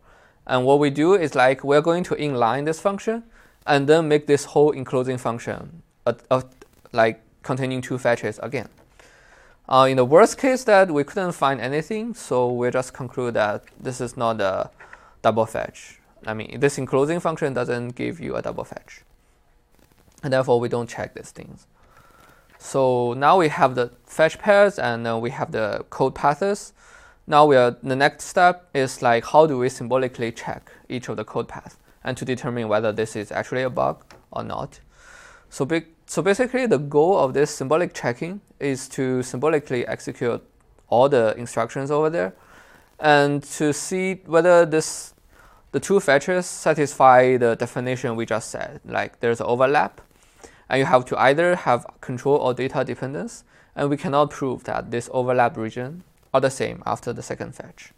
And 0.45 0.63
what 0.63 0.77
we 0.77 0.91
do 0.91 1.15
is 1.15 1.33
like, 1.33 1.63
we're 1.63 1.81
going 1.81 2.03
to 2.03 2.13
inline 2.13 2.65
this 2.65 2.79
function, 2.79 3.23
and 3.65 3.89
then 3.89 4.07
make 4.07 4.27
this 4.27 4.45
whole 4.45 4.69
enclosing 4.69 5.17
function 5.17 5.81
a, 6.05 6.15
a, 6.29 6.43
like 6.91 7.23
containing 7.41 7.81
two 7.81 7.97
fetches 7.97 8.39
again. 8.43 8.69
Uh, 9.69 9.85
in 9.89 9.97
the 9.97 10.05
worst 10.05 10.37
case 10.37 10.63
that 10.63 10.89
we 10.89 11.03
couldn't 11.03 11.33
find 11.33 11.59
anything, 11.59 12.13
so 12.13 12.51
we 12.51 12.69
just 12.71 12.93
conclude 12.93 13.33
that 13.33 13.63
this 13.79 13.99
is 13.99 14.15
not 14.15 14.39
a 14.39 14.69
double 15.21 15.45
fetch. 15.45 15.99
I 16.25 16.33
mean, 16.33 16.59
this 16.59 16.77
enclosing 16.77 17.19
function 17.19 17.53
doesn't 17.53 17.89
give 17.89 18.19
you 18.19 18.35
a 18.37 18.41
double 18.41 18.63
fetch. 18.63 19.01
And 20.23 20.31
therefore, 20.31 20.59
we 20.59 20.69
don't 20.69 20.89
check 20.89 21.13
these 21.13 21.31
things. 21.31 21.67
So 22.57 23.13
now 23.13 23.37
we 23.37 23.49
have 23.49 23.75
the 23.75 23.91
fetch 24.05 24.39
pairs 24.39 24.79
and 24.79 25.05
uh, 25.05 25.17
we 25.17 25.29
have 25.31 25.51
the 25.51 25.85
code 25.89 26.15
paths. 26.15 26.73
Now 27.27 27.45
we 27.45 27.55
are, 27.55 27.77
the 27.83 27.95
next 27.95 28.25
step 28.25 28.69
is 28.73 29.01
like 29.01 29.25
how 29.25 29.45
do 29.45 29.57
we 29.57 29.69
symbolically 29.69 30.31
check 30.31 30.71
each 30.89 31.09
of 31.09 31.17
the 31.17 31.23
code 31.23 31.47
paths 31.47 31.77
and 32.03 32.15
to 32.17 32.25
determine 32.25 32.67
whether 32.67 32.91
this 32.91 33.15
is 33.15 33.31
actually 33.31 33.63
a 33.63 33.69
bug 33.69 34.03
or 34.31 34.43
not. 34.43 34.79
So 35.49 35.65
big, 35.65 35.87
so 36.07 36.21
basically, 36.21 36.65
the 36.65 36.77
goal 36.77 37.19
of 37.19 37.33
this 37.33 37.51
symbolic 37.51 37.93
checking 37.93 38.39
is 38.59 38.87
to 38.89 39.21
symbolically 39.21 39.85
execute 39.85 40.41
all 40.87 41.09
the 41.09 41.35
instructions 41.37 41.91
over 41.91 42.09
there, 42.09 42.33
and 42.99 43.43
to 43.43 43.73
see 43.73 44.21
whether 44.25 44.65
this 44.65 45.13
the 45.73 45.81
two 45.81 45.99
fetches 45.99 46.45
satisfy 46.45 47.35
the 47.35 47.55
definition 47.55 48.15
we 48.15 48.25
just 48.25 48.49
said. 48.49 48.79
Like 48.85 49.19
there's 49.19 49.41
overlap, 49.41 49.99
and 50.69 50.79
you 50.79 50.85
have 50.85 51.03
to 51.05 51.17
either 51.19 51.55
have 51.57 51.85
control 51.99 52.37
or 52.37 52.53
data 52.53 52.85
dependence, 52.85 53.43
and 53.75 53.89
we 53.89 53.97
cannot 53.97 54.29
prove 54.29 54.63
that 54.63 54.91
this 54.91 55.09
overlap 55.11 55.57
region 55.57 56.03
are 56.33 56.39
the 56.39 56.49
same 56.49 56.81
after 56.85 57.11
the 57.11 57.21
second 57.21 57.53
fetch. 57.53 57.91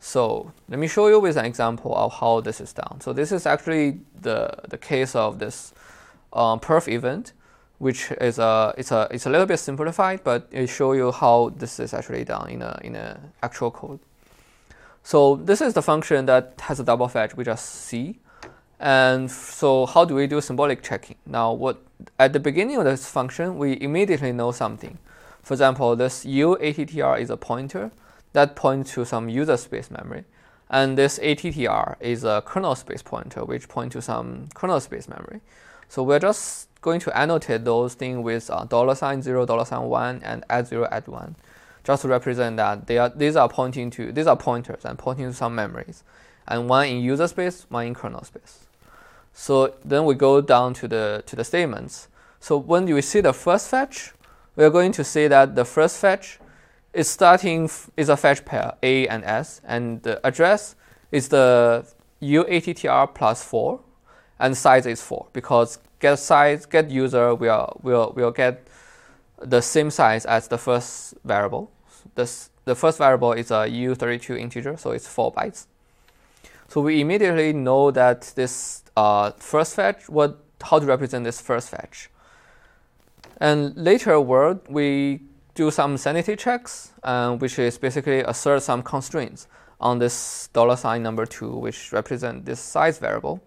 So 0.00 0.52
let 0.68 0.78
me 0.78 0.88
show 0.88 1.06
you 1.08 1.20
with 1.20 1.36
an 1.36 1.44
example 1.44 1.94
of 1.96 2.14
how 2.14 2.40
this 2.40 2.60
is 2.60 2.72
done. 2.72 3.00
So 3.00 3.12
this 3.12 3.32
is 3.32 3.46
actually 3.46 4.00
the, 4.20 4.50
the 4.68 4.76
case 4.76 5.14
of 5.14 5.38
this 5.38 5.72
um, 6.32 6.60
perf 6.60 6.88
event, 6.88 7.32
which 7.78 8.10
is 8.20 8.38
a 8.38 8.74
it's 8.76 8.90
a 8.90 9.08
it's 9.10 9.26
a 9.26 9.30
little 9.30 9.46
bit 9.46 9.58
simplified, 9.58 10.22
but 10.24 10.48
it 10.50 10.66
show 10.68 10.92
you 10.92 11.12
how 11.12 11.52
this 11.56 11.78
is 11.80 11.94
actually 11.94 12.24
done 12.24 12.48
in 12.50 12.62
a 12.62 12.78
in 12.82 12.96
a 12.96 13.20
actual 13.42 13.70
code. 13.70 14.00
So 15.02 15.36
this 15.36 15.60
is 15.60 15.74
the 15.74 15.82
function 15.82 16.26
that 16.26 16.54
has 16.62 16.80
a 16.80 16.84
double 16.84 17.06
fetch, 17.06 17.36
we 17.36 17.44
just 17.44 17.66
see. 17.66 18.18
And 18.80 19.30
so 19.30 19.86
how 19.86 20.04
do 20.04 20.16
we 20.16 20.26
do 20.26 20.40
symbolic 20.40 20.82
checking? 20.82 21.16
Now, 21.24 21.52
what 21.52 21.80
at 22.18 22.32
the 22.32 22.40
beginning 22.40 22.76
of 22.76 22.84
this 22.84 23.08
function, 23.08 23.56
we 23.56 23.80
immediately 23.80 24.32
know 24.32 24.52
something. 24.52 24.98
For 25.42 25.54
example, 25.54 25.94
this 25.94 26.24
uattr 26.24 27.20
is 27.20 27.30
a 27.30 27.36
pointer 27.36 27.92
that 28.32 28.56
points 28.56 28.94
to 28.94 29.04
some 29.04 29.28
user 29.28 29.56
space 29.56 29.90
memory. 29.90 30.24
And 30.68 30.98
this 30.98 31.20
attr 31.20 31.94
is 32.00 32.24
a 32.24 32.42
kernel 32.44 32.74
space 32.74 33.02
pointer, 33.02 33.44
which 33.44 33.68
points 33.68 33.92
to 33.94 34.02
some 34.02 34.48
kernel 34.54 34.80
space 34.80 35.08
memory. 35.08 35.40
So 35.88 36.02
we're 36.02 36.18
just 36.18 36.68
going 36.80 37.00
to 37.00 37.18
annotate 37.18 37.64
those 37.64 37.94
things 37.94 38.22
with 38.22 38.50
uh, 38.50 38.64
dollar 38.64 38.94
sign 38.94 39.22
zero, 39.22 39.46
dollar 39.46 39.64
sign 39.64 39.82
one, 39.88 40.20
and 40.22 40.44
add 40.48 40.66
zero, 40.66 40.86
add 40.90 41.06
one, 41.08 41.36
just 41.84 42.02
to 42.02 42.08
represent 42.08 42.56
that 42.56 42.86
they 42.86 42.98
are 42.98 43.08
these 43.08 43.36
are 43.36 43.48
pointing 43.48 43.90
to 43.90 44.12
these 44.12 44.26
are 44.26 44.36
pointers 44.36 44.84
and 44.84 44.98
pointing 44.98 45.26
to 45.26 45.34
some 45.34 45.54
memories, 45.54 46.04
and 46.46 46.68
one 46.68 46.88
in 46.88 47.00
user 47.00 47.28
space, 47.28 47.66
one 47.68 47.86
in 47.86 47.94
kernel 47.94 48.24
space. 48.24 48.66
So 49.32 49.74
then 49.84 50.04
we 50.04 50.14
go 50.14 50.40
down 50.40 50.74
to 50.74 50.88
the 50.88 51.22
to 51.26 51.36
the 51.36 51.44
statements. 51.44 52.08
So 52.40 52.56
when 52.56 52.86
you 52.86 53.00
see 53.02 53.20
the 53.20 53.32
first 53.32 53.68
fetch, 53.68 54.12
we 54.54 54.64
are 54.64 54.70
going 54.70 54.92
to 54.92 55.04
see 55.04 55.26
that 55.28 55.56
the 55.56 55.64
first 55.64 55.98
fetch 55.98 56.38
is 56.92 57.08
starting 57.08 57.68
is 57.96 58.08
a 58.08 58.16
fetch 58.16 58.44
pair 58.44 58.74
A 58.82 59.06
and 59.08 59.24
S, 59.24 59.60
and 59.64 60.02
the 60.02 60.24
address 60.26 60.76
is 61.12 61.28
the 61.28 61.84
uattr 62.22 63.14
plus 63.14 63.44
4 63.44 63.80
and 64.38 64.56
size 64.56 64.86
is 64.86 65.02
4 65.02 65.26
because 65.32 65.78
get 66.00 66.18
size 66.18 66.66
get 66.66 66.90
user 66.90 67.34
will 67.34 67.80
will 67.82 68.12
will 68.14 68.30
get 68.30 68.66
the 69.40 69.60
same 69.60 69.90
size 69.90 70.24
as 70.26 70.48
the 70.48 70.58
first 70.58 71.14
variable. 71.24 71.70
This 72.14 72.50
the 72.64 72.74
first 72.74 72.98
variable 72.98 73.32
is 73.32 73.50
a 73.50 73.66
u32 73.68 74.38
integer, 74.38 74.76
so 74.76 74.90
it's 74.90 75.06
4 75.06 75.32
bytes. 75.32 75.66
So 76.68 76.80
we 76.80 77.00
immediately 77.00 77.52
know 77.52 77.90
that 77.92 78.32
this 78.34 78.82
uh, 78.96 79.30
first 79.38 79.76
fetch, 79.76 80.08
what 80.08 80.38
how 80.62 80.78
to 80.78 80.86
represent 80.86 81.24
this 81.24 81.40
first 81.40 81.68
fetch. 81.70 82.10
And 83.38 83.76
later 83.76 84.20
word, 84.20 84.60
we 84.68 85.20
do 85.54 85.70
some 85.70 85.96
sanity 85.96 86.36
checks, 86.36 86.92
uh, 87.02 87.36
which 87.36 87.58
is 87.58 87.78
basically 87.78 88.20
assert 88.20 88.62
some 88.62 88.82
constraints 88.82 89.46
on 89.80 89.98
this 89.98 90.48
dollar 90.52 90.76
sign 90.76 91.02
number 91.02 91.26
two, 91.26 91.50
which 91.50 91.92
represent 91.92 92.44
this 92.46 92.60
size 92.60 92.98
variable. 92.98 93.42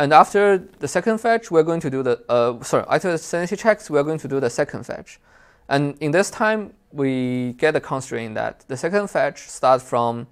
And 0.00 0.14
after 0.14 0.56
the 0.78 0.88
second 0.88 1.18
fetch, 1.18 1.50
we're 1.50 1.62
going 1.62 1.80
to 1.80 1.90
do 1.90 2.02
the, 2.02 2.24
uh, 2.26 2.62
sorry, 2.62 2.86
after 2.88 3.12
the 3.12 3.18
sanity 3.18 3.54
checks, 3.54 3.90
we're 3.90 4.02
going 4.02 4.18
to 4.20 4.28
do 4.28 4.40
the 4.40 4.48
second 4.48 4.84
fetch. 4.84 5.20
And 5.68 5.94
in 6.00 6.10
this 6.10 6.30
time, 6.30 6.72
we 6.90 7.52
get 7.58 7.76
a 7.76 7.80
constraint 7.80 8.34
that 8.36 8.64
the 8.66 8.78
second 8.78 9.08
fetch 9.10 9.40
starts 9.40 9.84
from 9.84 10.26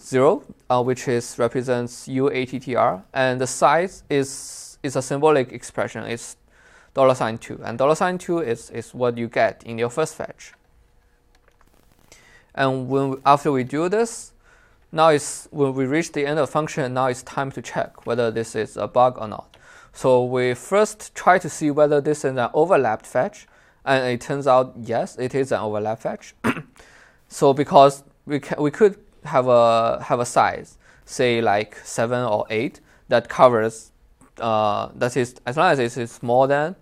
0, 0.00 0.42
uh, 0.70 0.82
which 0.82 1.08
is 1.08 1.38
represents 1.38 2.08
UATTR, 2.08 3.02
and 3.12 3.38
the 3.38 3.46
size 3.46 4.02
is, 4.08 4.78
is 4.82 4.96
a 4.96 5.02
symbolic 5.02 5.52
expression. 5.52 6.04
It's 6.04 6.38
dollar 6.94 7.14
sign 7.14 7.36
2. 7.36 7.60
And 7.64 7.76
dollar 7.76 7.96
sign 7.96 8.16
2 8.16 8.38
is, 8.38 8.70
is 8.70 8.94
what 8.94 9.18
you 9.18 9.28
get 9.28 9.62
in 9.64 9.76
your 9.76 9.90
first 9.90 10.14
fetch. 10.14 10.54
And 12.54 12.88
when 12.88 13.20
after 13.26 13.52
we 13.52 13.62
do 13.62 13.90
this, 13.90 14.32
now 14.92 15.08
it's 15.08 15.48
when 15.50 15.74
we 15.74 15.84
reach 15.84 16.12
the 16.12 16.26
end 16.26 16.38
of 16.38 16.50
function, 16.50 16.94
now 16.94 17.06
it's 17.06 17.22
time 17.22 17.50
to 17.52 17.62
check 17.62 18.06
whether 18.06 18.30
this 18.30 18.54
is 18.54 18.76
a 18.76 18.86
bug 18.86 19.18
or 19.18 19.28
not. 19.28 19.56
So 19.92 20.24
we 20.24 20.54
first 20.54 21.14
try 21.14 21.38
to 21.38 21.48
see 21.48 21.70
whether 21.70 22.00
this 22.00 22.18
is 22.18 22.36
an 22.36 22.50
overlapped 22.52 23.06
fetch, 23.06 23.46
and 23.84 24.04
it 24.04 24.20
turns 24.20 24.46
out 24.46 24.74
yes, 24.76 25.16
it 25.18 25.34
is 25.34 25.52
an 25.52 25.60
overlap 25.60 26.00
fetch. 26.00 26.34
so 27.28 27.52
because 27.52 28.04
we 28.26 28.40
can, 28.40 28.62
we 28.62 28.70
could 28.70 28.98
have 29.24 29.48
a 29.48 30.02
have 30.04 30.20
a 30.20 30.26
size, 30.26 30.78
say 31.04 31.40
like 31.40 31.76
seven 31.76 32.24
or 32.24 32.46
eight, 32.50 32.80
that 33.08 33.28
covers 33.28 33.92
uh, 34.40 34.90
that 34.94 35.16
is 35.16 35.36
as 35.46 35.56
long 35.56 35.72
as 35.72 35.78
it 35.78 35.96
is 35.96 36.22
more 36.22 36.46
than 36.46 36.76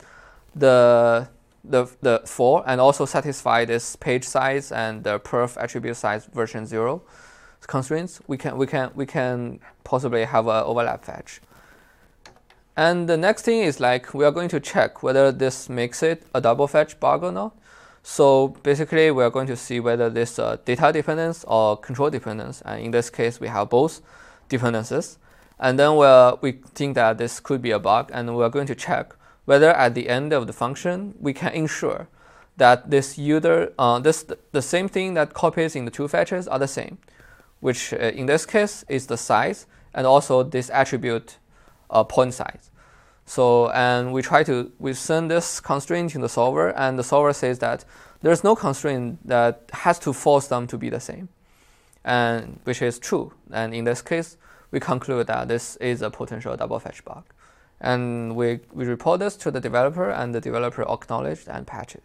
the 0.55 1.29
the 1.65 1.87
the 2.03 2.21
four 2.27 2.63
and 2.67 2.81
also 2.81 3.05
satisfy 3.05 3.65
this 3.65 3.97
page 3.97 4.25
size 4.25 4.71
and 4.71 5.05
the 5.05 5.19
perf 5.21 5.57
attribute 5.63 5.97
size 5.97 6.27
version 6.27 6.67
zero 6.67 7.03
constraints, 7.67 8.21
we 8.27 8.37
can 8.37 8.57
we 8.57 8.67
can 8.67 8.91
we 8.95 9.07
can 9.07 9.61
possibly 9.85 10.25
have 10.25 10.47
an 10.47 10.63
overlap 10.65 11.05
fetch. 11.05 11.41
And 12.77 13.09
the 13.09 13.17
next 13.17 13.43
thing 13.43 13.61
is 13.61 13.79
like 13.79 14.15
we 14.15 14.25
are 14.25 14.33
going 14.33 14.49
to 14.49 14.61
check 14.61 15.03
whether 15.03 15.31
this 15.31 15.69
makes 15.69 16.03
it 16.03 16.27
a 16.35 16.41
double 16.41 16.67
fetch 16.67 16.99
bug 16.99 17.23
or 17.23 17.33
not. 17.33 17.57
So 18.03 18.49
basically, 18.63 19.11
we 19.11 19.23
are 19.23 19.31
going 19.31 19.47
to 19.47 19.57
see 19.57 19.81
whether 19.81 20.11
this 20.11 20.39
uh, 20.39 20.59
data 20.65 20.93
dependence 20.93 21.45
or 21.49 21.77
control 21.79 22.11
dependence. 22.11 22.61
And 22.63 22.85
in 22.85 22.91
this 22.91 23.09
case, 23.11 23.41
we 23.41 23.49
have 23.49 23.71
both 23.71 24.03
dependencies. 24.49 25.19
And 25.59 25.79
then 25.79 25.97
we 25.97 26.07
we 26.43 26.61
think 26.75 26.97
that 26.97 27.19
this 27.19 27.41
could 27.41 27.63
be 27.63 27.71
a 27.71 27.79
bug, 27.79 28.11
and 28.13 28.37
we 28.37 28.43
are 28.43 28.51
going 28.51 28.67
to 28.67 28.75
check 28.75 29.15
whether 29.45 29.71
at 29.71 29.95
the 29.95 30.09
end 30.09 30.33
of 30.33 30.47
the 30.47 30.53
function 30.53 31.15
we 31.21 31.33
can 31.33 31.53
ensure 31.53 32.09
that 32.57 32.91
this 32.91 33.19
user, 33.19 33.73
uh, 33.79 33.99
this 33.99 34.25
the 34.53 34.63
same 34.63 34.89
thing 34.89 35.15
that 35.15 35.35
copies 35.35 35.77
in 35.77 35.85
the 35.85 35.91
two 35.91 36.09
fetches 36.09 36.49
are 36.49 36.59
the 36.59 36.69
same, 36.69 36.99
which 37.65 37.95
uh, 37.95 37.97
in 37.97 38.27
this 38.27 38.45
case 38.45 38.85
is 38.91 39.07
the 39.07 39.17
size 39.17 39.67
and 39.95 40.07
also 40.07 40.43
this 40.43 40.69
attribute 40.69 41.39
uh, 41.89 42.05
point 42.05 42.35
size. 42.35 42.71
So, 43.25 43.71
and 43.71 44.13
we 44.13 44.21
try 44.21 44.45
to, 44.45 44.71
we 44.79 44.93
send 44.93 45.31
this 45.31 45.61
constraint 45.61 46.11
to 46.11 46.19
the 46.19 46.29
solver, 46.29 46.77
and 46.77 46.99
the 46.99 47.03
solver 47.03 47.33
says 47.33 47.61
that 47.61 47.87
there's 48.21 48.45
no 48.45 48.55
constraint 48.55 49.27
that 49.27 49.63
has 49.73 49.99
to 50.01 50.13
force 50.13 50.47
them 50.49 50.67
to 50.67 50.77
be 50.77 50.91
the 50.91 51.01
same, 51.01 51.31
and 52.05 52.61
which 52.65 52.83
is 52.83 52.99
true. 52.99 53.33
And 53.51 53.75
in 53.75 53.85
this 53.85 54.03
case, 54.03 54.37
we 54.71 54.79
conclude 54.79 55.29
that 55.29 55.49
this 55.49 55.77
is 55.77 56.03
a 56.03 56.11
potential 56.11 56.55
double 56.59 56.79
fetch 56.79 57.03
bug. 57.03 57.25
And 57.81 58.37
we, 58.37 58.61
we 58.75 58.85
report 58.85 59.21
this 59.21 59.37
to 59.37 59.51
the 59.51 59.61
developer, 59.61 60.11
and 60.11 60.35
the 60.35 60.41
developer 60.43 60.83
acknowledged 60.83 61.49
and 61.49 61.67
patched 61.67 61.95
it. 61.95 62.03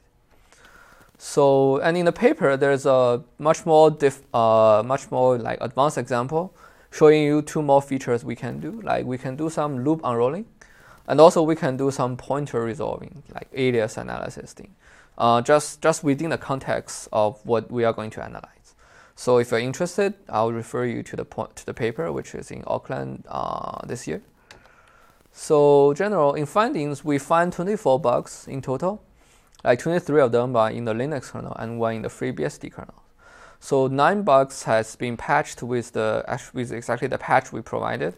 So, 1.22 1.82
and 1.82 1.98
in 1.98 2.06
the 2.06 2.14
paper, 2.14 2.56
there's 2.56 2.86
a 2.86 3.22
much 3.38 3.66
more 3.66 3.92
diff, 3.92 4.22
uh, 4.34 4.82
much 4.86 5.12
more 5.12 5.38
like 5.38 5.58
advanced 5.60 5.98
example 5.98 6.56
showing 6.92 7.24
you 7.24 7.42
two 7.42 7.62
more 7.62 7.82
features 7.82 8.24
we 8.24 8.38
can 8.38 8.62
do. 8.62 8.80
Like 8.82 9.06
we 9.06 9.18
can 9.18 9.36
do 9.36 9.50
some 9.50 9.84
loop 9.84 10.00
unrolling 10.06 10.46
and 11.10 11.20
also 11.20 11.44
we 11.44 11.58
can 11.58 11.76
do 11.76 11.92
some 11.92 12.16
pointer 12.16 12.64
resolving, 12.64 13.22
like 13.36 13.50
alias 13.54 13.98
analysis 13.98 14.54
thing, 14.54 14.74
uh, 15.18 15.42
just, 15.42 15.82
just 15.82 16.06
within 16.06 16.30
the 16.30 16.38
context 16.38 17.10
of 17.12 17.46
what 17.46 17.70
we 17.70 17.84
are 17.84 17.92
going 17.92 18.12
to 18.12 18.24
analyze. 18.24 18.76
So 19.18 19.40
if 19.40 19.52
you're 19.52 19.60
interested, 19.60 20.14
I'll 20.30 20.54
refer 20.54 20.86
you 20.86 21.04
to 21.04 21.18
the, 21.18 21.26
point, 21.26 21.54
to 21.58 21.66
the 21.66 21.74
paper, 21.74 22.14
which 22.14 22.34
is 22.34 22.50
in 22.50 22.64
Oakland 22.66 23.26
uh, 23.28 23.86
this 23.86 24.08
year. 24.08 24.22
So 25.34 25.94
general, 25.96 26.34
in 26.34 26.46
findings, 26.46 27.04
we 27.04 27.18
find 27.18 27.52
24 27.52 28.00
bugs 28.00 28.46
in 28.48 28.62
total. 28.62 29.04
Like 29.64 29.80
23 29.80 30.22
of 30.22 30.32
them 30.32 30.56
are 30.56 30.72
in 30.72 30.86
the 30.86 30.94
Linux 30.94 31.32
kernel 31.32 31.56
and 31.60 31.80
one 31.80 31.96
in 31.96 32.02
the 32.04 32.10
FreeBSD 32.10 32.72
kernel. 32.72 33.04
So 33.60 33.88
nine 33.88 34.24
bugs 34.24 34.64
has 34.64 34.96
been 34.96 35.18
patched 35.18 35.62
with 35.62 35.92
the 35.92 36.24
with 36.54 36.72
exactly 36.72 37.08
the 37.08 37.18
patch 37.18 37.52
we 37.52 37.62
provided 37.62 38.16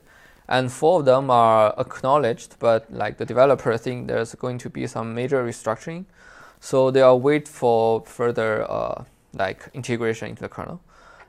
and 0.52 0.70
four 0.70 1.00
of 1.00 1.06
them 1.06 1.32
are 1.32 1.74
acknowledged, 1.78 2.58
but 2.60 2.92
like 2.92 3.18
the 3.18 3.26
developer 3.26 3.78
think 3.78 4.08
there's 4.08 4.36
going 4.36 4.58
to 4.58 4.70
be 4.70 4.86
some 4.86 5.16
major 5.16 5.42
restructuring, 5.46 6.04
so 6.60 6.92
they 6.92 7.02
are 7.02 7.16
wait 7.16 7.48
for 7.48 8.04
further 8.06 8.70
uh, 8.70 9.06
like 9.34 9.70
integration 9.74 10.28
into 10.28 10.42
the 10.42 10.50
kernel. 10.50 10.82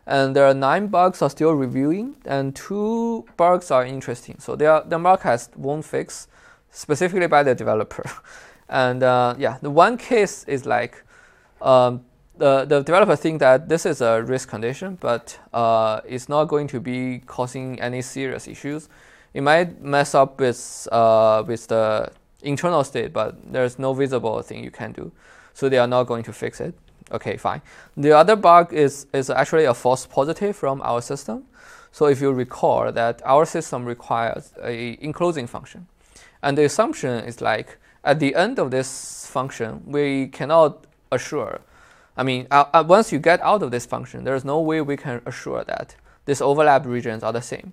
And 0.08 0.34
there 0.34 0.44
are 0.46 0.54
nine 0.54 0.88
bugs 0.88 1.22
are 1.22 1.30
still 1.30 1.52
reviewing, 1.52 2.16
and 2.24 2.56
two 2.56 3.24
bugs 3.36 3.70
are 3.70 3.86
interesting. 3.86 4.40
So 4.40 4.56
they 4.56 4.66
are, 4.66 4.82
the 4.82 4.98
bug 4.98 5.20
has 5.20 5.50
one 5.54 5.82
fix 5.82 6.26
specifically 6.72 7.28
by 7.28 7.44
the 7.44 7.54
developer. 7.54 8.04
and 8.72 9.02
uh, 9.04 9.36
yeah, 9.38 9.58
the 9.62 9.70
one 9.70 9.96
case 9.96 10.44
is 10.48 10.66
like 10.66 11.04
um, 11.60 12.04
the, 12.38 12.64
the 12.64 12.82
developer 12.82 13.14
think 13.14 13.38
that 13.38 13.68
this 13.68 13.86
is 13.86 14.00
a 14.00 14.22
race 14.22 14.46
condition, 14.46 14.98
but 15.00 15.38
uh, 15.52 16.00
it's 16.04 16.28
not 16.28 16.46
going 16.46 16.66
to 16.68 16.80
be 16.80 17.22
causing 17.26 17.80
any 17.80 18.02
serious 18.02 18.48
issues 18.48 18.88
it 19.34 19.42
might 19.42 19.80
mess 19.80 20.14
up 20.14 20.40
with 20.40 20.88
uh, 20.92 21.42
with 21.46 21.66
the 21.68 22.10
internal 22.42 22.84
state, 22.84 23.12
but 23.12 23.36
there's 23.52 23.78
no 23.78 23.94
visible 23.94 24.42
thing 24.42 24.62
you 24.62 24.70
can 24.70 24.92
do. 24.92 25.12
So 25.54 25.68
they 25.68 25.78
are 25.78 25.86
not 25.86 26.04
going 26.04 26.24
to 26.24 26.32
fix 26.32 26.60
it. 26.60 26.74
Okay, 27.10 27.36
fine. 27.36 27.62
The 27.96 28.12
other 28.12 28.36
bug 28.36 28.72
is, 28.72 29.06
is 29.12 29.28
actually 29.28 29.64
a 29.64 29.74
false 29.74 30.06
positive 30.06 30.56
from 30.56 30.80
our 30.82 31.02
system. 31.02 31.44
So 31.92 32.06
if 32.06 32.20
you 32.22 32.32
recall 32.32 32.90
that 32.90 33.20
our 33.24 33.44
system 33.44 33.84
requires 33.84 34.52
a 34.62 34.96
enclosing 35.00 35.46
function. 35.46 35.86
And 36.42 36.56
the 36.56 36.64
assumption 36.64 37.24
is 37.24 37.40
like 37.40 37.78
at 38.04 38.20
the 38.20 38.34
end 38.34 38.58
of 38.58 38.70
this 38.70 39.26
function, 39.26 39.82
we 39.86 40.28
cannot 40.28 40.86
assure. 41.10 41.60
I 42.16 42.22
mean, 42.22 42.46
uh, 42.50 42.64
uh, 42.72 42.84
once 42.86 43.12
you 43.12 43.18
get 43.18 43.40
out 43.42 43.62
of 43.62 43.70
this 43.70 43.86
function, 43.86 44.24
there's 44.24 44.44
no 44.44 44.60
way 44.60 44.80
we 44.80 44.96
can 44.96 45.22
assure 45.24 45.64
that 45.64 45.96
these 46.26 46.40
overlap 46.40 46.84
regions 46.84 47.22
are 47.22 47.32
the 47.32 47.40
same. 47.40 47.72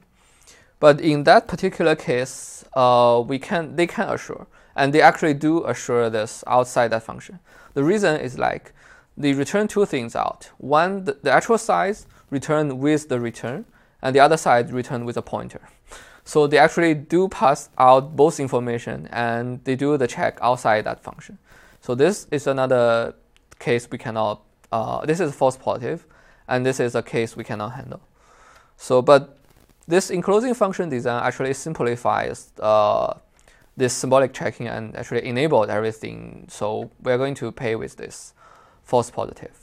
But 0.80 1.02
in 1.02 1.26
that 1.26 1.48
particular 1.48 1.96
case, 1.96 2.64
uh, 2.74 3.22
we 3.26 3.38
can 3.38 3.76
they 3.76 3.86
can 3.86 4.10
assure, 4.10 4.48
and 4.76 4.94
they 4.94 5.02
actually 5.02 5.34
do 5.34 5.66
assure 5.66 6.10
this 6.10 6.44
outside 6.48 6.90
that 6.90 7.04
function. 7.04 7.40
The 7.74 7.84
reason 7.84 8.20
is 8.22 8.40
like 8.40 8.72
they 9.18 9.34
return 9.34 9.68
two 9.68 9.86
things 9.86 10.16
out. 10.16 10.52
One, 10.58 11.04
the, 11.04 11.18
the 11.22 11.32
actual 11.32 11.58
size 11.58 12.08
returned 12.30 12.80
with 12.80 13.10
the 13.10 13.20
return, 13.20 13.66
and 14.02 14.16
the 14.16 14.22
other 14.22 14.38
side 14.38 14.72
returned 14.72 15.06
with 15.06 15.18
a 15.18 15.22
pointer. 15.22 15.62
So 16.30 16.46
they 16.46 16.60
actually 16.60 16.94
do 16.94 17.28
pass 17.28 17.70
out 17.80 18.16
both 18.16 18.40
information 18.40 19.10
and 19.12 19.64
they 19.64 19.76
do 19.76 19.98
the 19.98 20.06
check 20.06 20.38
outside 20.44 20.86
that 20.86 21.02
function. 21.02 21.40
So 21.82 21.96
this 21.96 22.28
is 22.30 22.46
another 22.46 23.16
case 23.58 23.90
we 23.90 23.98
cannot. 23.98 24.44
Uh, 24.72 25.04
this 25.08 25.20
is 25.20 25.34
false 25.34 25.58
positive, 25.58 26.06
and 26.48 26.64
this 26.64 26.80
is 26.80 26.94
a 26.94 27.02
case 27.02 27.36
we 27.36 27.44
cannot 27.44 27.70
handle. 27.70 28.02
So, 28.78 29.02
but 29.02 29.40
this 29.88 30.12
enclosing 30.12 30.54
function 30.54 30.88
design 30.88 31.24
actually 31.24 31.56
simplifies 31.56 32.52
uh, 32.60 33.16
this 33.76 33.96
symbolic 33.96 34.32
checking 34.32 34.68
and 34.68 34.96
actually 34.96 35.26
enabled 35.26 35.72
everything. 35.72 36.46
So 36.48 36.92
we're 37.02 37.18
going 37.18 37.34
to 37.42 37.52
pay 37.52 37.76
with 37.76 37.96
this 37.96 38.36
false 38.84 39.10
positive. 39.10 39.60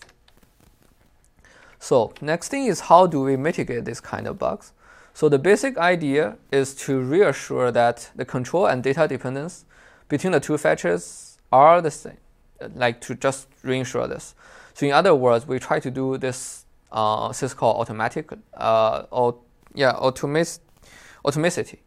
So 1.79 2.13
next 2.21 2.49
thing 2.49 2.65
is 2.67 2.81
how 2.81 3.07
do 3.07 3.21
we 3.21 3.37
mitigate 3.37 3.85
this 3.85 4.01
kind 4.01 4.27
of 4.27 4.37
bugs? 4.37 4.73
So 5.17 5.31
the 5.31 5.39
basic 5.39 5.79
idea 5.79 6.37
is 6.53 6.75
to 6.75 7.01
reassure 7.01 7.73
that 7.73 8.11
the 8.17 8.27
control 8.27 8.67
and 8.67 8.83
data 8.83 9.09
dependence 9.09 9.65
between 10.11 10.35
the 10.35 10.41
two 10.41 10.59
fetches 10.59 11.39
are 11.51 11.81
the 11.81 11.91
same, 11.91 12.19
like 12.75 13.01
to 13.01 13.15
just 13.15 13.49
reinsure 13.63 14.07
this. 14.07 14.35
So 14.75 14.85
in 14.85 14.93
other 14.93 15.15
words, 15.15 15.47
we 15.47 15.59
try 15.59 15.81
to 15.81 15.91
do 15.91 16.19
this 16.19 16.67
uh, 16.93 17.31
syscall 17.31 17.77
automatic 17.77 18.31
uh, 18.59 19.05
or 19.11 19.39
yeah, 19.75 19.95
automate 19.95 20.59
atomicity. 21.25 21.79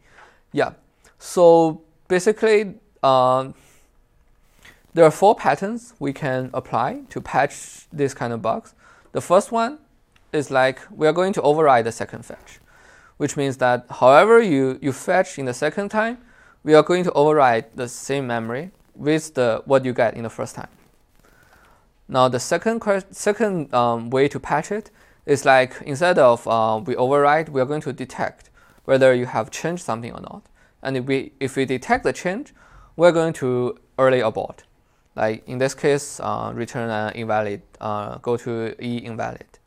Yeah. 0.52 0.72
So 1.20 1.84
basically, 2.08 2.74
um, 3.04 3.54
there 4.96 5.06
are 5.06 5.12
four 5.12 5.36
patterns 5.36 5.94
we 6.00 6.14
can 6.14 6.50
apply 6.52 7.02
to 7.10 7.22
patch 7.22 7.86
this 7.94 8.16
kind 8.16 8.34
of 8.34 8.42
bugs. 8.42 8.74
The 9.12 9.22
first 9.22 9.52
one 9.52 9.78
is 10.34 10.50
like 10.50 10.80
we 10.90 11.06
are 11.06 11.14
going 11.14 11.34
to 11.34 11.44
override 11.44 11.86
the 11.86 11.92
second 11.92 12.26
fetch, 12.26 12.60
which 13.20 13.36
means 13.36 13.58
that 13.58 13.86
however 13.90 14.42
you, 14.42 14.80
you 14.82 14.94
fetch 14.94 15.38
in 15.38 15.44
the 15.44 15.54
second 15.54 15.90
time, 15.90 16.18
we 16.64 16.74
are 16.74 16.84
going 16.84 17.04
to 17.04 17.12
override 17.12 17.66
the 17.76 17.86
same 17.86 18.26
memory 18.26 18.72
with 18.96 19.34
the 19.34 19.62
what 19.66 19.84
you 19.84 19.92
get 19.92 20.14
in 20.14 20.24
the 20.24 20.30
first 20.30 20.56
time. 20.56 20.70
Now 22.08 22.30
the 22.30 22.40
second 22.40 22.82
second 23.12 23.74
um, 23.74 24.10
way 24.10 24.30
to 24.30 24.40
patch 24.40 24.72
it 24.72 24.90
is 25.26 25.44
like 25.44 25.76
instead 25.86 26.18
of 26.18 26.48
uh, 26.48 26.82
we 26.86 26.96
override, 26.96 27.50
we 27.50 27.60
are 27.60 27.66
going 27.66 27.82
to 27.82 27.92
detect 27.92 28.50
whether 28.86 29.14
you 29.14 29.26
have 29.26 29.52
changed 29.52 29.84
something 29.84 30.14
or 30.14 30.22
not. 30.22 30.44
And 30.82 30.96
if 30.96 31.06
we 31.06 31.34
if 31.42 31.58
we 31.58 31.66
detect 31.66 32.06
the 32.06 32.14
change, 32.14 32.54
we're 32.96 33.12
going 33.12 33.34
to 33.34 33.78
early 33.98 34.22
abort. 34.22 34.64
Like 35.18 35.46
in 35.46 35.58
this 35.58 35.74
case, 35.74 36.22
uh, 36.22 36.54
return 36.56 36.90
an 36.90 37.12
invalid, 37.16 37.64
uh, 37.82 38.20
go 38.20 38.38
to 38.38 38.76
e 38.82 39.00
invalid. 39.00 39.59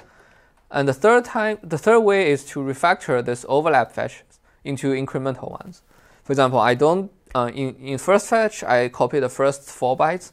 And 0.73 0.89
the 0.89 0.95
third 0.95 1.27
time, 1.27 1.59
the 1.63 1.79
third 1.79 2.01
way 2.01 2.31
is 2.33 2.45
to 2.47 2.61
refactor 2.61 3.23
this 3.23 3.45
overlap 3.47 3.93
fetches 3.93 4.41
into 4.65 4.93
incremental 4.93 5.51
ones. 5.51 5.83
For 6.25 6.33
example, 6.33 6.59
I 6.59 6.75
don't 6.75 7.13
uh, 7.35 7.51
in 7.55 7.77
in 7.77 7.99
first 7.99 8.27
fetch 8.29 8.65
I 8.65 8.89
copy 8.89 9.21
the 9.21 9.29
first 9.29 9.63
four 9.63 9.97
bytes, 9.97 10.33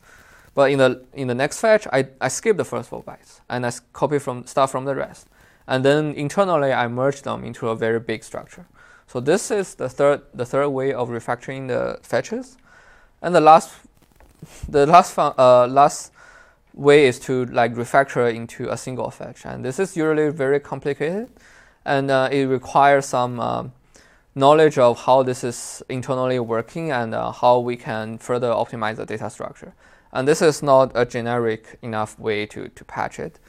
but 0.53 0.71
in 0.71 0.79
the 0.79 1.05
in 1.13 1.27
the 1.27 1.35
next 1.35 1.59
fetch 1.59 1.87
I, 1.91 2.07
I 2.21 2.29
skip 2.29 2.57
the 2.57 2.65
first 2.65 2.89
four 2.89 3.03
bytes 3.03 3.41
and 3.49 3.65
I 3.65 3.71
copy 3.93 4.19
from 4.19 4.45
start 4.45 4.69
from 4.69 4.85
the 4.85 4.95
rest, 4.95 5.27
and 5.67 5.83
then 5.83 6.13
internally 6.13 6.71
I 6.71 6.87
merge 6.87 7.21
them 7.21 7.43
into 7.43 7.69
a 7.69 7.75
very 7.75 7.99
big 7.99 8.23
structure. 8.23 8.65
So 9.07 9.19
this 9.19 9.51
is 9.51 9.75
the 9.75 9.89
third 9.89 10.21
the 10.33 10.45
third 10.45 10.69
way 10.69 10.93
of 10.93 11.09
refactoring 11.09 11.67
the 11.67 11.99
fetches, 12.01 12.57
and 13.21 13.35
the 13.35 13.41
last 13.41 13.71
the 14.69 14.85
last 14.85 15.17
uh, 15.17 15.67
last 15.67 16.11
way 16.79 17.05
is 17.07 17.19
to 17.19 17.45
like 17.45 17.73
refactor 17.73 18.33
into 18.33 18.69
a 18.69 18.77
single 18.77 19.11
fetch, 19.11 19.45
and 19.45 19.65
this 19.65 19.79
is 19.79 19.97
usually 19.97 20.29
very 20.29 20.59
complicated, 20.59 21.29
and 21.85 22.09
uh, 22.09 22.29
it 22.31 22.45
requires 22.45 23.05
some 23.05 23.39
um, 23.39 23.73
knowledge 24.33 24.77
of 24.77 24.97
how 25.05 25.21
this 25.21 25.43
is 25.43 25.83
internally 25.89 26.39
working 26.39 26.91
and 26.91 27.13
uh, 27.13 27.31
how 27.31 27.59
we 27.59 27.75
can 27.75 28.17
further 28.17 28.49
optimize 28.49 28.95
the 28.95 29.05
data 29.05 29.29
structure. 29.29 29.73
And 30.13 30.27
this 30.27 30.41
is 30.41 30.63
not 30.63 30.91
a 30.95 31.05
generic 31.05 31.77
enough 31.81 32.17
way 32.17 32.45
to, 32.47 32.69
to 32.69 32.85
patch 32.85 33.19
it. 33.19 33.39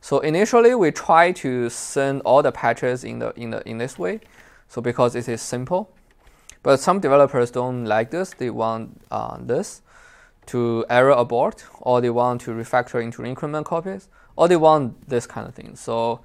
So 0.00 0.20
initially 0.20 0.74
we 0.74 0.90
try 0.90 1.32
to 1.32 1.68
send 1.68 2.22
all 2.22 2.42
the 2.42 2.52
patches 2.52 3.04
in 3.04 3.18
the 3.18 3.32
in 3.36 3.50
the 3.50 3.68
in 3.68 3.78
this 3.78 3.98
way, 3.98 4.20
so 4.68 4.80
because 4.80 5.14
it 5.14 5.28
is 5.28 5.42
simple. 5.42 5.90
But 6.62 6.80
some 6.80 7.00
developers 7.00 7.50
don't 7.50 7.84
like 7.84 8.10
this; 8.10 8.34
they 8.34 8.50
want 8.50 9.02
uh, 9.10 9.36
this 9.40 9.82
to 10.48 10.84
error 10.90 11.10
abort, 11.10 11.64
or 11.80 12.00
they 12.00 12.10
want 12.10 12.40
to 12.42 12.50
refactor 12.50 13.02
into 13.02 13.24
increment 13.24 13.66
copies, 13.66 14.08
or 14.36 14.48
they 14.48 14.56
want 14.56 15.08
this 15.08 15.26
kind 15.26 15.46
of 15.46 15.54
thing. 15.54 15.76
So 15.76 16.20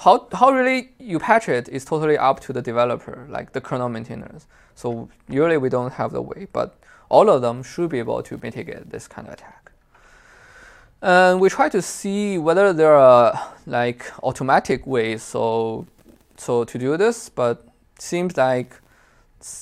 how, 0.00 0.28
how 0.32 0.50
really 0.50 0.90
you 0.98 1.18
patch 1.18 1.48
it 1.48 1.68
is 1.68 1.84
totally 1.84 2.18
up 2.18 2.40
to 2.40 2.52
the 2.52 2.62
developer, 2.62 3.26
like 3.28 3.52
the 3.52 3.60
kernel 3.60 3.88
maintainers. 3.88 4.46
So 4.74 5.08
usually 5.28 5.56
we 5.56 5.68
don't 5.68 5.92
have 5.92 6.12
the 6.12 6.22
way, 6.22 6.48
but 6.52 6.76
all 7.08 7.28
of 7.28 7.42
them 7.42 7.62
should 7.62 7.90
be 7.90 7.98
able 7.98 8.22
to 8.22 8.38
mitigate 8.42 8.90
this 8.90 9.06
kind 9.06 9.28
of 9.28 9.34
attack. 9.34 9.70
And 11.02 11.40
we 11.40 11.48
try 11.48 11.68
to 11.68 11.82
see 11.82 12.38
whether 12.38 12.72
there 12.72 12.94
are 12.94 13.54
like 13.66 14.10
automatic 14.22 14.86
ways 14.86 15.22
so 15.22 15.86
so 16.36 16.64
to 16.64 16.78
do 16.78 16.96
this, 16.96 17.28
but 17.28 17.66
seems 17.98 18.36
like 18.36 18.80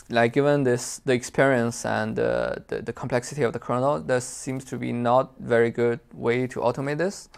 like 0.09 0.33
given 0.33 0.63
this 0.65 1.01
the 1.05 1.13
experience 1.13 1.85
and 1.85 2.19
uh, 2.19 2.57
the, 2.69 2.83
the 2.83 2.93
complexity 2.93 3.43
of 3.43 3.53
the 3.53 3.59
kernel, 3.59 4.01
there 4.01 4.21
seems 4.21 4.65
to 4.67 4.77
be 4.77 4.93
not 4.93 5.33
very 5.39 5.71
good 5.71 6.01
way 6.13 6.47
to 6.47 6.61
automate 6.61 6.99
this. 6.99 7.29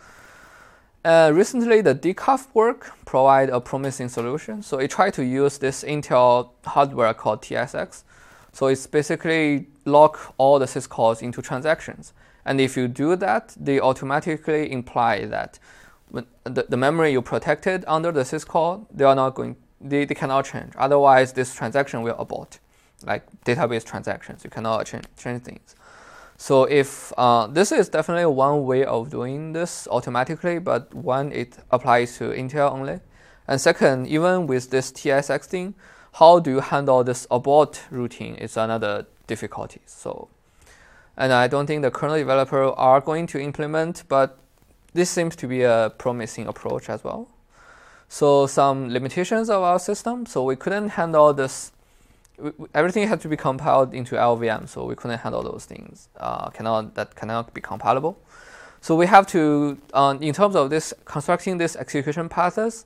Uh, 1.04 1.30
recently, 1.34 1.82
the 1.82 1.94
decaf 1.94 2.46
work 2.54 2.92
provide 3.04 3.50
a 3.50 3.60
promising 3.60 4.08
solution. 4.08 4.62
So 4.62 4.78
it 4.78 4.90
tried 4.90 5.12
to 5.14 5.24
use 5.24 5.58
this 5.58 5.84
Intel 5.84 6.50
hardware 6.64 7.12
called 7.12 7.42
TSX. 7.42 8.04
So 8.52 8.68
it's 8.68 8.86
basically 8.86 9.66
lock 9.84 10.34
all 10.38 10.58
the 10.58 10.66
syscalls 10.66 11.20
into 11.20 11.42
transactions. 11.42 12.14
And 12.46 12.60
if 12.60 12.76
you 12.76 12.88
do 12.88 13.16
that, 13.16 13.54
they 13.58 13.80
automatically 13.80 14.70
imply 14.70 15.26
that 15.26 15.58
the, 16.44 16.66
the 16.68 16.76
memory 16.76 17.12
you 17.12 17.22
protected 17.22 17.84
under 17.86 18.12
the 18.12 18.20
syscall, 18.20 18.86
they 18.92 19.04
are 19.04 19.14
not 19.14 19.34
going, 19.34 19.56
they, 19.84 20.04
they 20.04 20.14
cannot 20.14 20.46
change. 20.46 20.72
Otherwise, 20.76 21.32
this 21.32 21.54
transaction 21.54 22.02
will 22.02 22.16
abort, 22.18 22.58
like 23.04 23.22
database 23.44 23.84
transactions. 23.84 24.42
You 24.42 24.50
cannot 24.50 24.86
change, 24.86 25.04
change 25.16 25.42
things. 25.42 25.76
So 26.36 26.64
if 26.64 27.12
uh, 27.16 27.46
this 27.46 27.70
is 27.70 27.88
definitely 27.88 28.26
one 28.26 28.64
way 28.64 28.84
of 28.84 29.10
doing 29.10 29.52
this 29.52 29.86
automatically, 29.90 30.58
but 30.58 30.92
one, 30.92 31.30
it 31.30 31.58
applies 31.70 32.18
to 32.18 32.30
Intel 32.30 32.72
only. 32.72 33.00
And 33.46 33.60
second, 33.60 34.08
even 34.08 34.46
with 34.46 34.70
this 34.70 34.90
TSX 34.90 35.44
thing, 35.44 35.74
how 36.14 36.40
do 36.40 36.50
you 36.50 36.60
handle 36.60 37.04
this 37.04 37.26
abort 37.30 37.82
routine 37.90 38.34
is 38.36 38.56
another 38.56 39.06
difficulty. 39.26 39.80
So, 39.86 40.28
and 41.16 41.32
I 41.32 41.48
don't 41.48 41.66
think 41.66 41.82
the 41.82 41.90
kernel 41.90 42.16
developer 42.16 42.64
are 42.64 43.00
going 43.00 43.26
to 43.28 43.40
implement, 43.40 44.04
but 44.08 44.38
this 44.92 45.10
seems 45.10 45.36
to 45.36 45.46
be 45.46 45.62
a 45.62 45.92
promising 45.98 46.46
approach 46.46 46.88
as 46.88 47.04
well. 47.04 47.28
So 48.08 48.46
some 48.46 48.90
limitations 48.90 49.50
of 49.50 49.62
our 49.62 49.78
system. 49.78 50.26
So 50.26 50.44
we 50.44 50.56
couldn't 50.56 50.90
handle 50.90 51.32
this 51.32 51.72
everything 52.74 53.06
had 53.06 53.20
to 53.20 53.28
be 53.28 53.36
compiled 53.36 53.94
into 53.94 54.16
LLVM, 54.16 54.68
so 54.68 54.84
we 54.84 54.94
couldn't 54.94 55.18
handle 55.18 55.42
those 55.42 55.64
things. 55.64 56.08
Uh, 56.16 56.50
cannot 56.50 56.94
that 56.94 57.14
cannot 57.14 57.54
be 57.54 57.60
compilable. 57.60 58.16
So 58.80 58.94
we 58.96 59.06
have 59.06 59.26
to, 59.28 59.78
uh, 59.94 60.16
in 60.20 60.34
terms 60.34 60.54
of 60.56 60.68
this 60.68 60.92
constructing 61.04 61.58
this 61.58 61.76
execution 61.76 62.28
paths, 62.28 62.84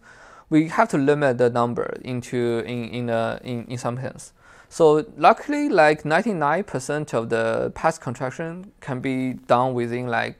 we 0.51 0.69
have 0.69 0.89
to 0.91 0.99
limit 0.99 1.39
the 1.39 1.51
number 1.51 1.99
into 2.05 2.61
in 2.61 2.89
in 2.91 3.11
a, 3.11 3.41
in, 3.43 3.65
in 3.67 3.79
some 3.79 3.97
sense. 3.97 4.33
So 4.71 5.07
luckily, 5.17 5.71
like 5.71 6.03
99% 6.03 7.15
of 7.15 7.31
the 7.31 7.73
path 7.75 8.01
construction 8.01 8.73
can 8.81 9.01
be 9.01 9.33
done 9.33 9.73
within 9.73 10.09
like 10.09 10.37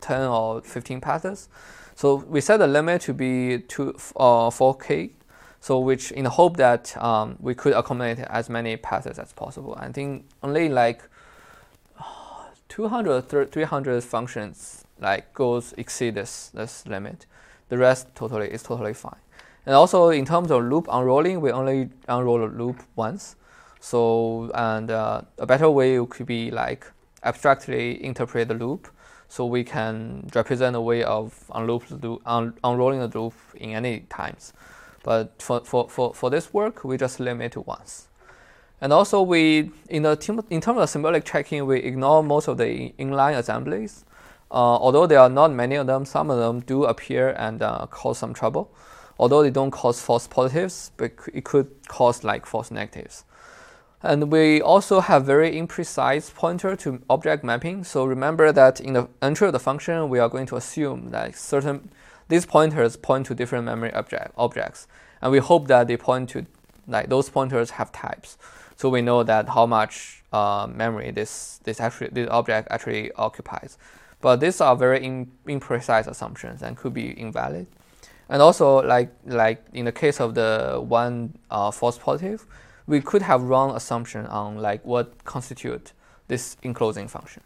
10 0.00 0.22
or 0.22 0.62
15 0.62 1.00
paths. 1.00 1.48
So 1.94 2.16
we 2.16 2.40
set 2.40 2.58
the 2.58 2.66
limit 2.66 3.02
to 3.02 3.14
be 3.14 3.58
two, 3.60 3.94
uh, 4.16 4.50
4K 4.50 5.10
so 5.64 5.78
which 5.78 6.12
in 6.12 6.24
the 6.24 6.30
hope 6.30 6.58
that 6.58 6.94
um, 7.02 7.36
we 7.40 7.54
could 7.54 7.72
accommodate 7.72 8.18
as 8.28 8.50
many 8.50 8.76
passes 8.76 9.18
as 9.18 9.32
possible. 9.32 9.74
I 9.80 9.90
think 9.90 10.26
only 10.42 10.68
like 10.68 11.00
200, 12.68 13.50
300 13.50 14.04
functions 14.04 14.84
like 15.00 15.32
goes 15.32 15.72
exceed 15.78 16.16
this, 16.16 16.50
this 16.52 16.86
limit. 16.86 17.24
The 17.70 17.78
rest 17.78 18.14
totally 18.14 18.48
is 18.48 18.62
totally 18.62 18.92
fine. 18.92 19.16
And 19.64 19.74
also 19.74 20.10
in 20.10 20.26
terms 20.26 20.50
of 20.50 20.64
loop 20.64 20.86
unrolling, 20.92 21.40
we 21.40 21.50
only 21.50 21.88
unroll 22.08 22.44
a 22.44 22.50
loop 22.52 22.82
once. 22.94 23.36
So 23.80 24.50
and 24.54 24.90
uh, 24.90 25.22
a 25.38 25.46
better 25.46 25.70
way 25.70 25.98
could 26.04 26.26
be 26.26 26.50
like 26.50 26.86
abstractly 27.22 28.04
interpret 28.04 28.48
the 28.48 28.54
loop, 28.54 28.88
so 29.34 29.44
we 29.44 29.64
can 29.64 30.30
represent 30.32 30.76
a 30.76 30.80
way 30.80 31.02
of 31.02 31.44
unloop, 31.50 32.20
un 32.24 32.54
unrolling 32.62 33.00
the 33.00 33.18
loop 33.18 33.34
in 33.56 33.70
any 33.70 34.00
times. 34.08 34.52
But 35.02 35.42
for, 35.42 35.64
for, 35.64 35.88
for, 35.88 36.14
for 36.14 36.30
this 36.30 36.54
work, 36.54 36.84
we 36.84 36.96
just 36.96 37.18
limit 37.18 37.50
to 37.52 37.62
once. 37.62 38.06
And 38.80 38.92
also, 38.92 39.22
we 39.22 39.72
in 39.88 40.04
the 40.04 40.44
in 40.50 40.60
terms 40.60 40.78
of 40.78 40.88
symbolic 40.88 41.24
checking, 41.24 41.66
we 41.66 41.80
ignore 41.80 42.22
most 42.22 42.46
of 42.46 42.58
the 42.58 42.94
inline 42.96 43.36
assemblies. 43.36 44.04
Uh, 44.52 44.76
although 44.84 45.06
there 45.08 45.18
are 45.18 45.28
not 45.28 45.50
many 45.52 45.74
of 45.74 45.88
them, 45.88 46.04
some 46.04 46.30
of 46.30 46.38
them 46.38 46.60
do 46.60 46.84
appear 46.84 47.30
and 47.30 47.60
uh, 47.60 47.86
cause 47.90 48.18
some 48.18 48.34
trouble. 48.34 48.72
Although 49.18 49.42
they 49.42 49.50
don't 49.50 49.72
cause 49.72 50.00
false 50.00 50.28
positives, 50.28 50.92
but 50.96 51.10
it 51.32 51.44
could 51.44 51.68
cause 51.88 52.22
like 52.22 52.46
false 52.46 52.70
negatives. 52.70 53.24
And 54.04 54.30
we 54.30 54.60
also 54.60 55.00
have 55.00 55.24
very 55.24 55.52
imprecise 55.52 56.32
pointer 56.34 56.76
to 56.76 57.00
object 57.08 57.42
mapping. 57.42 57.84
So 57.84 58.04
remember 58.04 58.52
that 58.52 58.78
in 58.78 58.92
the 58.92 59.08
entry 59.22 59.46
of 59.46 59.54
the 59.54 59.58
function, 59.58 60.10
we 60.10 60.18
are 60.18 60.28
going 60.28 60.44
to 60.48 60.56
assume 60.56 61.10
that 61.12 61.34
certain 61.34 61.90
these 62.28 62.44
pointers 62.44 62.96
point 62.96 63.26
to 63.26 63.34
different 63.34 63.64
memory 63.64 63.94
object, 63.94 64.32
objects, 64.36 64.86
and 65.22 65.32
we 65.32 65.38
hope 65.38 65.68
that 65.68 65.88
they 65.88 65.96
point 65.96 66.28
to 66.30 66.44
like 66.86 67.08
those 67.08 67.30
pointers 67.30 67.70
have 67.70 67.92
types, 67.92 68.36
so 68.76 68.90
we 68.90 69.00
know 69.00 69.22
that 69.22 69.48
how 69.48 69.64
much 69.64 70.22
uh, 70.34 70.66
memory 70.70 71.10
this 71.10 71.60
this 71.64 71.80
actually 71.80 72.10
this 72.12 72.28
object 72.28 72.68
actually 72.70 73.10
occupies. 73.12 73.78
But 74.20 74.40
these 74.40 74.60
are 74.60 74.76
very 74.76 75.02
in, 75.02 75.30
imprecise 75.46 76.06
assumptions 76.06 76.62
and 76.62 76.76
could 76.76 76.92
be 76.92 77.18
invalid. 77.18 77.66
And 78.28 78.42
also, 78.42 78.82
like 78.82 79.10
like 79.24 79.64
in 79.72 79.86
the 79.86 79.92
case 79.92 80.20
of 80.20 80.34
the 80.34 80.82
one 80.86 81.38
uh, 81.50 81.70
false 81.70 81.98
positive, 81.98 82.46
we 82.86 83.00
could 83.00 83.22
have 83.22 83.42
wrong 83.42 83.74
assumption 83.74 84.26
on 84.26 84.58
like 84.58 84.84
what 84.84 85.24
constitute 85.24 85.92
this 86.28 86.56
enclosing 86.62 87.08
function. 87.08 87.42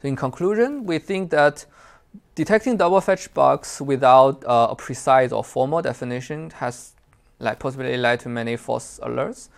So 0.00 0.08
in 0.08 0.16
conclusion, 0.16 0.84
we 0.84 0.98
think 0.98 1.30
that 1.30 1.66
detecting 2.34 2.76
double 2.76 3.00
fetch 3.00 3.32
bugs 3.34 3.80
without 3.80 4.44
uh, 4.44 4.68
a 4.70 4.76
precise 4.76 5.32
or 5.32 5.42
formal 5.42 5.82
definition 5.82 6.50
has 6.50 6.92
like 7.38 7.58
possibly 7.58 7.96
led 7.96 8.20
to 8.20 8.28
many 8.28 8.56
false 8.56 9.00
alerts 9.02 9.48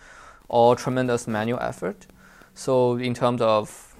or 0.49 0.75
tremendous 0.75 1.27
manual 1.27 1.59
effort. 1.59 2.07
So 2.53 2.97
in 2.97 3.13
terms 3.13 3.41
of 3.41 3.95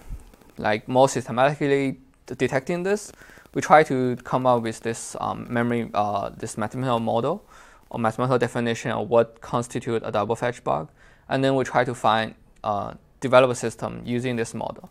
like 0.58 0.88
more 0.88 1.08
systematically 1.08 2.00
detecting 2.26 2.84
this, 2.84 3.12
we 3.54 3.62
try 3.62 3.84
to 3.84 4.16
come 4.18 4.46
up 4.46 4.64
with 4.64 4.82
this 4.82 5.16
um, 5.20 5.48
memory, 5.50 5.90
uh, 5.94 6.30
this 6.30 6.58
mathematical 6.58 7.00
model 7.00 7.44
or 7.90 8.00
mathematical 8.00 8.38
definition 8.38 8.92
of 8.92 9.10
what 9.10 9.42
constitute 9.42 10.02
a 10.06 10.12
double 10.12 10.36
fetch 10.36 10.64
bug, 10.64 10.90
and 11.30 11.44
then 11.44 11.56
we 11.56 11.64
try 11.64 11.84
to 11.84 11.94
find 11.94 12.36
uh, 12.64 12.94
develop 13.20 13.50
a 13.52 13.56
system 13.56 14.02
using 14.06 14.36
this 14.36 14.54
model. 14.54 14.90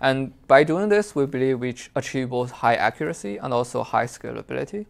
And 0.00 0.32
by 0.46 0.64
doing 0.64 0.88
this, 0.88 1.14
we 1.14 1.26
believe 1.26 1.60
we 1.60 1.74
achieve 1.96 2.30
both 2.30 2.50
high 2.50 2.74
accuracy 2.74 3.36
and 3.36 3.52
also 3.52 3.82
high 3.82 4.06
scalability. 4.06 4.86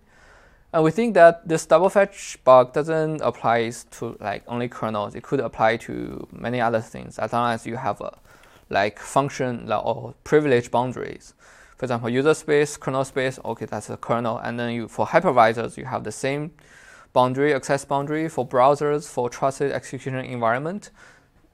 And 0.73 0.85
we 0.85 0.91
think 0.91 1.15
that 1.15 1.49
this 1.49 1.65
double 1.65 1.89
fetch 1.89 2.39
bug 2.45 2.75
doesn't 2.75 3.23
apply 3.23 3.73
to 3.93 4.17
like 4.21 4.43
only 4.47 4.69
kernels. 4.69 5.15
It 5.15 5.23
could 5.23 5.41
apply 5.41 5.79
to 5.79 6.29
many 6.31 6.61
other 6.61 6.81
things 6.81 7.19
as 7.19 7.33
long 7.33 7.53
as 7.53 7.67
you 7.67 7.77
have 7.77 8.01
a 8.03 8.19
like 8.69 8.99
function 8.99 9.73
or 9.73 10.15
privilege 10.25 10.71
boundaries. 10.71 11.33
For 11.79 11.87
example, 11.87 12.11
user 12.11 12.35
space, 12.35 12.77
kernel 12.77 13.05
space, 13.05 13.39
okay, 13.43 13.65
that's 13.65 13.89
a 13.89 13.97
kernel. 13.97 14.39
And 14.39 14.61
then 14.61 14.73
you 14.73 14.89
for 14.89 15.07
hypervisors, 15.07 15.79
you 15.79 15.87
have 15.87 16.05
the 16.05 16.13
same 16.13 16.51
boundary, 17.13 17.55
access 17.55 17.85
boundary 17.85 18.29
for 18.29 18.47
browsers, 18.47 19.09
for 19.09 19.29
trusted 19.29 19.73
execution 19.73 20.15
environment. 20.17 20.91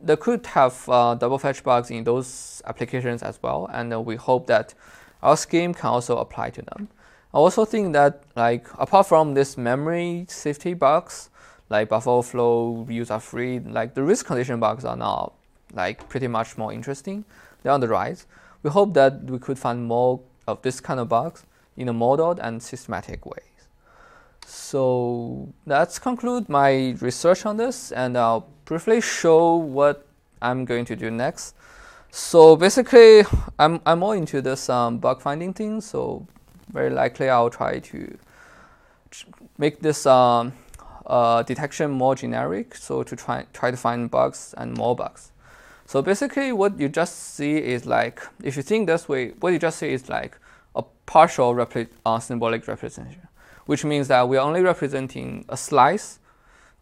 They 0.00 0.16
could 0.16 0.44
have 0.46 0.88
uh, 0.88 1.14
double 1.14 1.38
fetch 1.38 1.62
bugs 1.62 1.90
in 1.90 2.05
those 2.05 2.62
applications 2.66 3.22
as 3.22 3.38
well. 3.42 3.68
And 3.72 3.92
uh, 3.92 4.00
we 4.00 4.16
hope 4.16 4.46
that 4.48 4.74
our 5.22 5.36
scheme 5.36 5.72
can 5.72 5.90
also 5.90 6.18
apply 6.18 6.50
to 6.50 6.62
them. 6.62 6.88
I 7.32 7.38
also 7.38 7.64
think 7.64 7.92
that 7.94 8.22
like 8.36 8.68
apart 8.78 9.07
from 9.07 9.34
this 9.34 9.57
memory 9.57 10.26
safety 10.28 10.74
bugs, 10.74 11.30
like 11.70 11.88
buffer 11.88 12.11
overflow, 12.11 12.86
user 12.88 13.18
free, 13.18 13.59
like 13.59 13.94
the 13.94 14.02
race 14.02 14.22
condition 14.22 14.61
bugs 14.61 14.84
are 14.84 14.96
now 14.96 15.32
like 15.72 16.09
pretty 16.09 16.28
much 16.28 16.57
more 16.57 16.72
interesting. 16.72 17.24
They're 17.62 17.72
on 17.72 17.80
the 17.80 17.88
rise. 17.88 18.26
We 18.62 18.70
hope 18.70 18.94
that 18.94 19.24
we 19.24 19.38
could 19.38 19.59
find 19.59 19.84
more 19.84 20.20
of 20.46 20.62
this 20.62 20.80
kind 20.80 21.00
of 21.00 21.09
bugs 21.09 21.44
in 21.76 21.88
a 21.88 21.92
modeled 21.92 22.38
and 22.38 22.62
systematic 22.62 23.26
ways. 23.26 23.53
So 24.47 25.53
let's 25.66 25.99
conclude 25.99 26.49
my 26.49 26.97
research 27.01 27.47
on 27.47 27.57
this, 27.57 27.92
and 27.92 28.16
I'll 28.16 28.47
briefly 28.64 29.01
show 29.01 29.57
what 29.57 30.07
I'm 30.42 30.64
going 30.64 30.84
to 30.86 30.97
do 30.97 31.11
next. 31.11 31.55
So 32.11 32.57
basically, 32.57 33.24
I'm 33.59 33.80
I'm 33.86 33.99
more 34.01 34.16
into 34.16 34.40
this 34.40 34.68
um, 34.68 34.99
bug 34.99 35.20
finding 35.20 35.53
thing. 35.53 35.80
So 35.80 36.26
very 36.72 36.90
likely 36.90 37.28
I'll 37.28 37.51
try 37.51 37.78
to 37.78 38.18
make 39.59 39.80
this 39.80 40.07
um, 40.07 40.53
uh, 41.07 41.42
detection 41.42 41.90
more 41.90 42.14
generic, 42.14 42.74
so 42.74 43.03
to 43.03 43.16
try, 43.16 43.47
try 43.53 43.70
to 43.70 43.76
find 43.76 44.11
bugs 44.11 44.55
and 44.57 44.76
more 44.76 44.97
bugs. 44.97 45.32
So 45.86 46.03
basically 46.03 46.53
what 46.53 46.80
you 46.80 46.88
just 46.88 47.34
see 47.34 47.59
is 47.59 47.86
like, 47.86 48.22
if 48.42 48.57
you 48.57 48.62
think 48.62 48.86
this 48.86 49.09
way, 49.09 49.32
what 49.40 49.53
you 49.53 49.59
just 49.59 49.78
see 49.78 49.92
is 49.92 50.09
like 50.09 50.38
a 50.74 50.82
partial 51.07 51.55
repli 51.55 51.88
uh, 52.07 52.18
symbolic 52.18 52.66
representation, 52.66 53.28
which 53.66 53.84
means 53.84 54.08
that 54.08 54.28
we're 54.28 54.40
only 54.40 54.60
representing 54.60 55.44
a 55.48 55.56
slice 55.56 56.18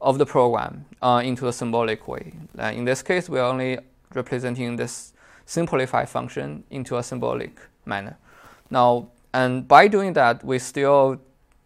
of 0.00 0.18
the 0.18 0.26
program 0.26 0.84
uh, 1.00 1.22
into 1.24 1.46
a 1.48 1.52
symbolic 1.52 2.08
way. 2.08 2.32
Uh, 2.58 2.72
in 2.74 2.84
this 2.84 3.02
case, 3.02 3.28
we're 3.28 3.44
only 3.44 3.78
representing 4.14 4.76
this 4.76 5.12
simplified 5.46 6.08
function 6.08 6.64
into 6.70 6.96
a 6.96 7.02
symbolic 7.02 7.60
manner. 7.84 8.16
Now, 8.70 9.08
and 9.32 9.66
by 9.66 9.88
doing 9.88 10.12
that, 10.14 10.44
we 10.44 10.58
still 10.58 11.20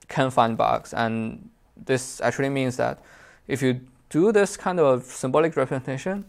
can 0.08 0.30
find 0.30 0.56
bugs. 0.56 0.92
And 0.92 1.48
this 1.76 2.20
actually 2.20 2.50
means 2.50 2.76
that 2.76 3.02
if 3.48 3.62
you 3.62 3.80
do 4.10 4.32
this 4.32 4.56
kind 4.56 4.78
of 4.78 5.02
symbolic 5.04 5.56
representation, 5.56 6.24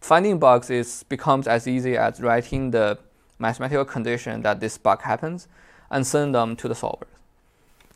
finding 0.00 0.38
bugs 0.38 0.70
is 0.70 1.02
becomes 1.08 1.46
as 1.46 1.66
easy 1.66 1.96
as 1.96 2.20
writing 2.20 2.70
the 2.70 2.98
mathematical 3.38 3.84
condition 3.84 4.42
that 4.42 4.60
this 4.60 4.78
bug 4.78 5.02
happens 5.02 5.48
and 5.90 6.06
send 6.06 6.34
them 6.34 6.56
to 6.56 6.68
the 6.68 6.74
solvers. 6.74 7.17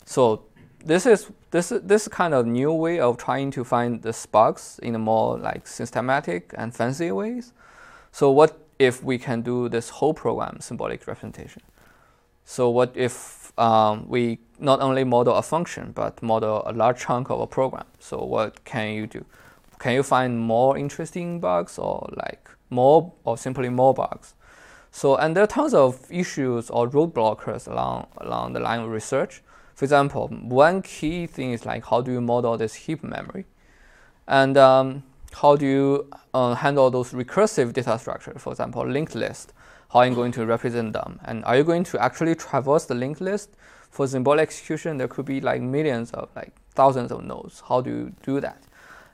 So 0.04 0.44
this 0.84 1.06
is 1.06 1.30
this 1.50 1.72
this 1.82 2.08
kind 2.08 2.34
of 2.34 2.46
new 2.46 2.72
way 2.72 3.00
of 3.00 3.16
trying 3.16 3.50
to 3.52 3.64
find 3.64 4.02
the 4.02 4.14
bugs 4.30 4.80
in 4.82 4.94
a 4.94 4.98
more 4.98 5.38
like 5.38 5.66
systematic 5.66 6.54
and 6.56 6.74
fancy 6.74 7.10
ways. 7.12 7.52
So 8.10 8.30
what 8.30 8.58
if 8.78 9.02
we 9.02 9.18
can 9.18 9.42
do 9.42 9.68
this 9.68 9.90
whole 9.90 10.14
program 10.14 10.60
symbolic 10.60 11.06
representation? 11.06 11.62
So 12.44 12.68
what 12.68 12.92
if 12.96 13.52
um, 13.58 14.08
we 14.08 14.38
not 14.58 14.80
only 14.80 15.04
model 15.04 15.34
a 15.34 15.42
function, 15.42 15.92
but 15.92 16.22
model 16.22 16.62
a 16.66 16.72
large 16.72 17.00
chunk 17.00 17.30
of 17.30 17.40
a 17.40 17.46
program? 17.46 17.86
So 18.00 18.24
what 18.24 18.64
can 18.64 18.94
you 18.94 19.06
do? 19.06 19.24
Can 19.78 19.94
you 19.94 20.02
find 20.02 20.38
more 20.38 20.76
interesting 20.76 21.40
bugs 21.40 21.78
or 21.78 22.08
like 22.16 22.48
more 22.70 23.12
or 23.24 23.36
simply 23.36 23.68
more 23.68 23.94
bugs? 23.94 24.34
So, 24.90 25.16
and 25.16 25.34
there 25.34 25.42
are 25.42 25.48
tons 25.48 25.72
of 25.72 26.06
issues 26.10 26.68
or 26.68 26.88
roadblockers 26.88 27.66
along, 27.66 28.08
along 28.18 28.52
the 28.52 28.60
line 28.60 28.80
of 28.80 28.90
research. 28.90 29.42
For 29.74 29.84
example, 29.84 30.28
one 30.28 30.82
key 30.82 31.26
thing 31.26 31.52
is 31.52 31.64
like 31.64 31.84
how 31.86 32.00
do 32.00 32.12
you 32.12 32.20
model 32.20 32.56
this 32.56 32.74
heap 32.74 33.02
memory? 33.02 33.46
And 34.28 34.56
um, 34.56 35.02
how 35.32 35.56
do 35.56 35.66
you 35.66 36.10
uh, 36.34 36.54
handle 36.54 36.90
those 36.90 37.12
recursive 37.12 37.72
data 37.72 37.98
structures, 37.98 38.40
for 38.40 38.52
example, 38.52 38.86
linked 38.86 39.14
list? 39.14 39.52
how 39.92 39.98
are 40.00 40.06
you 40.06 40.14
going 40.14 40.32
to 40.32 40.46
represent 40.46 40.94
them? 40.94 41.20
And 41.24 41.44
are 41.44 41.56
you 41.56 41.64
going 41.64 41.84
to 41.84 42.02
actually 42.02 42.34
traverse 42.34 42.86
the 42.86 42.94
linked 42.94 43.20
list? 43.20 43.50
For 43.90 44.06
symbolic 44.06 44.48
execution, 44.48 44.96
there 44.96 45.06
could 45.06 45.26
be 45.26 45.42
like 45.42 45.60
millions 45.60 46.12
of 46.12 46.30
like 46.34 46.54
thousands 46.70 47.12
of 47.12 47.22
nodes. 47.24 47.62
How 47.68 47.82
do 47.82 47.90
you 47.90 48.12
do 48.22 48.40
that? 48.40 48.62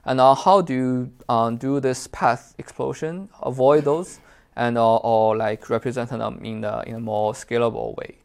And 0.05 0.21
uh, 0.21 0.37
how 0.37 0.61
do 0.61 0.73
you 0.73 1.13
um, 1.29 1.57
do 1.57 1.81
this 1.81 2.07
path 2.07 2.55
explosion, 2.59 3.29
avoid 3.43 3.85
those, 3.85 4.21
and 4.55 4.79
uh, 4.79 4.97
or 4.99 5.37
like 5.37 5.69
represent 5.69 6.11
them 6.11 6.41
in, 6.45 6.61
the, 6.61 6.83
in 6.87 6.95
a 6.95 7.01
more 7.01 7.33
scalable 7.33 7.97
way? 7.97 8.19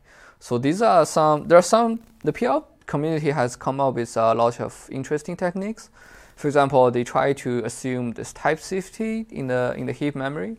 So 0.44 0.58
these 0.58 0.82
are 0.82 1.06
some, 1.06 1.48
there 1.48 1.58
are 1.58 1.62
some, 1.62 2.02
the 2.24 2.34
PL 2.34 2.68
community 2.86 3.32
has 3.32 3.56
come 3.56 3.80
up 3.80 3.94
with 3.96 4.18
a 4.18 4.34
lot 4.34 4.60
of 4.60 4.90
interesting 4.92 5.38
techniques. 5.38 5.90
For 6.36 6.48
example, 6.48 6.92
they 6.92 7.06
try 7.06 7.32
to 7.34 7.64
assume 7.64 8.12
this 8.12 8.34
type 8.34 8.60
safety 8.60 9.26
in 9.30 9.48
the, 9.48 9.74
in 9.78 9.86
the 9.86 9.94
heap 9.94 10.16
memory 10.16 10.58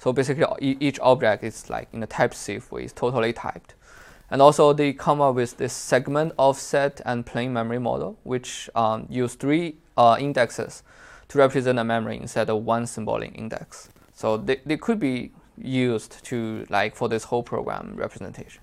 so 0.00 0.14
basically, 0.14 0.46
each 0.80 0.98
object 1.00 1.44
is 1.44 1.68
like 1.68 1.88
in 1.92 2.02
a 2.02 2.06
type 2.06 2.32
safe 2.32 2.72
way, 2.72 2.84
it's 2.84 2.92
totally 2.94 3.34
typed. 3.34 3.74
And 4.30 4.40
also, 4.40 4.72
they 4.72 4.94
come 4.94 5.20
up 5.20 5.34
with 5.34 5.58
this 5.58 5.74
segment 5.74 6.32
offset 6.38 7.02
and 7.04 7.26
plain 7.26 7.52
memory 7.52 7.78
model, 7.78 8.18
which 8.22 8.70
um, 8.74 9.06
use 9.10 9.34
three 9.34 9.76
uh, 9.98 10.16
indexes 10.18 10.82
to 11.28 11.36
represent 11.36 11.78
a 11.78 11.84
memory 11.84 12.16
instead 12.16 12.48
of 12.48 12.64
one 12.64 12.86
symbolic 12.86 13.36
index. 13.36 13.90
So 14.14 14.38
they, 14.38 14.62
they 14.64 14.78
could 14.78 14.98
be 14.98 15.32
used 15.58 16.24
to 16.24 16.64
like 16.70 16.96
for 16.96 17.10
this 17.10 17.24
whole 17.24 17.42
program 17.42 17.92
representation. 17.94 18.62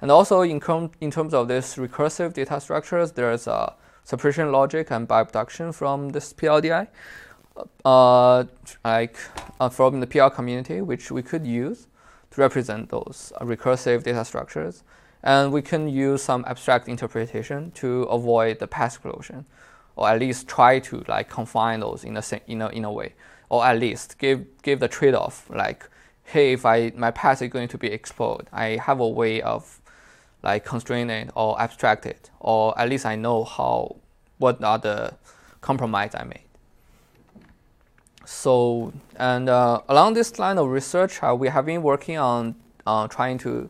And 0.00 0.10
also 0.10 0.42
in, 0.42 0.60
in 1.00 1.10
terms 1.10 1.34
of 1.34 1.48
this 1.48 1.76
recursive 1.76 2.32
data 2.32 2.60
structures, 2.60 3.12
there's 3.12 3.46
a 3.46 3.74
separation 4.04 4.52
logic 4.52 4.90
and 4.90 5.06
bi-abduction 5.08 5.72
from 5.72 6.10
this 6.10 6.32
PLDI, 6.32 6.86
uh, 7.84 8.44
like 8.84 9.16
uh, 9.60 9.68
from 9.68 10.00
the 10.00 10.06
PL 10.06 10.30
community, 10.30 10.80
which 10.80 11.10
we 11.10 11.22
could 11.22 11.46
use 11.46 11.88
to 12.30 12.40
represent 12.40 12.88
those 12.90 13.32
uh, 13.36 13.44
recursive 13.44 14.04
data 14.04 14.24
structures. 14.24 14.84
And 15.22 15.52
we 15.52 15.62
can 15.62 15.88
use 15.88 16.22
some 16.22 16.44
abstract 16.46 16.88
interpretation 16.88 17.72
to 17.72 18.02
avoid 18.04 18.60
the 18.60 18.68
path 18.68 18.94
explosion, 18.94 19.46
or 19.96 20.08
at 20.08 20.20
least 20.20 20.46
try 20.46 20.78
to 20.78 21.04
like 21.08 21.28
confine 21.28 21.80
those 21.80 22.04
in 22.04 22.16
a, 22.16 22.22
in 22.46 22.62
a, 22.62 22.68
in 22.68 22.84
a 22.84 22.92
way, 22.92 23.14
or 23.48 23.64
at 23.66 23.80
least 23.80 24.18
give, 24.18 24.46
give 24.62 24.78
the 24.78 24.86
trade-off 24.86 25.50
like, 25.50 25.84
hey, 26.22 26.52
if 26.52 26.64
I, 26.64 26.92
my 26.94 27.10
path 27.10 27.42
is 27.42 27.48
going 27.48 27.68
to 27.68 27.78
be 27.78 27.88
explored, 27.88 28.46
I 28.52 28.76
have 28.76 29.00
a 29.00 29.08
way 29.08 29.42
of 29.42 29.77
like 30.48 30.64
constrain 30.64 31.10
it 31.10 31.30
or 31.34 31.60
abstract 31.60 32.06
it, 32.06 32.30
or 32.40 32.78
at 32.80 32.88
least 32.88 33.04
I 33.04 33.16
know 33.16 33.44
how, 33.44 33.96
what 34.38 34.62
are 34.64 34.78
the 34.78 35.14
compromise 35.60 36.12
I 36.14 36.24
made. 36.24 36.46
So, 38.24 38.92
and 39.16 39.48
uh, 39.48 39.80
along 39.88 40.14
this 40.14 40.38
line 40.38 40.58
of 40.58 40.66
research, 40.68 41.22
uh, 41.22 41.34
we 41.42 41.48
have 41.48 41.64
been 41.66 41.82
working 41.82 42.18
on 42.18 42.54
uh, 42.86 43.08
trying 43.08 43.38
to 43.38 43.68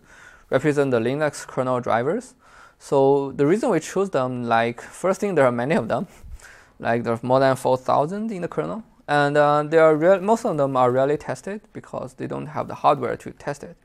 represent 0.51 0.91
the 0.91 1.01
Linux 1.01 1.47
kernel 1.47 1.81
drivers. 1.81 2.35
So 2.79 3.33
the 3.33 3.47
reason 3.47 3.71
we 3.71 3.81
choose 3.81 4.11
them, 4.11 4.45
like 4.45 4.81
first 4.81 5.21
thing, 5.21 5.35
there 5.35 5.47
are 5.47 5.57
many 5.65 5.75
of 5.75 5.89
them, 5.89 6.07
like 6.79 7.03
there's 7.05 7.23
more 7.23 7.41
than 7.41 7.57
4,000 7.57 8.31
in 8.31 8.43
the 8.43 8.49
kernel, 8.49 8.85
and 9.09 9.37
uh, 9.37 9.63
they 9.65 9.79
are 9.79 10.21
most 10.21 10.45
of 10.45 10.57
them 10.57 10.77
are 10.77 10.91
rarely 10.93 11.17
tested 11.17 11.61
because 11.73 12.15
they 12.15 12.27
don't 12.27 12.49
have 12.57 12.69
the 12.69 12.77
hardware 12.83 13.17
to 13.17 13.31
test 13.33 13.65
it. 13.65 13.77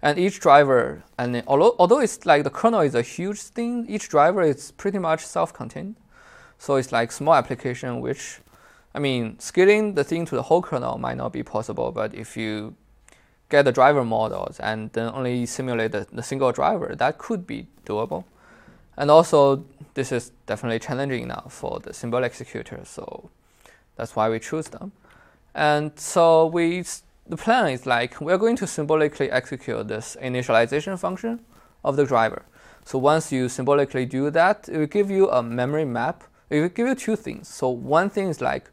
And 0.00 0.18
each 0.18 0.38
driver, 0.40 1.02
and 1.18 1.42
although 1.46 1.74
although 1.78 1.98
it's 1.98 2.24
like 2.24 2.44
the 2.44 2.50
kernel 2.50 2.80
is 2.80 2.94
a 2.94 3.02
huge 3.02 3.40
thing, 3.40 3.86
each 3.88 4.08
driver 4.08 4.42
is 4.42 4.70
pretty 4.72 4.98
much 4.98 5.26
self-contained. 5.26 5.96
So 6.58 6.76
it's 6.76 6.92
like 6.92 7.10
small 7.12 7.34
application 7.34 8.00
which 8.00 8.40
I 8.94 9.00
mean, 9.00 9.38
scaling 9.38 9.94
the 9.94 10.04
thing 10.04 10.24
to 10.26 10.34
the 10.34 10.42
whole 10.42 10.62
kernel 10.62 10.98
might 10.98 11.16
not 11.16 11.32
be 11.32 11.42
possible, 11.42 11.92
but 11.92 12.14
if 12.14 12.36
you 12.36 12.74
get 13.48 13.64
the 13.64 13.72
driver 13.72 14.04
models 14.04 14.58
and 14.60 14.92
then 14.92 15.12
only 15.14 15.46
simulate 15.46 15.92
the, 15.92 16.06
the 16.12 16.22
single 16.22 16.52
driver, 16.52 16.94
that 16.96 17.18
could 17.18 17.46
be 17.46 17.66
doable. 17.86 18.24
And 18.96 19.10
also, 19.10 19.64
this 19.94 20.10
is 20.10 20.32
definitely 20.46 20.80
challenging 20.80 21.28
now 21.28 21.46
for 21.48 21.78
the 21.80 21.94
symbol 21.94 22.24
executor, 22.24 22.80
so 22.84 23.30
that's 23.96 24.16
why 24.16 24.28
we 24.28 24.40
choose 24.40 24.68
them. 24.68 24.92
And 25.54 25.92
so 25.98 26.46
we, 26.46 26.84
the 27.28 27.36
plan 27.36 27.70
is 27.70 27.86
like 27.86 28.20
we're 28.20 28.38
going 28.38 28.56
to 28.56 28.66
symbolically 28.66 29.30
execute 29.30 29.86
this 29.88 30.16
initialization 30.20 30.98
function 30.98 31.40
of 31.84 31.96
the 31.96 32.06
driver. 32.06 32.44
So 32.84 32.98
once 32.98 33.30
you 33.30 33.48
symbolically 33.48 34.06
do 34.06 34.30
that, 34.30 34.68
it 34.68 34.78
will 34.78 34.86
give 34.86 35.10
you 35.10 35.30
a 35.30 35.42
memory 35.42 35.84
map. 35.84 36.24
It 36.48 36.60
will 36.60 36.70
give 36.70 36.86
you 36.86 36.94
two 36.94 37.16
things. 37.16 37.48
So 37.48 37.68
one 37.68 38.08
thing 38.08 38.28
is 38.28 38.40
like 38.40 38.70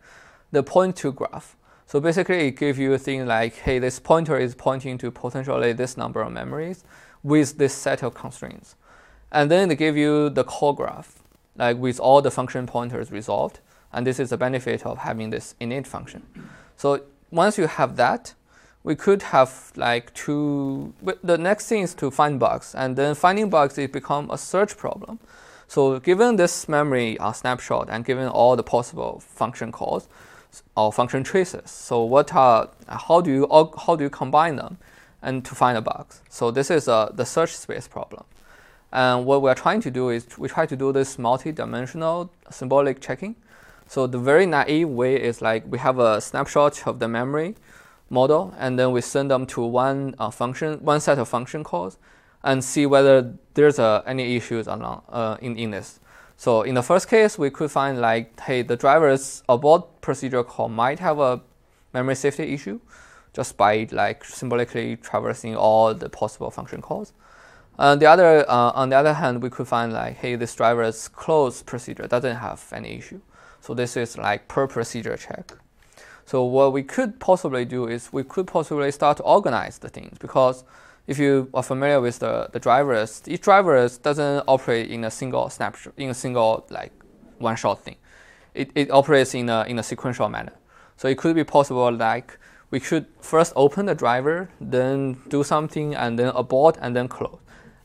the 0.52 0.64
point 0.64 0.96
to 0.98 1.12
graph. 1.12 1.58
So 1.86 2.00
basically, 2.00 2.48
it 2.48 2.58
gives 2.58 2.80
you 2.80 2.94
a 2.94 2.98
thing 2.98 3.28
like, 3.28 3.56
hey, 3.58 3.78
this 3.78 4.00
pointer 4.00 4.38
is 4.38 4.56
pointing 4.56 4.98
to 5.00 5.12
potentially 5.12 5.74
this 5.74 5.98
number 5.98 6.22
of 6.22 6.32
memories 6.32 6.84
with 7.22 7.58
this 7.58 7.74
set 7.74 8.04
of 8.04 8.14
constraints. 8.14 8.76
And 9.32 9.52
then 9.52 9.70
they 9.70 9.76
give 9.76 9.98
you 9.98 10.30
the 10.30 10.44
call 10.44 10.74
graph, 10.74 11.22
like 11.58 11.78
with 11.78 12.00
all 12.00 12.22
the 12.22 12.32
function 12.32 12.66
pointers 12.66 13.12
resolved. 13.12 13.60
And 13.92 14.08
this 14.08 14.20
is 14.20 14.30
the 14.30 14.38
benefit 14.38 14.86
of 14.86 15.00
having 15.00 15.30
this 15.30 15.56
init 15.62 15.86
function. 15.86 16.24
So 16.76 17.02
once 17.30 17.58
you 17.58 17.68
have 17.68 17.98
that, 17.98 18.34
we 18.86 18.96
could 18.96 19.24
have 19.24 19.72
like 19.76 20.14
two. 20.14 20.94
The 21.24 21.38
next 21.40 21.68
thing 21.68 21.82
is 21.82 21.96
to 21.96 22.12
find 22.12 22.40
bugs, 22.40 22.76
and 22.76 22.96
then 22.96 23.16
finding 23.16 23.50
bugs 23.50 23.78
it 23.80 23.92
become 23.92 24.30
a 24.30 24.38
search 24.38 24.78
problem. 24.78 25.20
So 25.68 26.00
given 26.00 26.36
this 26.36 26.70
memory 26.70 27.18
uh, 27.18 27.32
snapshot 27.32 27.90
and 27.90 28.06
given 28.06 28.28
all 28.28 28.56
the 28.56 28.62
possible 28.64 29.24
function 29.26 29.72
calls 29.72 30.08
or 30.78 30.94
function 30.94 31.24
traces, 31.24 31.72
so 31.72 32.04
what 32.04 32.34
are 32.36 32.70
how 32.88 33.22
do 33.22 33.32
you 33.32 33.48
how 33.86 33.96
do 33.96 34.04
you 34.04 34.12
combine 34.12 34.56
them 34.58 34.78
and 35.24 35.44
to 35.46 35.56
find 35.56 35.76
the 35.76 35.82
bugs? 35.82 36.22
So 36.30 36.52
this 36.52 36.70
is 36.70 36.88
uh, 36.88 37.10
the 37.12 37.26
search 37.26 37.56
space 37.58 37.88
problem. 37.88 38.24
And 38.94 39.26
what 39.26 39.42
we're 39.42 39.56
trying 39.56 39.82
to 39.82 39.92
do 39.92 40.10
is 40.10 40.38
we 40.38 40.48
try 40.48 40.68
to 40.68 40.76
do 40.76 40.94
this 40.94 41.18
multi-dimensional 41.18 42.30
symbolic 42.52 43.02
checking. 43.02 43.36
So 43.88 44.06
the 44.06 44.20
very 44.20 44.46
naive 44.46 44.90
way 44.90 45.16
is 45.16 45.42
like 45.42 45.64
we 45.68 45.80
have 45.80 45.98
a 45.98 46.22
snapshot 46.22 46.86
of 46.86 47.00
the 47.00 47.08
memory 47.08 47.56
model, 48.20 48.54
and 48.58 48.80
then 48.80 48.90
we 48.96 49.02
send 49.02 49.30
them 49.30 49.46
to 49.46 49.62
one 49.62 50.16
uh, 50.18 50.32
function, 50.32 50.70
one 50.84 51.00
set 51.00 51.20
of 51.20 51.28
function 51.28 51.64
calls, 51.64 51.98
and 52.44 52.64
see 52.64 52.86
whether 52.86 53.16
there's 53.56 53.80
uh, 53.80 54.02
any 54.08 54.36
issues 54.36 54.68
or 54.68 54.78
not 54.78 55.04
uh, 55.10 55.38
in, 55.42 55.58
in 55.58 55.72
this. 55.72 56.00
So 56.38 56.64
in 56.64 56.76
the 56.76 56.84
first 56.84 57.08
case, 57.08 57.38
we 57.38 57.50
could 57.50 57.72
find 57.72 58.00
like, 58.00 58.40
hey, 58.40 58.62
the 58.62 58.76
driver's 58.76 59.44
abort 59.48 60.02
procedure 60.02 60.44
call 60.44 60.70
might 60.70 61.00
have 61.00 61.20
a 61.20 61.42
memory 61.94 62.16
safety 62.16 62.54
issue 62.54 62.80
just 63.34 63.58
by 63.58 63.88
like 63.92 64.24
symbolically 64.24 64.96
traversing 64.98 65.56
all 65.56 65.94
the 65.94 66.10
possible 66.10 66.52
function 66.52 66.82
calls. 66.82 67.14
On 67.78 68.00
the 68.00 68.06
other, 68.06 68.50
uh, 68.50 68.72
on 68.82 68.90
the 68.90 68.96
other 68.96 69.14
hand, 69.14 69.44
we 69.44 69.50
could 69.50 69.68
find 69.68 69.92
like, 69.92 70.16
hey, 70.18 70.36
this 70.36 70.56
driver's 70.56 71.10
close 71.10 71.62
procedure 71.62 72.08
doesn't 72.08 72.38
have 72.38 72.64
any 72.72 72.98
issue. 72.98 73.22
So 73.60 73.74
this 73.74 73.98
is 73.98 74.18
like 74.18 74.48
per 74.48 74.68
procedure 74.68 75.18
check. 75.18 75.54
So 76.26 76.44
what 76.44 76.74
we 76.74 76.84
could 76.84 77.20
possibly 77.20 77.66
do 77.66 77.88
is 77.88 78.12
we 78.12 78.24
could 78.24 78.48
possibly 78.48 78.92
start 78.92 79.18
to 79.18 79.24
organize 79.24 79.78
the 79.78 79.90
things 79.90 80.18
because 80.18 80.64
if 81.08 81.20
you 81.20 81.50
are 81.54 81.62
familiar 81.62 82.02
with 82.02 82.20
the, 82.20 82.50
the 82.52 82.60
drivers, 82.60 83.22
each 83.28 83.42
driver 83.42 83.88
doesn't 84.02 84.44
operate 84.48 84.90
in 84.90 85.04
a 85.04 85.12
single 85.12 85.50
snapshot, 85.50 85.94
in 85.98 86.10
a 86.10 86.16
single 86.16 86.66
like 86.70 86.92
one 87.38 87.56
shot 87.56 87.84
thing. 87.84 87.98
It, 88.56 88.72
it 88.74 88.90
operates 88.90 89.36
in 89.36 89.50
a, 89.50 89.66
in 89.68 89.78
a 89.78 89.84
sequential 89.84 90.30
manner. 90.30 90.54
So 90.98 91.08
it 91.08 91.18
could 91.18 91.36
be 91.36 91.44
possible 91.44 91.92
like 91.92 92.40
we 92.72 92.80
could 92.80 93.06
first 93.20 93.54
open 93.56 93.86
the 93.86 93.96
driver, 93.96 94.50
then 94.60 95.18
do 95.28 95.44
something, 95.44 95.94
and 95.94 96.18
then 96.18 96.30
abort, 96.30 96.78
and 96.82 96.96
then 96.96 97.08
close. 97.08 97.38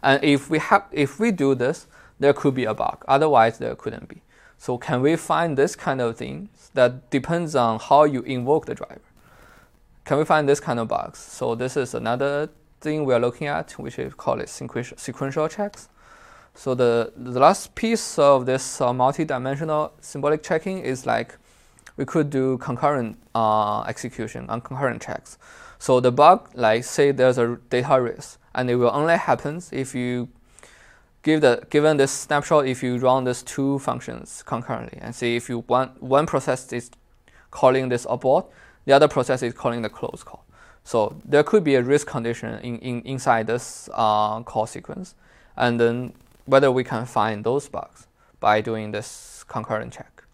And 0.02 0.22
if 0.24 0.48
we 0.48 0.58
have, 0.58 0.86
if 0.90 1.20
we 1.20 1.30
do 1.30 1.54
this, 1.54 1.86
there 2.18 2.32
could 2.32 2.54
be 2.54 2.64
a 2.64 2.72
bug. 2.72 3.04
Otherwise, 3.06 3.58
there 3.58 3.74
couldn't 3.74 4.08
be. 4.08 4.22
So 4.60 4.76
can 4.76 5.00
we 5.00 5.16
find 5.16 5.56
this 5.56 5.74
kind 5.74 6.02
of 6.02 6.18
things 6.18 6.70
that 6.74 7.08
depends 7.08 7.56
on 7.56 7.78
how 7.80 8.04
you 8.04 8.20
invoke 8.20 8.66
the 8.66 8.74
driver? 8.74 9.00
Can 10.04 10.18
we 10.18 10.26
find 10.26 10.46
this 10.46 10.60
kind 10.60 10.78
of 10.78 10.86
bugs? 10.86 11.18
So 11.18 11.54
this 11.54 11.78
is 11.78 11.94
another 11.94 12.50
thing 12.82 13.06
we 13.06 13.14
are 13.14 13.18
looking 13.18 13.46
at, 13.46 13.72
which 13.78 13.98
is 13.98 14.12
called 14.12 14.40
it 14.40 14.50
sequential 14.50 15.48
checks. 15.48 15.88
So 16.54 16.74
the, 16.74 17.10
the 17.16 17.40
last 17.40 17.74
piece 17.74 18.18
of 18.18 18.44
this 18.44 18.82
uh, 18.82 18.92
multi-dimensional 18.92 19.94
symbolic 20.02 20.42
checking 20.42 20.80
is 20.80 21.06
like 21.06 21.38
we 21.96 22.04
could 22.04 22.28
do 22.28 22.58
concurrent 22.58 23.16
uh, 23.34 23.80
execution 23.84 24.44
on 24.50 24.60
concurrent 24.60 25.00
checks. 25.00 25.38
So 25.78 26.00
the 26.00 26.12
bug, 26.12 26.50
like 26.52 26.84
say 26.84 27.12
there's 27.12 27.38
a 27.38 27.58
data 27.70 27.98
race, 27.98 28.36
and 28.54 28.68
it 28.68 28.76
will 28.76 28.90
only 28.92 29.16
happen 29.16 29.62
if 29.72 29.94
you 29.94 30.28
give 31.22 31.40
the 31.40 31.62
given 31.70 31.96
this 31.96 32.10
snapshot 32.10 32.66
if 32.66 32.82
you 32.82 32.98
run 32.98 33.24
these 33.24 33.42
two 33.42 33.78
functions 33.80 34.42
concurrently 34.46 34.98
and 35.00 35.14
see 35.14 35.36
if 35.36 35.48
you 35.48 35.64
want 35.68 36.02
one 36.02 36.26
process 36.26 36.72
is 36.72 36.90
calling 37.50 37.88
this 37.88 38.06
abort, 38.08 38.46
the 38.84 38.92
other 38.92 39.08
process 39.08 39.42
is 39.42 39.52
calling 39.52 39.82
the 39.82 39.88
close 39.88 40.22
call. 40.24 40.44
So 40.84 41.16
there 41.24 41.42
could 41.42 41.62
be 41.62 41.74
a 41.74 41.82
race 41.82 42.04
condition 42.04 42.58
in, 42.60 42.78
in 42.78 43.02
inside 43.02 43.46
this 43.46 43.88
uh, 43.92 44.40
call 44.42 44.66
sequence, 44.66 45.14
and 45.56 45.78
then 45.78 46.14
whether 46.46 46.72
we 46.72 46.84
can 46.84 47.06
find 47.06 47.44
those 47.44 47.68
bugs 47.68 48.06
by 48.40 48.60
doing 48.60 48.90
this 48.90 49.44
concurrent 49.46 49.92
check. 49.92 50.24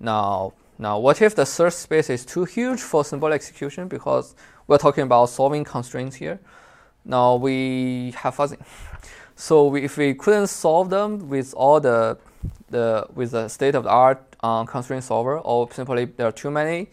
Now, 0.00 0.54
now 0.78 0.98
what 0.98 1.20
if 1.20 1.34
the 1.34 1.44
search 1.44 1.74
space 1.74 2.08
is 2.08 2.24
too 2.24 2.44
huge 2.44 2.80
for 2.80 3.04
symbolic 3.04 3.34
execution 3.34 3.88
because 3.88 4.34
we're 4.66 4.78
talking 4.78 5.04
about 5.04 5.26
solving 5.26 5.64
constraints 5.64 6.16
here? 6.16 6.40
Now 7.08 7.36
we 7.36 8.12
have 8.18 8.36
fuzzing. 8.36 8.62
So 9.34 9.68
we, 9.68 9.82
if 9.82 9.96
we 9.96 10.12
couldn't 10.12 10.48
solve 10.48 10.90
them 10.90 11.30
with 11.30 11.54
all 11.54 11.80
the, 11.80 12.18
the 12.68 13.06
with 13.14 13.30
the 13.30 13.48
state 13.48 13.74
of 13.74 13.84
the 13.84 13.90
art 13.90 14.22
uh, 14.42 14.64
constraint 14.64 15.04
solver, 15.04 15.38
or 15.38 15.72
simply 15.72 16.04
there 16.04 16.26
are 16.26 16.32
too 16.32 16.50
many, 16.50 16.88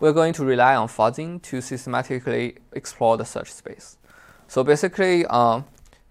we're 0.00 0.12
going 0.12 0.32
to 0.34 0.44
rely 0.44 0.74
on 0.74 0.88
fuzzing 0.88 1.40
to 1.42 1.60
systematically 1.60 2.56
explore 2.72 3.16
the 3.16 3.24
search 3.24 3.52
space. 3.52 3.96
So 4.48 4.64
basically, 4.64 5.24
um, 5.26 5.66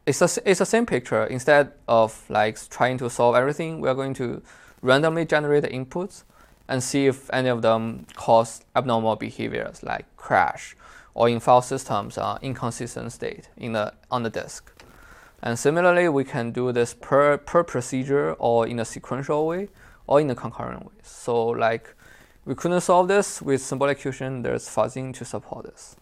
it's 0.05 0.21
a, 0.21 0.29
it's 0.49 0.59
the 0.59 0.65
same 0.65 0.85
picture. 0.85 1.25
Instead 1.25 1.73
of 1.89 2.23
like 2.29 2.57
trying 2.69 2.97
to 2.99 3.09
solve 3.09 3.35
everything, 3.35 3.81
we're 3.81 3.93
going 3.93 4.13
to 4.15 4.41
randomly 4.81 5.25
generate 5.25 5.63
the 5.63 5.69
inputs 5.69 6.23
and 6.69 6.81
see 6.81 7.07
if 7.07 7.29
any 7.33 7.49
of 7.49 7.61
them 7.61 8.07
cause 8.15 8.61
abnormal 8.73 9.17
behaviors 9.17 9.83
like 9.83 10.05
crash 10.15 10.77
or 11.13 11.29
in 11.29 11.39
file 11.39 11.61
systems 11.61 12.17
uh, 12.17 12.37
inconsistent 12.41 13.11
state 13.11 13.49
in 13.57 13.73
the, 13.73 13.93
on 14.09 14.23
the 14.23 14.29
disk. 14.29 14.71
And 15.41 15.59
similarly, 15.59 16.07
we 16.09 16.23
can 16.23 16.51
do 16.51 16.71
this 16.71 16.93
per, 16.93 17.37
per 17.37 17.63
procedure 17.63 18.33
or 18.33 18.65
in 18.65 18.79
a 18.79 18.85
sequential 18.85 19.45
way 19.45 19.69
or 20.07 20.21
in 20.21 20.29
a 20.29 20.35
concurrent 20.35 20.85
way. 20.85 20.93
So 21.03 21.47
like 21.47 21.95
we 22.45 22.55
couldn't 22.55 22.81
solve 22.81 23.07
this 23.07 23.41
with 23.41 23.61
symbolic 23.61 23.97
execution, 23.97 24.41
there's 24.41 24.67
fuzzing 24.67 25.13
to 25.15 25.25
support 25.25 25.65
this. 25.65 25.95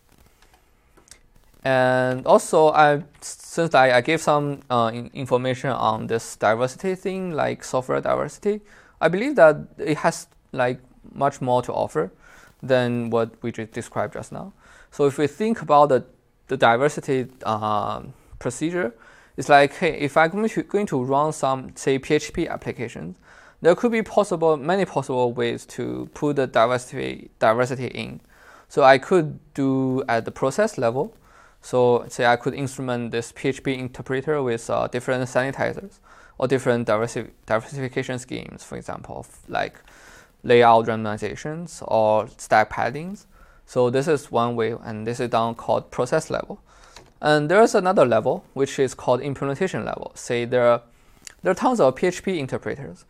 And 1.63 2.25
also, 2.25 2.69
I 2.69 3.03
since 3.21 3.75
I, 3.75 3.97
I 3.97 4.01
gave 4.01 4.19
some 4.19 4.61
uh, 4.69 4.89
in 4.91 5.11
information 5.13 5.69
on 5.69 6.07
this 6.07 6.35
diversity 6.35 6.95
thing, 6.95 7.31
like 7.33 7.63
software 7.63 8.01
diversity, 8.01 8.61
I 8.99 9.09
believe 9.09 9.35
that 9.35 9.57
it 9.77 9.97
has 9.97 10.27
like 10.51 10.79
much 11.13 11.39
more 11.39 11.61
to 11.61 11.71
offer 11.71 12.11
than 12.63 13.11
what 13.11 13.31
we 13.43 13.51
just 13.51 13.71
described 13.73 14.13
just 14.13 14.31
now. 14.31 14.53
So 14.91 15.05
if 15.05 15.17
we 15.17 15.27
think 15.27 15.61
about 15.61 15.89
the, 15.89 16.05
the 16.47 16.57
diversity 16.57 17.27
uh, 17.43 18.03
procedure, 18.39 18.93
it's 19.37 19.49
like, 19.49 19.73
hey, 19.73 19.97
if 19.99 20.17
I'm 20.17 20.29
going 20.29 20.47
to, 20.47 20.63
going 20.63 20.85
to 20.87 21.03
run 21.03 21.31
some, 21.31 21.71
say, 21.75 21.97
PHP 21.97 22.49
applications, 22.49 23.17
there 23.61 23.75
could 23.75 23.91
be 23.91 24.01
possible 24.01 24.57
many 24.57 24.85
possible 24.85 25.33
ways 25.33 25.65
to 25.67 26.09
put 26.13 26.35
the 26.35 26.47
diversity 26.47 27.29
diversity 27.39 27.87
in. 27.87 28.19
So 28.67 28.83
I 28.83 28.97
could 28.97 29.39
do 29.53 30.03
at 30.07 30.25
the 30.25 30.31
process 30.31 30.77
level. 30.77 31.15
So 31.61 32.05
say 32.09 32.25
I 32.25 32.37
could 32.37 32.55
instrument 32.55 33.11
this 33.11 33.31
PHP 33.31 33.77
interpreter 33.77 34.41
with 34.41 34.69
uh, 34.69 34.87
different 34.87 35.23
sanitizers 35.29 35.99
or 36.39 36.47
different 36.47 36.87
diversi 36.87 37.29
diversification 37.45 38.17
schemes, 38.17 38.63
for 38.63 38.77
example, 38.77 39.27
like 39.47 39.75
layout 40.43 40.87
randomizations 40.87 41.83
or 41.87 42.27
stack 42.37 42.71
paddings. 42.71 43.25
So 43.71 43.89
this 43.89 44.09
is 44.09 44.29
one 44.29 44.57
way, 44.57 44.75
and 44.83 45.07
this 45.07 45.21
is 45.21 45.29
down 45.29 45.55
called 45.55 45.91
process 45.91 46.29
level. 46.29 46.59
And 47.21 47.47
there's 47.49 47.73
another 47.73 48.05
level, 48.05 48.43
which 48.53 48.77
is 48.77 48.93
called 48.93 49.21
implementation 49.21 49.85
level. 49.85 50.11
Say 50.13 50.43
there 50.43 50.67
are, 50.67 50.81
there 51.41 51.51
are 51.53 51.55
tons 51.55 51.79
of 51.79 51.95
PHP 51.95 52.37
interpreters. 52.37 53.05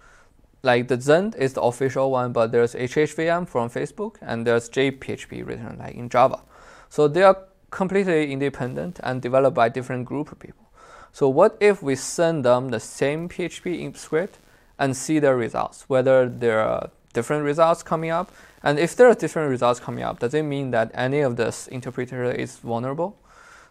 Like 0.62 0.88
the 0.88 1.02
Zend 1.02 1.34
is 1.34 1.54
the 1.54 1.64
official 1.64 2.12
one, 2.12 2.32
but 2.32 2.52
there's 2.52 2.76
HHVM 2.76 3.50
from 3.50 3.72
Facebook, 3.72 4.18
and 4.22 4.46
there's 4.46 4.70
JPHP 4.70 5.48
written 5.48 5.80
like 5.80 5.96
in 5.96 6.10
Java. 6.10 6.42
So 6.90 7.08
they 7.08 7.24
are 7.24 7.40
completely 7.72 8.32
independent 8.32 9.00
and 9.02 9.20
developed 9.20 9.56
by 9.56 9.68
different 9.68 10.06
group 10.06 10.32
of 10.32 10.38
people. 10.38 10.70
So 11.12 11.28
what 11.28 11.58
if 11.60 11.82
we 11.82 11.96
send 11.96 12.46
them 12.46 12.70
the 12.70 12.80
same 12.80 13.30
PHP 13.30 13.98
script 13.98 14.38
and 14.78 14.96
see 14.96 15.18
their 15.18 15.36
results, 15.36 15.86
whether 15.88 16.30
there 16.30 16.62
are 16.62 16.92
different 17.14 17.46
results 17.46 17.82
coming 17.82 18.12
up, 18.12 18.32
and 18.64 18.80
if 18.80 18.96
there 18.96 19.08
are 19.08 19.16
different 19.16 19.50
results 19.50 19.80
coming 19.80 20.04
up, 20.04 20.20
does 20.20 20.34
it 20.34 20.44
mean 20.44 20.72
that 20.72 20.92
any 20.94 21.22
of 21.22 21.36
this 21.36 21.68
interpreter 21.68 22.32
is 22.32 22.58
vulnerable? 22.58 23.18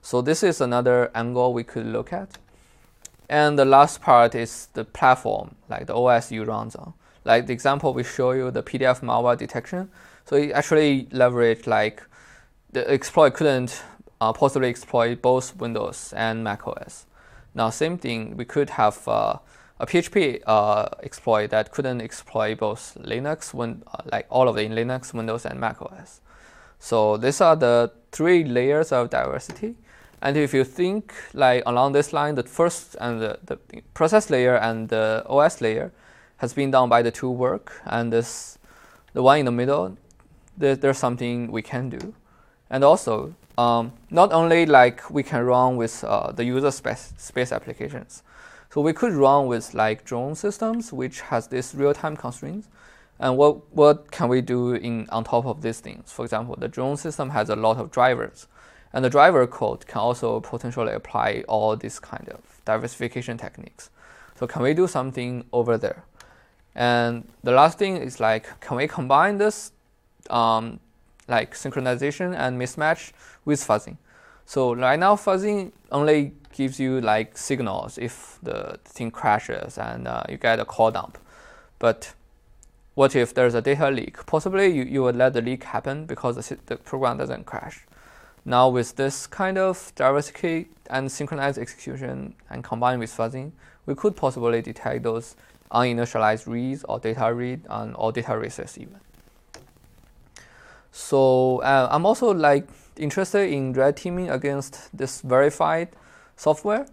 So 0.03 0.23
this 0.23 0.43
is 0.43 0.61
another 0.61 1.11
angle 1.15 1.53
we 1.53 1.65
could 1.65 1.87
look 1.87 2.13
at. 2.13 2.39
And 3.29 3.59
the 3.59 3.65
last 3.65 4.01
part 4.01 4.35
is 4.35 4.69
the 4.73 4.85
platform, 4.85 5.55
like 5.69 5.87
the 5.87 5.95
OS 5.95 6.33
you 6.33 6.45
runs 6.45 6.75
on. 6.75 6.95
Like 7.25 7.47
the 7.47 7.53
example 7.53 7.95
we 7.95 8.03
show 8.03 8.33
you, 8.33 8.51
the 8.51 8.63
PDF 8.63 9.01
malware 9.01 9.37
detection. 9.37 9.91
So 10.25 10.37
it 10.37 10.53
actually 10.53 11.07
leverage 11.13 11.67
like 11.67 12.03
the 12.73 12.89
exploit 12.91 13.35
couldn't 13.35 13.83
uh, 14.21 14.33
possibly 14.33 14.69
exploit 14.69 15.23
both 15.23 15.57
Windows 15.57 16.13
and 16.17 16.43
Mac 16.43 16.67
OS. 16.67 17.07
Now, 17.55 17.71
same 17.71 17.99
thing, 17.99 18.37
we 18.37 18.45
could 18.45 18.71
have 18.71 19.07
uh, 19.09 19.39
a 19.81 19.87
PHP 19.87 20.43
uh, 20.47 20.89
exploit 21.03 21.51
that 21.51 21.73
couldn't 21.73 22.03
exploit 22.03 22.59
both 22.59 22.99
Linux, 23.01 23.55
uh, 23.55 24.03
like 24.13 24.27
all 24.29 24.47
of 24.47 24.59
it 24.59 24.67
in 24.67 24.73
Linux, 24.73 25.15
Windows, 25.15 25.47
and 25.47 25.59
Mac 25.59 25.81
OS. 25.81 26.21
So 26.79 27.17
these 27.17 27.41
are 27.41 27.57
the 27.57 27.91
three 28.13 28.45
layers 28.45 28.93
of 28.93 29.09
diversity. 29.09 29.75
And 30.21 30.37
if 30.37 30.53
you 30.53 30.65
think 30.65 31.15
like 31.33 31.63
along 31.65 31.93
this 31.93 32.13
line, 32.13 32.35
the 32.35 32.43
first 32.43 32.95
and 33.01 33.23
the, 33.23 33.39
the 33.45 33.59
process 33.95 34.29
layer 34.29 34.57
and 34.57 34.91
the 34.91 35.25
OS 35.27 35.63
layer 35.63 35.93
has 36.37 36.53
been 36.53 36.71
done 36.71 36.91
by 36.91 37.01
the 37.01 37.11
two 37.11 37.31
work, 37.31 37.81
and 37.87 38.13
this 38.13 38.59
the 39.15 39.23
one 39.23 39.39
in 39.39 39.47
the 39.47 39.53
middle, 39.53 39.97
there, 40.59 40.77
there's 40.77 40.99
something 40.99 41.51
we 41.51 41.63
can 41.63 41.89
do. 41.89 42.15
And 42.69 42.85
also, 42.85 43.35
um, 43.57 43.93
not 44.11 44.33
only 44.33 44.67
like 44.67 45.11
we 45.11 45.23
can 45.23 45.43
run 45.45 45.77
with 45.77 46.05
uh, 46.05 46.33
the 46.33 46.45
user 46.45 46.71
space, 46.71 47.15
space 47.17 47.51
applications, 47.51 48.23
so 48.73 48.81
we 48.81 48.93
could 48.93 49.13
run 49.13 49.47
with 49.47 49.75
like 49.75 50.05
drone 50.05 50.35
systems, 50.35 50.93
which 50.93 51.21
has 51.23 51.49
this 51.49 51.75
real-time 51.75 52.17
constraints. 52.17 52.69
And 53.19 53.37
what, 53.37 53.73
what 53.75 54.11
can 54.11 54.29
we 54.29 54.41
do 54.41 54.73
in 54.73 55.07
on 55.11 55.25
top 55.25 55.45
of 55.45 55.61
these 55.61 55.81
things? 55.81 56.11
For 56.11 56.25
example, 56.25 56.57
the 56.57 56.69
drone 56.69 56.97
system 56.97 57.31
has 57.31 57.51
a 57.51 57.57
lot 57.57 57.77
of 57.77 57.91
drivers, 57.91 58.47
and 58.93 59.05
the 59.05 59.11
driver 59.11 59.47
code 59.47 59.87
can 59.87 59.99
also 59.99 60.41
potentially 60.41 60.93
apply 60.93 61.45
all 61.47 61.77
these 61.77 61.99
kind 61.99 62.29
of 62.31 62.41
diversification 62.65 63.37
techniques. 63.37 63.91
So 64.39 64.47
can 64.47 64.63
we 64.63 64.73
do 64.73 64.87
something 64.87 65.45
over 65.53 65.77
there? 65.77 66.05
And 66.75 67.29
the 67.43 67.53
last 67.53 67.79
thing 67.79 67.97
is 67.97 68.21
like, 68.21 68.61
can 68.61 68.79
we 68.79 68.89
combine 68.89 69.37
this 69.37 69.73
um, 70.31 70.81
like 71.29 71.55
synchronization 71.55 72.37
and 72.37 72.61
mismatch 72.61 73.13
with 73.45 73.61
fuzzing. 73.67 73.97
So 74.51 74.75
right 74.75 74.99
now 74.99 75.15
fuzzing 75.15 75.71
only 75.93 76.33
gives 76.53 76.81
you 76.81 77.01
like 77.01 77.39
signals 77.39 77.99
if 77.99 78.37
the 78.43 78.81
thing 78.85 79.13
crashes 79.13 79.79
and 79.79 80.09
uh, 80.09 80.25
you 80.29 80.39
get 80.39 80.59
a 80.59 80.65
core 80.65 80.91
dump. 80.91 81.19
But 81.79 82.15
what 82.97 83.15
if 83.15 83.33
there's 83.33 83.55
a 83.55 83.63
data 83.63 83.89
leak? 83.93 84.27
Possibly 84.27 84.67
you, 84.67 84.83
you 84.83 85.05
would 85.05 85.15
let 85.15 85.35
the 85.35 85.41
leak 85.41 85.63
happen 85.63 86.05
because 86.05 86.35
the, 86.35 86.59
the 86.67 86.75
program 86.75 87.19
doesn't 87.19 87.47
crash. 87.47 87.87
Now 88.45 88.69
with 88.69 88.97
this 88.97 89.29
kind 89.29 89.57
of 89.57 89.93
diversity 89.95 90.71
and 90.89 91.13
synchronized 91.13 91.57
execution 91.57 92.35
and 92.51 92.65
combined 92.65 92.99
with 92.99 93.17
fuzzing, 93.17 93.53
we 93.87 93.95
could 93.95 94.17
possibly 94.17 94.63
detect 94.63 95.05
those 95.05 95.37
uninitialized 95.71 96.49
reads 96.49 96.83
or 96.89 96.99
data 96.99 97.33
read 97.33 97.61
and 97.71 97.95
or 97.95 98.11
data 98.11 98.37
races 98.37 98.77
even. 98.79 98.99
So 100.93 101.59
uh, 101.63 101.89
I'm 101.91 102.07
also 102.07 102.33
like 102.33 102.69
interested 102.97 103.51
in 103.51 103.73
red 103.73 103.97
teaming 103.97 104.31
against 104.31 104.97
this 104.97 105.21
verified 105.21 105.89
software. 106.37 106.87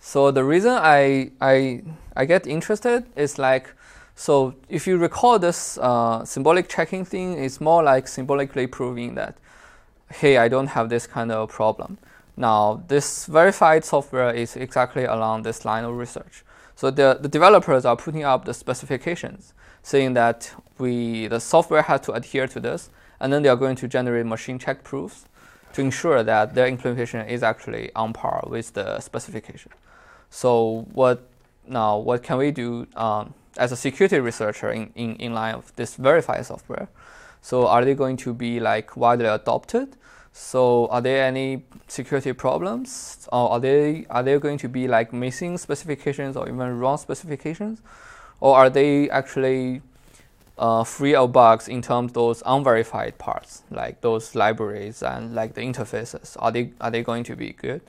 So 0.00 0.30
the 0.30 0.44
reason 0.44 0.72
I 0.72 1.30
I 1.40 1.82
I 2.16 2.24
get 2.24 2.46
interested 2.46 3.04
is 3.16 3.38
like 3.38 3.74
so 4.14 4.54
if 4.68 4.86
you 4.86 4.98
recall 4.98 5.38
this 5.38 5.78
uh, 5.78 6.24
symbolic 6.24 6.68
checking 6.68 7.04
thing, 7.04 7.38
it's 7.38 7.60
more 7.60 7.82
like 7.82 8.08
symbolically 8.08 8.66
proving 8.66 9.14
that 9.14 9.36
hey 10.10 10.36
I 10.38 10.48
don't 10.48 10.68
have 10.68 10.88
this 10.88 11.06
kind 11.06 11.32
of 11.32 11.50
problem. 11.50 11.98
Now 12.36 12.82
this 12.88 13.26
verified 13.26 13.84
software 13.84 14.32
is 14.34 14.56
exactly 14.56 15.04
along 15.04 15.42
this 15.42 15.64
line 15.64 15.84
of 15.84 15.96
research. 15.96 16.44
So 16.76 16.92
the, 16.92 17.18
the 17.20 17.28
developers 17.28 17.84
are 17.84 17.96
putting 17.96 18.22
up 18.22 18.44
the 18.44 18.54
specifications 18.54 19.52
saying 19.82 20.14
that 20.14 20.54
we 20.78 21.26
the 21.26 21.40
software 21.40 21.82
has 21.82 22.00
to 22.02 22.12
adhere 22.12 22.46
to 22.46 22.60
this 22.60 22.90
and 23.20 23.32
then 23.32 23.42
they 23.42 23.48
are 23.48 23.56
going 23.56 23.76
to 23.76 23.88
generate 23.88 24.26
machine 24.26 24.58
check 24.58 24.84
proofs 24.84 25.26
to 25.72 25.80
ensure 25.80 26.22
that 26.22 26.54
their 26.54 26.66
implementation 26.66 27.26
is 27.26 27.42
actually 27.42 27.92
on 27.94 28.12
par 28.12 28.44
with 28.48 28.72
the 28.74 29.00
specification. 29.00 29.72
So 30.30 30.86
what 30.92 31.28
now? 31.66 31.98
What 31.98 32.22
can 32.22 32.38
we 32.38 32.50
do 32.50 32.86
um, 32.96 33.34
as 33.56 33.72
a 33.72 33.76
security 33.76 34.18
researcher 34.20 34.70
in, 34.70 34.90
in, 34.94 35.16
in 35.16 35.34
line 35.34 35.54
of 35.54 35.74
this 35.76 35.96
verified 35.96 36.46
software? 36.46 36.88
So 37.42 37.66
are 37.66 37.84
they 37.84 37.94
going 37.94 38.16
to 38.18 38.34
be 38.34 38.60
like 38.60 38.96
widely 38.96 39.26
adopted? 39.26 39.96
So 40.32 40.86
are 40.88 41.00
there 41.00 41.24
any 41.24 41.64
security 41.88 42.32
problems, 42.32 43.28
or 43.32 43.50
are 43.52 43.60
they 43.60 44.06
are 44.10 44.22
they 44.22 44.38
going 44.38 44.58
to 44.58 44.68
be 44.68 44.86
like 44.86 45.12
missing 45.12 45.58
specifications 45.58 46.36
or 46.36 46.48
even 46.48 46.78
wrong 46.78 46.98
specifications, 46.98 47.80
or 48.40 48.56
are 48.56 48.70
they 48.70 49.10
actually 49.10 49.82
uh, 50.58 50.84
free 50.84 51.14
of 51.14 51.32
bugs 51.32 51.68
in 51.68 51.80
terms 51.82 52.10
of 52.10 52.14
those 52.14 52.42
unverified 52.44 53.16
parts, 53.18 53.62
like 53.70 54.00
those 54.00 54.34
libraries 54.34 55.02
and 55.02 55.34
like 55.34 55.54
the 55.54 55.60
interfaces. 55.60 56.36
Are 56.38 56.50
they 56.50 56.72
are 56.80 56.90
they 56.90 57.02
going 57.02 57.24
to 57.24 57.36
be 57.36 57.52
good? 57.52 57.80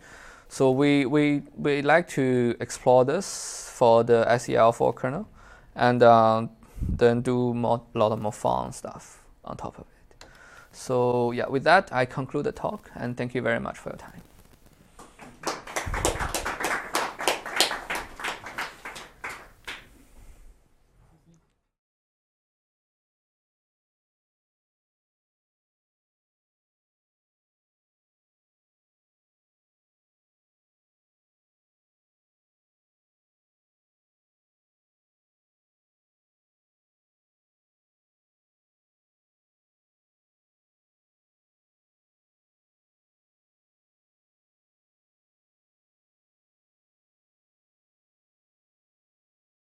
So 0.47 0.71
we 0.71 1.05
we 1.05 1.43
we 1.57 1.81
like 1.81 2.07
to 2.09 2.55
explore 2.59 3.05
this 3.05 3.71
for 3.73 4.03
the 4.03 4.25
SEL4 4.25 4.95
kernel, 4.95 5.27
and 5.75 6.03
uh, 6.03 6.47
then 6.81 7.21
do 7.21 7.51
a 7.51 7.81
lot 7.97 8.11
of 8.11 8.21
more 8.21 8.31
fun 8.31 8.71
stuff 8.71 9.23
on 9.45 9.57
top 9.57 9.77
of 9.79 9.85
it. 9.85 10.25
So 10.71 11.31
yeah, 11.31 11.47
with 11.47 11.63
that 11.63 11.91
I 11.91 12.05
conclude 12.05 12.45
the 12.45 12.51
talk, 12.51 12.91
and 12.95 13.17
thank 13.17 13.35
you 13.35 13.41
very 13.41 13.59
much 13.59 13.77
for 13.77 13.89
your 13.89 13.97
time. 13.97 14.28